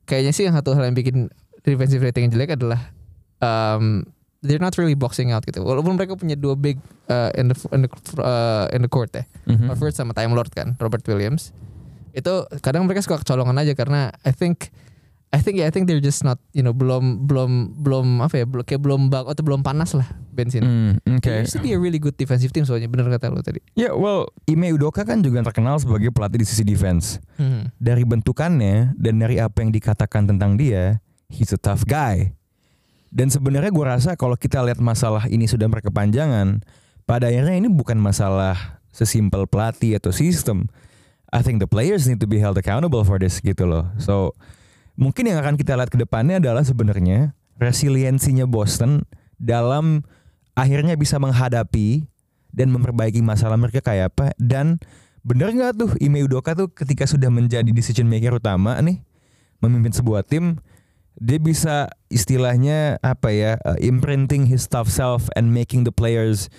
kayaknya 0.09 0.33
sih 0.33 0.49
yang 0.49 0.57
satu 0.57 0.73
hal 0.73 0.89
yang 0.89 0.97
bikin 0.97 1.29
defensive 1.61 2.01
rating 2.01 2.29
yang 2.29 2.33
jelek 2.33 2.57
adalah 2.57 2.81
um, 3.45 4.05
they're 4.45 4.61
not 4.61 4.77
really 4.77 4.93
boxing 4.95 5.33
out 5.33 5.41
gitu 5.43 5.65
walaupun 5.65 5.97
mereka 5.97 6.15
punya 6.15 6.37
dua 6.37 6.53
big 6.55 6.77
uh, 7.09 7.33
in 7.35 7.49
the 7.49 7.57
in 7.73 7.81
the, 7.83 7.91
uh, 8.21 8.69
in 8.71 8.85
the 8.85 8.91
court 8.91 9.09
ya 9.11 9.25
Mhm. 9.49 9.73
Horford 9.73 9.97
sama 9.97 10.13
Time 10.13 10.37
Lord 10.37 10.53
kan 10.53 10.77
Robert 10.77 11.01
Williams 11.05 11.57
itu 12.13 12.31
kadang 12.61 12.85
mereka 12.87 13.03
suka 13.03 13.19
kecolongan 13.19 13.59
aja 13.59 13.73
karena 13.75 14.13
I 14.23 14.31
think 14.31 14.71
I 15.35 15.43
think 15.43 15.59
ya 15.59 15.67
I 15.67 15.75
think 15.75 15.91
they're 15.91 15.99
just 15.99 16.23
not 16.23 16.39
you 16.55 16.63
know 16.63 16.71
belum 16.71 17.27
belum 17.27 17.83
belum 17.83 18.23
apa 18.23 18.39
ya 18.39 18.47
belum 18.47 18.63
kayak 18.63 18.79
belum 18.79 19.11
bak 19.11 19.27
atau 19.27 19.43
belum 19.43 19.67
panas 19.67 19.91
lah 19.91 20.07
bensin. 20.31 20.63
Hmm, 20.63 21.19
Oke. 21.19 21.27
They 21.27 21.43
used 21.43 21.59
to 21.59 21.63
be 21.63 21.75
a 21.75 21.81
really 21.83 21.99
good 21.99 22.15
defensive 22.15 22.55
team 22.55 22.63
soalnya 22.63 22.87
bener 22.87 23.11
kata 23.11 23.35
lo 23.35 23.43
tadi. 23.43 23.59
Ya, 23.75 23.91
well, 23.91 24.31
Ime 24.47 24.71
Udoka 24.71 25.03
kan 25.03 25.27
juga 25.27 25.43
terkenal 25.43 25.83
sebagai 25.83 26.15
pelatih 26.15 26.39
di 26.39 26.47
sisi 26.47 26.63
defense. 26.63 27.19
Hmm. 27.35 27.67
dari 27.83 28.07
bentukannya 28.07 28.95
dan 28.95 29.19
dari 29.19 29.43
apa 29.43 29.59
yang 29.59 29.75
dikatakan 29.75 30.31
tentang 30.31 30.55
dia, 30.55 31.03
he's 31.27 31.51
a 31.51 31.59
tough 31.59 31.83
guy. 31.83 32.31
Dan 33.15 33.31
sebenarnya 33.31 33.71
gue 33.71 33.87
rasa 33.87 34.19
kalau 34.19 34.35
kita 34.35 34.59
lihat 34.67 34.83
masalah 34.83 35.31
ini 35.31 35.47
sudah 35.47 35.71
berkepanjangan, 35.71 36.67
pada 37.07 37.31
akhirnya 37.31 37.55
ini 37.55 37.71
bukan 37.71 37.95
masalah 37.95 38.83
sesimpel 38.91 39.47
pelatih 39.47 39.95
atau 40.03 40.11
sistem. 40.11 40.67
I 41.31 41.47
think 41.47 41.63
the 41.63 41.71
players 41.71 42.11
need 42.11 42.19
to 42.19 42.27
be 42.27 42.43
held 42.43 42.59
accountable 42.59 43.07
for 43.07 43.23
this 43.23 43.39
gitu 43.39 43.71
loh. 43.71 43.87
So 44.03 44.35
mungkin 44.99 45.31
yang 45.31 45.39
akan 45.39 45.55
kita 45.55 45.79
lihat 45.79 45.95
ke 45.95 45.99
depannya 45.99 46.43
adalah 46.43 46.67
sebenarnya 46.67 47.39
resiliensinya 47.59 48.51
Boston 48.51 49.07
dalam 49.39 50.03
akhirnya 50.59 50.99
bisa 50.99 51.19
menghadapi 51.19 52.07
dan 52.55 52.71
memperbaiki 52.71 53.19
masalah 53.23 53.59
mereka 53.59 53.83
kayak 53.83 54.15
apa 54.15 54.31
dan 54.39 54.79
bener 55.27 55.51
nggak 55.51 55.75
tuh 55.75 55.91
Ime 55.99 56.23
Udoka 56.23 56.55
tuh 56.55 56.71
ketika 56.71 57.07
sudah 57.07 57.31
menjadi 57.31 57.67
decision 57.75 58.07
maker 58.07 58.39
utama 58.39 58.79
nih 58.79 59.03
memimpin 59.59 59.91
sebuah 59.91 60.23
tim 60.23 60.63
dia 61.19 61.39
bisa 61.39 61.91
istilahnya 62.11 62.99
apa 63.01 63.31
ya 63.31 63.53
uh, 63.63 63.79
imprinting 63.79 64.51
his 64.51 64.67
tough 64.67 64.91
self 64.91 65.31
and 65.39 65.55
making 65.55 65.87
the 65.87 65.95
players 65.95 66.51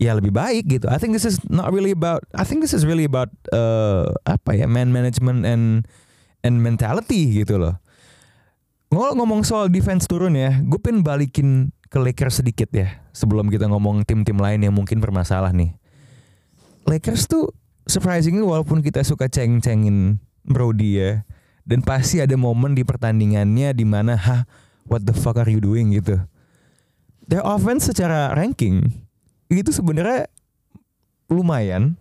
ya 0.00 0.16
lebih 0.16 0.32
baik 0.32 0.64
gitu. 0.72 0.88
I 0.88 0.96
think 0.96 1.12
this 1.12 1.28
is 1.28 1.36
not 1.52 1.68
really 1.72 1.92
about 1.92 2.24
I 2.32 2.48
think 2.48 2.64
this 2.64 2.72
is 2.72 2.88
really 2.88 3.04
about 3.04 3.28
uh, 3.52 4.08
apa 4.24 4.56
ya 4.56 4.64
man 4.64 4.88
management 4.88 5.44
and 5.44 5.84
and 6.40 6.64
mentality 6.64 7.44
gitu 7.44 7.60
loh. 7.60 7.76
Ngomong 8.90 9.22
ngomong 9.22 9.40
soal 9.46 9.70
defense 9.70 10.10
turun 10.10 10.34
ya, 10.34 10.50
gue 10.66 10.80
pengen 10.82 11.06
balikin 11.06 11.70
ke 11.86 11.98
Lakers 12.00 12.42
sedikit 12.42 12.72
ya 12.74 12.98
sebelum 13.14 13.46
kita 13.46 13.70
ngomong 13.70 14.02
tim-tim 14.02 14.34
lain 14.34 14.66
yang 14.66 14.74
mungkin 14.74 14.98
bermasalah 14.98 15.54
nih. 15.54 15.78
Lakers 16.88 17.30
tuh 17.30 17.54
surprisingly 17.86 18.42
walaupun 18.42 18.82
kita 18.82 19.04
suka 19.06 19.30
ceng-cengin 19.30 20.18
Brody 20.42 20.98
ya 20.98 21.22
dan 21.64 21.84
pasti 21.84 22.20
ada 22.20 22.34
momen 22.34 22.72
di 22.74 22.82
pertandingannya 22.82 23.74
di 23.76 23.84
mana 23.84 24.16
hah 24.16 24.42
what 24.88 25.04
the 25.04 25.14
fuck 25.14 25.38
are 25.38 25.50
you 25.50 25.62
doing 25.62 25.94
gitu. 25.94 26.18
Their 27.30 27.46
offense 27.46 27.86
secara 27.86 28.34
ranking 28.34 28.90
itu 29.50 29.70
sebenarnya 29.70 30.26
lumayan. 31.30 31.94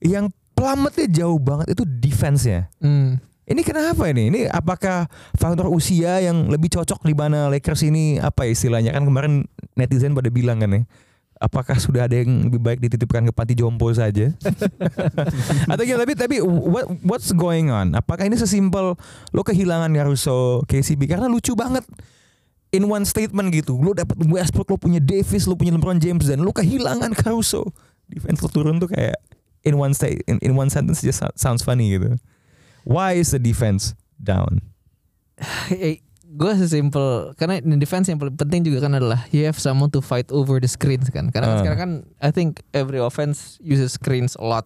Yang 0.00 0.32
pelametnya 0.56 1.08
jauh 1.12 1.36
banget 1.36 1.76
itu 1.76 1.84
defense-nya. 1.84 2.72
Hmm. 2.80 3.20
Ini 3.44 3.60
kenapa 3.66 4.08
ini? 4.08 4.30
Ini 4.30 4.40
apakah 4.48 5.10
faktor 5.36 5.68
usia 5.68 6.22
yang 6.24 6.48
lebih 6.48 6.72
cocok 6.72 7.04
di 7.04 7.12
mana 7.12 7.50
Lakers 7.50 7.84
ini 7.84 8.16
apa 8.16 8.46
ya 8.46 8.54
istilahnya 8.54 8.94
kan 8.94 9.02
kemarin 9.04 9.44
netizen 9.74 10.16
pada 10.16 10.30
bilang 10.32 10.62
kan 10.62 10.70
ya. 10.72 10.80
Apakah 11.40 11.80
sudah 11.80 12.04
ada 12.04 12.20
yang 12.20 12.52
lebih 12.52 12.60
baik 12.60 12.84
dititipkan 12.84 13.24
ke 13.24 13.32
panti 13.32 13.56
jompo 13.56 13.88
saja? 13.96 14.28
Atau 15.72 15.82
gimana? 15.88 16.04
Tapi 16.04 16.12
tapi 16.12 16.36
what 16.44 16.84
what's 17.00 17.32
going 17.32 17.72
on? 17.72 17.96
Apakah 17.96 18.28
ini 18.28 18.36
sesimpel 18.36 18.92
lo 19.32 19.40
kehilangan 19.40 19.88
Caruso, 19.96 20.60
KCP 20.68 21.08
karena 21.08 21.32
lucu 21.32 21.56
banget 21.56 21.88
in 22.76 22.84
one 22.84 23.08
statement 23.08 23.56
gitu. 23.56 23.80
Lo 23.80 23.96
dapat 23.96 24.20
Westbrook, 24.20 24.68
lo 24.68 24.76
punya 24.76 25.00
Davis, 25.00 25.48
lo 25.48 25.56
punya 25.56 25.72
LeBron 25.72 25.96
James 25.96 26.28
dan 26.28 26.44
lo 26.44 26.52
kehilangan 26.52 27.16
Caruso. 27.16 27.72
Defense 28.04 28.44
lo 28.44 28.52
turun 28.52 28.76
tuh 28.76 28.92
kayak 28.92 29.16
in 29.64 29.80
one 29.80 29.96
state 29.96 30.20
in, 30.28 30.36
in 30.44 30.52
one 30.52 30.68
sentence 30.68 31.00
just 31.00 31.24
sounds 31.40 31.64
funny 31.64 31.96
gitu. 31.96 32.20
Why 32.84 33.16
is 33.16 33.32
the 33.32 33.40
defense 33.40 33.96
down? 34.20 34.60
Gue 36.40 36.56
sesimpel 36.56 37.36
karena 37.36 37.60
in 37.60 37.76
defense 37.76 38.08
yang 38.08 38.16
paling 38.16 38.32
penting 38.32 38.64
juga 38.64 38.80
kan 38.80 38.96
adalah 38.96 39.28
you 39.28 39.44
have 39.44 39.60
someone 39.60 39.92
to 39.92 40.00
fight 40.00 40.24
over 40.32 40.56
the 40.56 40.64
screens 40.64 41.12
kan. 41.12 41.28
Karena 41.28 41.46
kan 41.46 41.54
Ah. 41.54 41.60
sekarang 41.60 41.78
kan 41.78 41.92
I 42.16 42.32
think 42.32 42.64
every 42.72 42.96
offense 42.96 43.60
uses 43.60 43.92
screens 43.92 44.40
a 44.40 44.44
lot. 44.44 44.64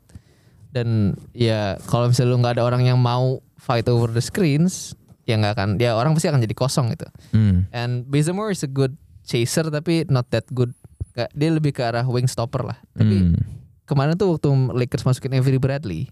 Dan 0.71 1.19
ya 1.35 1.75
kalau 1.91 2.07
misalnya 2.07 2.31
lu 2.31 2.39
nggak 2.39 2.59
ada 2.59 2.65
orang 2.65 2.87
yang 2.87 2.95
mau 2.97 3.43
fight 3.59 3.91
over 3.91 4.07
the 4.07 4.23
screens, 4.23 4.95
ya 5.27 5.35
nggak 5.35 5.55
akan 5.55 5.69
ya 5.77 5.99
orang 5.99 6.15
pasti 6.15 6.31
akan 6.31 6.39
jadi 6.39 6.55
kosong 6.55 6.95
gitu. 6.95 7.11
Hmm. 7.35 7.67
And 7.75 8.07
Bazemore 8.07 8.55
is 8.55 8.63
a 8.63 8.71
good 8.71 8.95
chaser 9.27 9.67
tapi 9.67 10.07
not 10.07 10.31
that 10.31 10.47
good. 10.55 10.71
Dia 11.15 11.51
lebih 11.51 11.75
ke 11.75 11.83
arah 11.83 12.07
wing 12.07 12.27
stopper 12.27 12.63
lah. 12.63 12.79
Tapi 12.95 13.35
Hmm. 13.35 13.39
kemarin 13.83 14.15
tuh 14.15 14.31
waktu 14.31 14.47
Lakers 14.71 15.03
masukin 15.03 15.35
Avery 15.35 15.59
Bradley, 15.59 16.11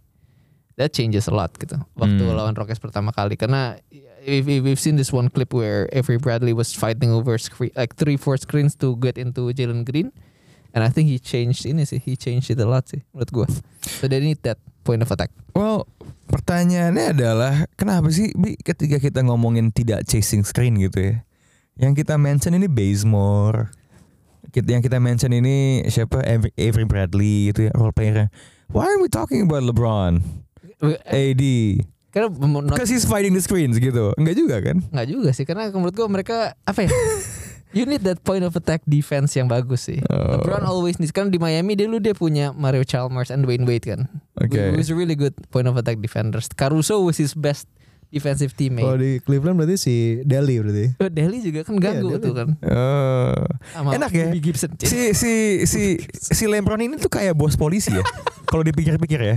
that 0.74 0.90
changes 0.90 1.26
a 1.26 1.34
lot 1.34 1.54
gitu. 1.54 1.78
Waktu 1.94 2.18
Hmm. 2.20 2.34
lawan 2.34 2.54
Rockets 2.54 2.78
pertama 2.78 3.10
kali 3.10 3.34
karena 3.34 3.78
if, 4.24 4.48
if 4.48 4.62
we've 4.62 4.80
seen 4.80 4.96
this 4.96 5.12
one 5.12 5.28
clip 5.28 5.52
where 5.52 5.88
Avery 5.92 6.18
Bradley 6.18 6.52
was 6.52 6.74
fighting 6.74 7.10
over 7.10 7.36
screen, 7.38 7.70
like 7.76 7.96
three 7.96 8.16
four 8.16 8.36
screens 8.36 8.74
to 8.76 8.96
get 8.96 9.18
into 9.18 9.52
Jalen 9.52 9.84
Green, 9.84 10.12
and 10.74 10.84
I 10.84 10.88
think 10.88 11.08
he 11.08 11.18
changed 11.18 11.66
ini 11.66 11.86
sih, 11.86 11.98
he 11.98 12.16
changed 12.16 12.50
it 12.50 12.60
a 12.60 12.66
lot 12.66 12.88
sih 12.88 13.02
menurut 13.14 13.30
gua. 13.32 13.46
So 14.00 14.06
they 14.06 14.20
need 14.20 14.42
that 14.46 14.58
point 14.84 15.02
of 15.02 15.10
attack. 15.10 15.30
Well, 15.54 15.86
pertanyaannya 16.30 17.06
adalah 17.18 17.52
kenapa 17.74 18.08
sih 18.14 18.32
Bi, 18.38 18.56
ketika 18.58 19.02
kita 19.02 19.20
ngomongin 19.26 19.74
tidak 19.74 20.06
chasing 20.06 20.46
screen 20.46 20.78
gitu 20.78 21.12
ya? 21.12 21.14
Yang 21.76 22.04
kita 22.04 22.14
mention 22.20 22.54
ini 22.54 22.68
Bazemore. 22.68 23.72
Yang 24.52 24.90
kita 24.90 24.98
mention 25.00 25.32
ini 25.32 25.86
siapa 25.88 26.20
Avery, 26.28 26.52
Avery 26.60 26.84
Bradley 26.84 27.54
itu 27.54 27.70
ya 27.70 27.72
role 27.72 27.94
player. 27.94 28.28
Why 28.68 28.88
are 28.88 29.00
we 29.00 29.08
talking 29.08 29.44
about 29.44 29.64
LeBron? 29.64 30.20
AD. 30.82 31.44
Karena 32.12 32.28
menurut 32.28 32.76
Because 32.76 32.92
he's 32.92 33.08
fighting 33.08 33.32
the 33.32 33.40
screens 33.40 33.80
gitu. 33.80 34.12
Enggak 34.20 34.36
juga 34.36 34.56
kan? 34.60 34.84
nggak 34.92 35.08
juga 35.08 35.30
sih, 35.32 35.48
karena 35.48 35.72
menurut 35.72 35.96
gua 35.96 36.08
mereka 36.12 36.52
apa 36.68 36.84
ya? 36.84 36.92
You 37.72 37.88
need 37.88 38.04
that 38.04 38.20
point 38.20 38.44
of 38.44 38.52
attack 38.52 38.84
defense 38.84 39.32
yang 39.32 39.48
bagus 39.48 39.88
sih. 39.88 40.04
Oh. 40.12 40.36
LeBron 40.36 40.60
always 40.60 41.00
needs. 41.00 41.08
Kan 41.08 41.32
di 41.32 41.40
Miami 41.40 41.72
dulu 41.72 42.04
dia 42.04 42.12
punya 42.12 42.52
Mario 42.52 42.84
Chalmers 42.84 43.32
and 43.32 43.48
Dwayne 43.48 43.64
Wade 43.64 43.96
kan. 43.96 44.12
Oke. 44.36 44.60
Who 44.60 44.76
is 44.76 44.92
really 44.92 45.16
good 45.16 45.32
point 45.48 45.64
of 45.64 45.80
attack 45.80 45.96
defenders. 46.04 46.52
Caruso 46.52 47.00
was 47.00 47.16
his 47.16 47.32
best 47.32 47.64
defensive 48.12 48.52
teammate. 48.52 48.84
Kalau 48.84 49.00
di 49.00 49.24
Cleveland 49.24 49.56
berarti 49.56 49.76
si 49.80 49.94
Deli 50.20 50.60
berarti. 50.60 50.86
Oh, 51.00 51.08
Delhi 51.08 51.40
juga 51.40 51.64
kan 51.64 51.80
ganggu 51.80 52.12
Iya, 52.12 52.20
tuh 52.20 52.32
kan. 52.36 52.48
Sama 53.72 53.88
Enak 53.96 54.10
ya? 54.12 54.28
Bobby 54.28 54.40
Gibson. 54.44 54.70
si 54.76 55.16
si 55.16 55.32
si 55.64 55.82
si 56.12 56.44
LeBron 56.44 56.76
ini 56.84 57.00
tuh 57.00 57.08
kayak 57.08 57.32
bos 57.32 57.56
polisi 57.56 57.88
ya. 57.88 58.04
Kalau 58.52 58.60
dipikir-pikir 58.60 59.20
ya. 59.24 59.36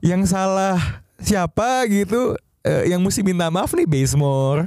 Yang 0.00 0.32
salah 0.32 1.04
siapa 1.18 1.84
gitu 1.84 2.34
eh, 2.60 2.90
yang 2.90 3.00
mesti 3.00 3.22
minta 3.22 3.48
maaf 3.48 3.70
nih 3.70 3.86
Bazemore. 3.86 4.66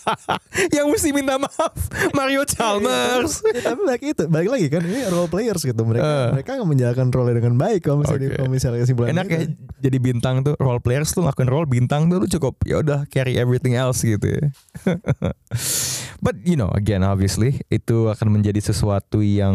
yang 0.76 0.86
mesti 0.86 1.10
minta 1.10 1.34
maaf 1.34 1.74
Mario 2.12 2.44
Chalmers. 2.44 3.40
Ya, 3.42 3.72
tapi 3.72 3.80
balik 3.82 4.02
itu, 4.04 4.24
balik 4.26 4.48
lagi 4.48 4.66
kan 4.68 4.80
ini 4.80 5.02
role 5.08 5.26
players 5.26 5.60
gitu. 5.60 5.82
Mereka 5.82 6.04
Eh. 6.04 6.28
mereka 6.32 6.60
menjalankan 6.60 7.08
role 7.10 7.32
dengan 7.32 7.54
baik 7.54 7.80
kalau 7.82 8.00
misalnya 8.00 8.28
Oke. 8.28 8.36
kalau 8.38 8.50
misalnya 8.50 8.80
kesimpulan 8.82 9.08
Enak 9.12 9.26
ya 9.26 9.38
itu. 9.44 9.56
jadi 9.78 9.98
bintang 9.98 10.34
tuh 10.42 10.54
role 10.56 10.78
players 10.78 11.10
tuh 11.10 11.22
ngelakuin 11.22 11.48
role 11.48 11.66
bintang 11.66 12.06
tuh 12.06 12.20
lu 12.20 12.28
cukup 12.28 12.54
ya 12.64 12.80
udah 12.80 13.04
carry 13.08 13.36
everything 13.36 13.74
else 13.74 14.00
gitu 14.00 14.24
ya. 14.24 14.44
But 16.24 16.40
you 16.42 16.54
know 16.54 16.72
again 16.72 17.02
obviously 17.02 17.60
itu 17.68 18.08
akan 18.08 18.32
menjadi 18.32 18.60
sesuatu 18.62 19.20
yang 19.20 19.52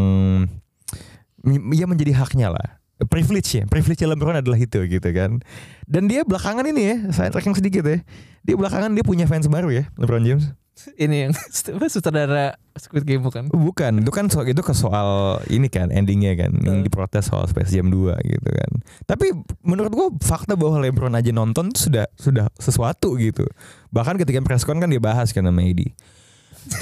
ya 1.71 1.85
menjadi 1.87 2.13
haknya 2.13 2.51
lah. 2.51 2.78
Privilege 3.07 3.49
ya, 3.55 3.63
privilege 3.63 4.03
LeBron 4.03 4.43
adalah 4.43 4.59
itu 4.59 4.83
gitu 4.83 5.09
kan. 5.15 5.39
Dan 5.87 6.11
dia 6.11 6.27
belakangan 6.27 6.67
ini 6.67 6.81
ya, 6.83 6.95
saya 7.15 7.31
tracking 7.31 7.55
sedikit 7.55 7.87
ya. 7.87 8.03
Dia 8.43 8.55
belakangan 8.59 8.91
dia 8.91 9.07
punya 9.07 9.23
fans 9.23 9.47
baru 9.47 9.71
ya, 9.71 9.83
LeBron 9.95 10.23
James. 10.27 10.51
Ini 10.95 11.27
yang 11.27 11.31
sutradara 11.91 12.55
Squid 12.79 13.03
Game 13.03 13.23
bukan? 13.23 13.51
Bukan, 13.51 13.99
itu 13.99 14.11
kan 14.11 14.31
soal 14.31 14.47
itu 14.47 14.63
ke 14.63 14.71
soal 14.71 15.39
ini 15.51 15.67
kan 15.67 15.91
endingnya 15.91 16.39
kan 16.39 16.55
yang 16.63 16.79
diprotes 16.79 17.27
soal 17.27 17.43
Space 17.51 17.75
Jam 17.75 17.91
2 17.91 18.15
gitu 18.23 18.49
kan. 18.49 18.71
Tapi 19.03 19.35
menurut 19.63 19.91
gua 19.91 20.07
fakta 20.23 20.55
bahwa 20.55 20.79
LeBron 20.79 21.11
aja 21.19 21.35
nonton 21.35 21.75
sudah 21.75 22.07
sudah 22.15 22.47
sesuatu 22.55 23.19
gitu. 23.19 23.43
Bahkan 23.91 24.15
ketika 24.23 24.39
press 24.39 24.63
con 24.63 24.79
kan 24.79 24.87
dia 24.87 25.03
bahas 25.03 25.35
kan 25.35 25.43
sama 25.43 25.63
Edi. 25.67 25.91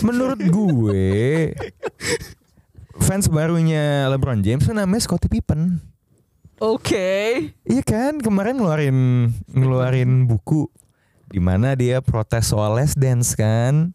Menurut 0.01 0.41
gue 0.41 1.53
fans 3.05 3.29
barunya 3.29 4.09
LeBron 4.13 4.41
James 4.41 4.65
namanya 4.69 5.01
Scottie 5.05 5.29
Pippen. 5.31 5.81
Oke. 6.57 7.53
Iya 7.69 7.83
kan 7.85 8.17
kemarin 8.17 8.57
ngeluarin 8.57 9.29
ngeluarin 9.53 10.25
buku 10.25 10.65
di 11.29 11.37
mana 11.37 11.77
dia 11.77 12.01
protes 12.01 12.49
soal 12.49 12.73
Les 12.81 12.97
Dance 12.97 13.37
kan. 13.37 13.93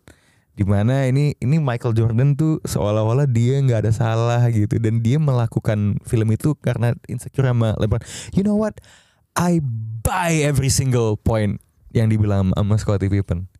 Di 0.52 0.62
mana 0.62 1.08
ini 1.10 1.34
ini 1.42 1.58
Michael 1.58 1.96
Jordan 1.96 2.38
tuh 2.38 2.62
seolah-olah 2.62 3.26
dia 3.26 3.58
nggak 3.58 3.88
ada 3.88 3.92
salah 3.92 4.46
gitu 4.52 4.78
dan 4.78 5.02
dia 5.02 5.18
melakukan 5.18 5.98
film 6.06 6.28
itu 6.30 6.54
karena 6.60 6.94
insecure 7.10 7.50
sama 7.50 7.74
LeBron. 7.82 8.04
You 8.30 8.46
know 8.46 8.54
what? 8.54 8.78
I 9.34 9.58
buy 10.04 10.44
every 10.44 10.70
single 10.70 11.18
point 11.18 11.58
yang 11.90 12.12
dibilang 12.14 12.54
sama 12.54 12.78
Scottie 12.78 13.10
Pippen. 13.10 13.50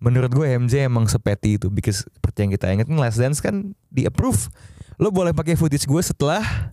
Menurut 0.00 0.32
gue 0.32 0.48
MJ 0.48 0.88
emang 0.88 1.06
sepeti 1.06 1.60
itu 1.60 1.68
because 1.68 2.08
seperti 2.08 2.48
yang 2.48 2.50
kita 2.56 2.66
ingat 2.72 2.88
Les 2.88 3.14
Dance 3.20 3.38
kan 3.38 3.76
di 3.92 4.08
approve. 4.08 4.50
Lo 4.98 5.12
boleh 5.12 5.36
pakai 5.36 5.54
footage 5.54 5.84
gue 5.84 6.02
setelah 6.02 6.72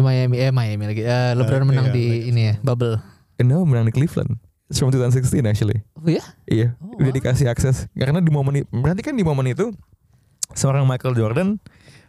Miami 0.00 0.36
eh 0.38 0.50
Miami 0.50 0.84
lagi. 0.88 1.02
Eh, 1.02 1.32
LeBron 1.34 1.62
Eh, 1.62 1.68
menang 1.68 1.86
iya, 1.86 1.94
di 1.94 2.04
Lakers. 2.04 2.28
ini 2.28 2.40
ya, 2.42 2.54
bubble. 2.60 2.96
No, 3.38 3.62
menang 3.62 3.86
di 3.86 3.92
Cleveland. 3.92 4.40
It's 4.66 4.80
from 4.80 4.88
2016 4.88 5.44
actually. 5.44 5.84
Oh 5.94 6.08
ya? 6.08 6.24
Iya, 6.44 6.74
Oh, 6.80 6.96
udah 6.96 7.12
wow. 7.12 7.14
dikasih 7.14 7.46
akses. 7.46 7.86
Karena 7.92 8.18
di 8.18 8.32
momen 8.32 8.58
itu, 8.58 8.68
berarti 8.72 9.02
kan 9.02 9.12
di 9.12 9.22
momen 9.22 9.44
itu 9.46 9.70
seorang 10.50 10.82
Michael 10.82 11.14
Jordan 11.14 11.60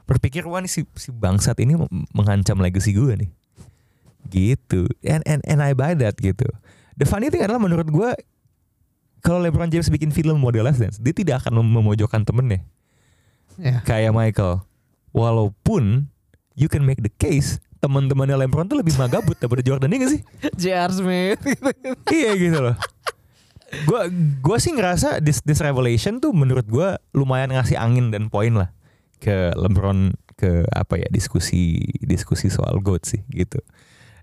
berpikir 0.06 0.46
wah 0.46 0.58
nih 0.58 0.70
si, 0.70 0.82
si 0.96 1.10
bangsat 1.10 1.58
ini 1.60 1.76
mengancam 2.10 2.58
legacy 2.58 2.94
gue 2.94 3.14
nih. 3.16 3.30
Gitu. 4.26 4.90
And, 5.04 5.22
and 5.26 5.42
and 5.44 5.60
I 5.60 5.74
buy 5.74 5.94
that 5.96 6.18
gitu. 6.18 6.46
The 6.96 7.06
funny 7.06 7.28
thing 7.28 7.44
adalah 7.44 7.60
menurut 7.60 7.86
gue 7.86 8.10
kalau 9.20 9.42
LeBron 9.42 9.68
James 9.68 9.90
bikin 9.90 10.10
film 10.10 10.38
model 10.38 10.64
Last 10.64 10.78
Dance, 10.78 10.98
dia 10.98 11.12
tidak 11.12 11.44
akan 11.44 11.60
mem- 11.60 11.74
memojokkan 11.76 12.22
temennya 12.22 12.62
Ya. 13.56 13.82
kayak 13.82 14.12
Michael. 14.12 14.62
Walaupun 15.12 16.08
you 16.54 16.68
can 16.68 16.84
make 16.84 17.00
the 17.00 17.12
case 17.12 17.58
teman-temannya 17.80 18.36
LeBron 18.46 18.68
tuh 18.68 18.80
lebih 18.80 18.96
magabut 18.98 19.36
daripada 19.38 19.62
Jordan 19.62 19.92
ini 19.92 19.98
gak 20.02 20.12
sih? 20.12 20.22
J.R. 20.56 20.92
Smith. 20.92 21.42
iya 22.16 22.32
gitu 22.36 22.60
loh. 22.60 22.76
Gua 23.90 24.08
gua 24.40 24.58
sih 24.62 24.72
ngerasa 24.72 25.20
this, 25.20 25.44
this 25.44 25.60
revelation 25.60 26.24
tuh 26.24 26.32
menurut 26.32 26.64
gua 26.70 27.02
lumayan 27.12 27.52
ngasih 27.52 27.76
angin 27.76 28.14
dan 28.14 28.32
poin 28.32 28.56
lah 28.56 28.72
ke 29.20 29.52
LeBron 29.58 30.16
ke 30.36 30.68
apa 30.72 31.00
ya 31.00 31.08
diskusi 31.12 31.80
diskusi 32.04 32.48
soal 32.48 32.80
GOAT 32.80 33.04
sih 33.04 33.22
gitu. 33.32 33.60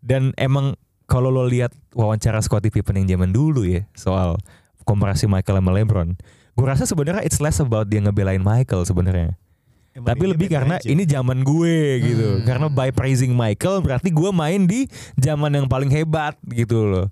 Dan 0.01 0.33
emang 0.41 0.79
kalau 1.11 1.29
lo 1.29 1.45
lihat 1.45 1.75
wawancara 1.93 2.41
Scottie 2.41 2.73
Pippen 2.73 2.97
yang 3.05 3.19
zaman 3.19 3.35
dulu 3.35 3.67
ya 3.67 3.85
soal 3.93 4.41
komparasi 4.89 5.29
Michael 5.29 5.61
sama 5.61 5.73
LeBron, 5.75 6.17
gua 6.57 6.67
rasa 6.73 6.89
sebenarnya 6.89 7.23
it's 7.27 7.43
less 7.43 7.61
about 7.61 7.91
dia 7.91 8.01
ngebelain 8.01 8.41
Michael 8.41 8.87
sebenarnya. 8.89 9.37
Emang 9.93 10.09
Tapi 10.09 10.25
lebih 10.25 10.49
karena 10.49 10.81
aja. 10.81 10.89
ini 10.89 11.05
zaman 11.05 11.45
gue 11.45 11.77
gitu. 12.01 12.29
Hmm. 12.41 12.45
Karena 12.49 12.67
by 12.73 12.89
praising 12.97 13.37
Michael 13.37 13.85
berarti 13.85 14.09
gue 14.09 14.31
main 14.33 14.65
di 14.65 14.89
zaman 15.21 15.53
yang 15.53 15.69
paling 15.69 15.93
hebat 15.93 16.33
gitu 16.49 16.89
loh. 16.89 17.07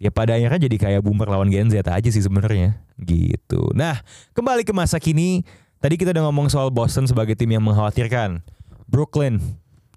Ya 0.00 0.08
pada 0.08 0.32
akhirnya 0.36 0.64
jadi 0.64 0.76
kayak 0.76 1.00
boomer 1.04 1.28
lawan 1.28 1.52
Gen 1.52 1.68
Z 1.68 1.84
aja 1.84 2.08
sih 2.08 2.24
sebenarnya 2.24 2.80
gitu. 2.96 3.68
Nah 3.76 4.00
kembali 4.32 4.64
ke 4.64 4.72
masa 4.72 4.96
kini. 4.96 5.44
Tadi 5.84 6.00
kita 6.00 6.16
udah 6.16 6.24
ngomong 6.32 6.48
soal 6.48 6.72
Boston 6.72 7.04
sebagai 7.04 7.36
tim 7.36 7.52
yang 7.52 7.60
mengkhawatirkan. 7.60 8.40
Brooklyn, 8.88 9.36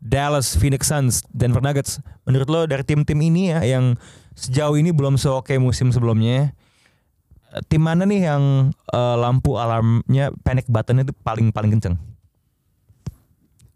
Dallas, 0.03 0.59
Phoenix 0.59 0.91
Suns, 0.91 1.23
Denver 1.31 1.63
Nuggets. 1.63 2.03
Menurut 2.27 2.47
lo 2.51 2.67
dari 2.67 2.83
tim-tim 2.83 3.15
ini 3.23 3.55
ya 3.55 3.63
yang 3.63 3.95
sejauh 4.35 4.75
ini 4.75 4.91
belum 4.91 5.15
seoke 5.15 5.55
musim 5.55 5.95
sebelumnya. 5.95 6.51
eh, 7.55 7.63
Tim 7.71 7.87
mana 7.87 8.03
nih 8.03 8.27
yang 8.27 8.43
eh, 8.91 9.15
lampu 9.15 9.55
alarmnya 9.55 10.35
panic 10.43 10.67
buttonnya 10.67 11.07
itu 11.07 11.15
paling 11.23 11.55
paling 11.55 11.79
kenceng? 11.79 11.95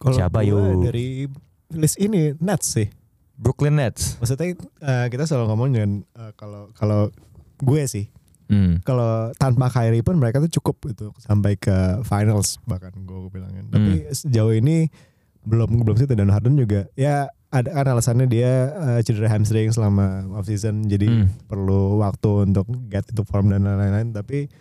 Kalau 0.01 0.17
Siapa, 0.17 0.41
yuk? 0.41 0.81
Dari 0.81 1.29
list 1.71 1.95
ini 1.95 2.33
Nets 2.35 2.73
sih. 2.73 2.89
Brooklyn 3.37 3.77
Nets. 3.77 4.17
Maksudnya 4.17 4.57
eh, 4.57 5.05
kita 5.07 5.23
selalu 5.23 5.45
ngomong 5.47 5.69
dengan 5.69 5.91
eh, 6.11 6.31
kalau 6.33 6.73
kalau 6.73 7.13
gue 7.61 7.83
sih 7.85 8.09
Hmm. 8.51 8.83
kalau 8.83 9.31
tanpa 9.39 9.71
Kyrie 9.71 10.03
pun 10.03 10.19
mereka 10.19 10.43
tuh 10.43 10.51
cukup 10.51 10.91
gitu 10.91 11.15
sampai 11.15 11.55
ke 11.55 11.71
finals 12.03 12.59
bahkan 12.65 12.91
gue 12.91 13.31
bilangin. 13.31 13.71
Tapi 13.71 13.91
Hmm. 14.03 14.11
sejauh 14.11 14.51
ini 14.51 14.91
belum 15.41 15.79
belum 15.79 15.95
situ 15.95 16.11
dan 16.11 16.27
Harden 16.27 16.53
juga 16.53 16.85
ya 16.93 17.31
ada 17.47 17.71
kan 17.71 17.87
alasannya 17.87 18.27
dia 18.27 18.51
eh, 18.75 18.99
cedera 19.01 19.31
hamstring 19.31 19.71
selama 19.71 20.27
off 20.35 20.45
season 20.45 20.83
jadi 20.83 21.07
Hmm. 21.07 21.31
perlu 21.47 21.97
waktu 21.97 22.45
untuk 22.45 22.67
get 22.91 23.07
into 23.07 23.23
form 23.23 23.49
dan 23.49 23.63
lain-lain 23.63 24.11
tapi 24.11 24.51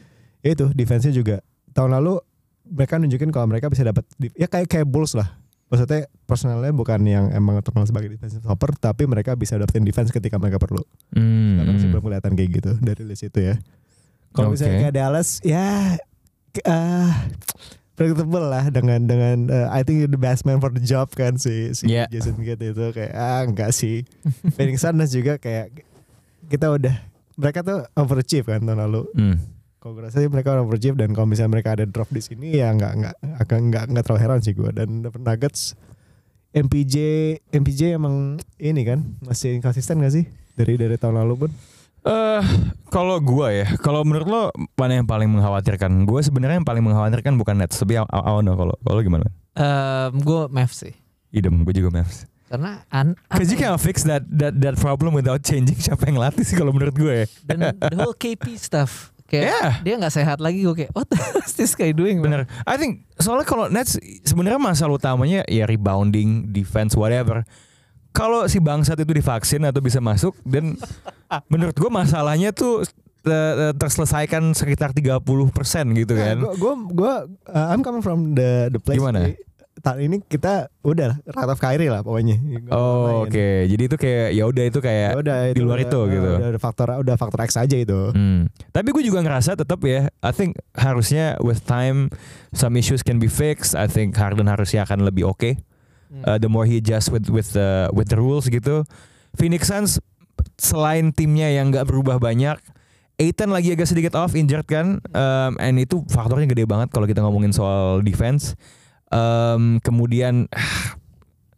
ya 0.40 0.54
itu 0.54 0.70
defense-nya 0.70 1.10
juga 1.10 1.42
tahun 1.70 1.98
lalu 1.98 2.22
mereka 2.70 2.96
nunjukin 2.96 3.28
kalau 3.28 3.46
mereka 3.46 3.66
bisa 3.66 3.82
dapat 3.82 4.06
ya 4.32 4.46
kayak 4.46 4.66
kayak 4.66 4.86
Bulls 4.86 5.12
lah 5.12 5.34
maksudnya 5.66 6.06
personalnya 6.24 6.70
bukan 6.70 6.98
yang 7.02 7.30
emang 7.30 7.58
terkenal 7.60 7.84
sebagai 7.84 8.08
defensive 8.08 8.40
stopper 8.40 8.74
tapi 8.74 9.04
mereka 9.04 9.34
bisa 9.34 9.54
dapetin 9.54 9.82
defense 9.82 10.08
ketika 10.08 10.34
mereka 10.34 10.56
perlu 10.56 10.82
Hmm. 11.10 11.58
sekarang 11.58 11.76
sih 11.76 11.88
belum 11.88 12.02
kelihatan 12.04 12.32
kayak 12.32 12.50
gitu 12.52 12.70
dari 12.80 13.02
list 13.04 13.22
itu 13.24 13.38
ya 13.44 13.54
kalau 14.30 14.50
misalnya 14.50 14.72
Oke. 14.72 14.82
kayak 14.84 14.94
Dallas 14.96 15.28
ya 15.40 15.98
ah 16.64 17.26
predictable 17.92 18.42
lah 18.42 18.66
dengan 18.68 19.04
dengan 19.04 19.36
eh, 19.46 19.68
I 19.68 19.82
think 19.82 20.00
you're 20.00 20.08
the 20.08 20.18
best 20.18 20.42
man 20.42 20.58
for 20.58 20.70
the 20.70 20.80
job 20.80 21.10
kan 21.12 21.36
si 21.36 21.70
si 21.72 21.86
Yeah. 21.86 22.08
Jason 22.08 22.38
Kidd 22.38 22.58
itu 22.58 22.86
kayak 22.90 23.12
ah 23.12 23.44
enggak 23.44 23.70
sih 23.70 24.02
Phoenix 24.54 24.80
Suns 24.80 25.10
juga 25.10 25.36
kayak 25.36 25.84
kita 26.46 26.66
udah 26.66 26.94
mereka 27.36 27.60
tuh 27.60 27.86
overachieve 27.92 28.48
kan 28.48 28.60
tahun 28.60 28.80
lalu 28.80 29.02
Hmm. 29.12 29.36
Kalau 29.80 29.96
gue 29.96 30.04
rasa 30.04 30.20
sih 30.20 30.28
mereka 30.28 30.60
overachieve 30.60 30.94
dan 31.00 31.16
kalau 31.16 31.24
misalnya 31.24 31.56
mereka 31.56 31.72
ada 31.72 31.88
drop 31.88 32.12
di 32.12 32.20
sini 32.20 32.52
ya 32.52 32.68
nggak 32.76 32.92
nggak 33.00 33.14
akan 33.48 33.58
nggak 33.72 33.84
nggak 33.96 34.04
terlalu 34.04 34.20
heran 34.20 34.40
sih 34.44 34.52
gue 34.52 34.70
dan 34.76 34.88
Denver 35.00 35.20
Nuggets 35.24 35.72
MPJ 36.52 36.94
MPJ 37.48 37.96
emang 37.96 38.36
ini 38.60 38.82
kan 38.84 39.16
masih 39.24 39.56
konsisten 39.64 40.04
gak 40.04 40.12
sih 40.12 40.28
dari 40.58 40.76
dari 40.76 41.00
tahun 41.00 41.24
lalu 41.24 41.46
pun 41.46 41.52
Eh, 42.00 42.42
kalau 42.88 43.20
gua 43.20 43.52
ya, 43.52 43.76
kalau 43.76 44.00
menurut 44.08 44.24
lo 44.24 44.42
mana 44.72 45.04
yang 45.04 45.04
paling 45.04 45.28
mengkhawatirkan? 45.28 46.08
Gue 46.08 46.24
sebenarnya 46.24 46.56
yang 46.56 46.64
paling 46.64 46.80
mengkhawatirkan 46.80 47.36
bukan 47.36 47.60
Nets, 47.60 47.76
tapi 47.76 48.00
know 48.00 48.56
kalau 48.56 48.72
kalau 48.80 49.00
gimana? 49.04 49.28
Um, 49.52 50.16
gue 50.24 50.48
Mavs 50.48 50.80
sih. 50.80 50.96
Idem, 51.28 51.60
gue 51.60 51.76
juga 51.76 51.92
Mavs. 51.92 52.24
Karena 52.48 52.82
an 52.88 53.20
Cause 53.28 53.52
you 53.52 53.60
can't 53.60 53.76
fix 53.76 54.02
that 54.08 54.24
that 54.32 54.56
that 54.64 54.80
problem 54.80 55.12
without 55.12 55.44
changing 55.44 55.76
siapa 55.76 56.08
yang 56.08 56.16
latih 56.16 56.40
sih 56.40 56.56
kalau 56.56 56.72
menurut 56.72 56.96
gue 56.96 57.14
ya. 57.22 57.26
dan 57.44 57.76
the 57.78 57.96
whole 58.00 58.16
KP 58.16 58.56
stuff 58.56 59.12
kayak 59.30 59.46
Yeah. 59.46 59.72
dia 59.80 59.94
nggak 59.96 60.10
sehat 60.10 60.38
lagi 60.42 60.66
gue 60.66 60.74
kayak 60.74 60.92
what 60.92 61.06
is 61.46 61.54
this 61.54 61.72
guy 61.72 61.94
doing 61.94 62.18
man? 62.18 62.26
Bener. 62.26 62.42
I 62.66 62.74
think 62.74 63.06
soalnya 63.16 63.46
kalau 63.46 63.70
Nets 63.70 63.94
sebenarnya 64.26 64.58
masalah 64.58 64.98
utamanya 64.98 65.46
ya 65.46 65.64
rebounding, 65.64 66.50
defense, 66.50 66.98
whatever. 66.98 67.46
Kalau 68.10 68.50
si 68.50 68.58
bangsat 68.58 68.98
itu 68.98 69.14
divaksin 69.14 69.62
atau 69.62 69.78
bisa 69.78 70.02
masuk 70.02 70.34
dan 70.42 70.74
menurut 71.52 71.78
gue 71.78 71.86
masalahnya 71.86 72.50
tuh 72.50 72.82
eh, 73.22 73.70
terselesaikan 73.70 74.50
sekitar 74.50 74.90
30% 74.90 75.22
gitu 75.94 76.14
kan. 76.18 76.36
Gue 76.42 76.54
gue 76.58 76.74
gue 76.90 77.12
uh, 77.54 77.66
I'm 77.70 77.86
coming 77.86 78.02
from 78.02 78.34
the 78.34 78.74
the 78.74 78.82
place. 78.82 78.98
Gimana? 78.98 79.30
Tahun 79.80 80.00
ini 80.00 80.16
kita 80.20 80.68
udah 80.84 81.24
of 81.24 81.56
Kyrie 81.56 81.88
lah 81.88 82.04
pokoknya. 82.04 82.36
Oh, 82.68 83.24
oke. 83.24 83.48
Jadi 83.64 83.82
itu 83.88 83.96
kayak 83.96 84.28
ya 84.36 84.44
udah 84.44 84.64
itu 84.68 84.78
kayak 84.84 85.16
Ya 85.16 85.18
udah 85.18 85.36
di 85.56 85.62
luar 85.64 85.80
udah- 85.80 85.88
itu 85.88 86.00
gitu. 86.12 86.30
Udah, 86.36 86.48
udah 86.52 86.60
faktor 86.60 86.88
udah 87.00 87.14
faktor 87.16 87.40
X 87.48 87.56
aja 87.56 87.76
itu. 87.80 88.12
Hmm. 88.12 88.52
Tapi 88.70 88.92
gue 88.92 89.02
juga 89.02 89.24
ngerasa 89.24 89.56
tetap 89.56 89.80
ya, 89.88 90.12
I 90.20 90.32
think 90.36 90.60
harusnya 90.76 91.40
with 91.40 91.64
time 91.64 92.12
some 92.52 92.76
issues 92.76 93.00
can 93.00 93.16
be 93.16 93.26
fixed. 93.26 93.72
I 93.72 93.88
think 93.88 94.12
Harden 94.14 94.46
harusnya 94.52 94.84
akan 94.84 95.08
lebih 95.08 95.24
oke. 95.32 95.56
Hmm. 96.12 96.22
Uh, 96.28 96.36
the 96.36 96.50
more 96.52 96.68
he 96.68 96.78
adjust 96.78 97.08
with 97.08 97.32
with 97.32 97.56
the 97.56 97.88
with 97.96 98.12
the 98.12 98.20
rules 98.20 98.46
gitu. 98.52 98.84
Phoenix 99.32 99.70
Suns 99.70 99.96
selain 100.60 101.14
timnya 101.14 101.48
yang 101.48 101.72
nggak 101.72 101.88
berubah 101.88 102.20
banyak, 102.20 102.58
Aiton 103.20 103.52
lagi 103.52 103.76
agak 103.76 103.84
sedikit 103.84 104.16
off 104.16 104.32
injured 104.32 104.64
kan, 104.64 104.96
um, 105.12 105.52
and 105.60 105.76
itu 105.76 106.00
faktornya 106.08 106.48
gede 106.48 106.64
banget 106.64 106.88
kalau 106.88 107.04
kita 107.04 107.20
ngomongin 107.20 107.52
soal 107.52 108.00
defense. 108.00 108.56
Um, 109.10 109.78
kemudian 109.80 110.46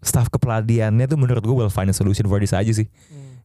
staff 0.01 0.27
kepelatihannya 0.29 1.05
tuh 1.05 1.15
menurut 1.15 1.41
gue 1.41 1.53
will 1.55 1.69
find 1.69 1.87
a 1.87 1.95
solution 1.95 2.25
for 2.25 2.37
this 2.37 2.51
aja 2.51 2.69
sih. 2.69 2.89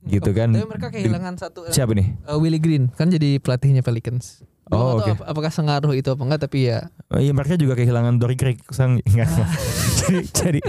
Gitu 0.01 0.31
kan. 0.31 0.49
Tapi 0.49 0.63
mereka 0.63 0.87
kehilangan 0.89 1.35
satu 1.35 1.67
Siapa 1.67 1.91
nih? 1.91 2.15
uh, 2.23 2.39
Willie 2.39 2.57
Green 2.57 2.87
kan 2.89 3.07
jadi 3.07 3.37
pelatihnya 3.37 3.83
Pelicans. 3.83 4.41
Oh, 4.67 4.99
oke. 4.99 5.07
ap- 5.09 5.23
apakah 5.25 5.47
sengaruh 5.47 5.91
itu 5.91 6.07
apa 6.07 6.19
enggak 6.21 6.41
tapi 6.43 6.67
ya 6.67 6.91
Oh, 7.07 7.15
Iya 7.15 7.31
mereka 7.31 7.55
juga 7.55 7.71
kehilangan 7.71 8.19
Dory 8.19 8.35
Craig 8.35 8.59
sang 8.69 8.99
enggak. 9.03 9.27
jadi, 9.99 10.19
jadi 10.25 10.59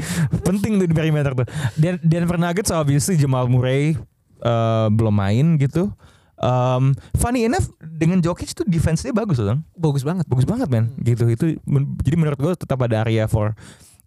penting 0.41 0.78
tuh 0.78 0.86
di 0.86 0.95
perimeter 0.95 1.34
tuh. 1.34 1.47
Dan 1.74 1.99
Denver 2.01 2.39
Nuggets 2.39 2.70
obviously 2.70 3.14
Jamal 3.14 3.47
Murray 3.47 3.95
eh, 4.41 4.86
belum 4.89 5.14
main 5.14 5.47
gitu. 5.57 5.91
Um, 6.39 6.95
funny 7.14 7.45
enough 7.45 7.66
dengan 7.82 8.22
Jokic 8.22 8.55
tuh 8.55 8.62
defense-nya 8.62 9.11
bagus 9.11 9.43
loh, 9.43 9.53
Bang. 9.53 9.61
bagus 9.74 10.07
banget. 10.07 10.24
Bagus 10.30 10.47
banget 10.47 10.70
men. 10.70 10.86
Hmm. 10.89 11.03
Gitu 11.03 11.24
itu 11.26 11.47
men- 11.66 11.99
jadi 11.99 12.14
menurut 12.14 12.39
gue 12.39 12.53
tetap 12.55 12.78
ada 12.78 13.03
area 13.03 13.26
for 13.26 13.59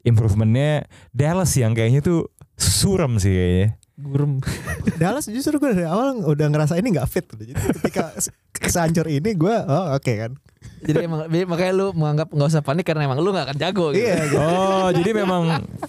improvementnya 0.01 0.87
Dallas 1.11 1.51
yang 1.53 1.75
kayaknya 1.75 2.01
tuh 2.01 2.31
suram 2.55 3.19
sih 3.19 3.31
kayaknya. 3.31 3.67
Gurem. 4.01 4.39
Dallas 5.01 5.27
justru 5.27 5.59
gue 5.59 5.75
dari 5.75 5.85
awal 5.85 6.23
udah 6.23 6.47
ngerasa 6.47 6.79
ini 6.79 6.95
nggak 6.95 7.05
fit. 7.05 7.27
Jadi 7.27 7.51
ketika 7.53 8.15
kesancur 8.55 9.05
ini 9.05 9.35
gue 9.35 9.55
oh 9.67 9.93
oke 9.93 10.13
kan. 10.15 10.33
jadi 10.81 11.09
emang 11.09 11.25
makanya 11.49 11.73
lu 11.73 11.87
menganggap 11.93 12.29
nggak 12.29 12.49
usah 12.49 12.61
panik 12.61 12.85
karena 12.85 13.05
emang 13.05 13.17
lu 13.21 13.33
nggak 13.33 13.49
akan 13.49 13.57
jago 13.57 13.93
gitu. 13.93 14.01
Iya. 14.05 14.15
gitu. 14.25 14.37
Oh, 14.37 14.89
jadi 14.93 15.11
memang 15.13 15.41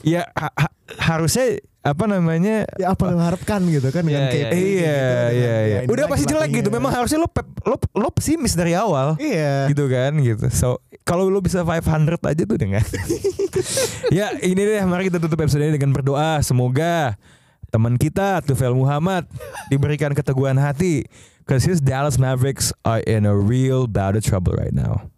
ya 0.02 0.24
ha- 0.32 0.52
ha- 0.52 0.74
harusnya 0.96 1.60
apa 1.82 2.06
namanya 2.06 2.62
Ya 2.78 2.94
apa 2.94 3.10
yang 3.10 3.18
harapkan 3.18 3.58
gitu 3.66 3.90
kan 3.90 4.06
dengan 4.06 4.26
Iya, 4.26 4.30
KP 4.30 4.38
iya. 4.38 4.46
gitu, 4.46 4.54
Iya, 4.54 4.94
dengan- 4.94 5.32
iya, 5.34 5.34
iya. 5.34 5.54
ya, 5.66 5.78
ini 5.82 5.90
Udah 5.90 6.04
pasti 6.06 6.24
jelek 6.24 6.50
gitu. 6.54 6.68
Memang 6.70 6.92
harusnya 6.92 7.18
lo 7.18 7.26
pep- 7.26 7.58
lo 7.62 7.74
lo 7.92 8.08
pesimis 8.08 8.54
dari 8.54 8.72
awal. 8.72 9.18
Iya. 9.18 9.66
Gitu 9.66 9.84
kan 9.86 10.14
gitu. 10.16 10.46
So 10.48 10.68
kalau 11.02 11.26
lo 11.26 11.42
bisa 11.42 11.60
500 11.60 12.22
aja 12.22 12.42
tuh 12.42 12.54
dengan. 12.56 12.86
ya 14.16 14.30
ini 14.38 14.58
deh 14.58 14.78
mari 14.82 15.10
kita 15.10 15.18
tutup 15.18 15.38
episode 15.38 15.60
ini 15.60 15.74
dengan 15.74 15.90
berdoa 15.90 16.38
semoga 16.40 17.18
teman 17.68 17.98
kita 17.98 18.38
Tufel 18.40 18.72
Muhammad 18.72 19.26
diberikan 19.66 20.14
keteguhan 20.14 20.56
hati. 20.56 21.02
Cause 21.42 21.66
his 21.66 21.82
Dallas 21.82 22.16
Mavericks 22.16 22.70
are 22.86 23.02
in 23.02 23.26
a 23.26 23.34
real 23.34 23.90
bout 23.90 24.14
of 24.14 24.22
trouble 24.22 24.54
right 24.54 24.70
now. 24.70 25.10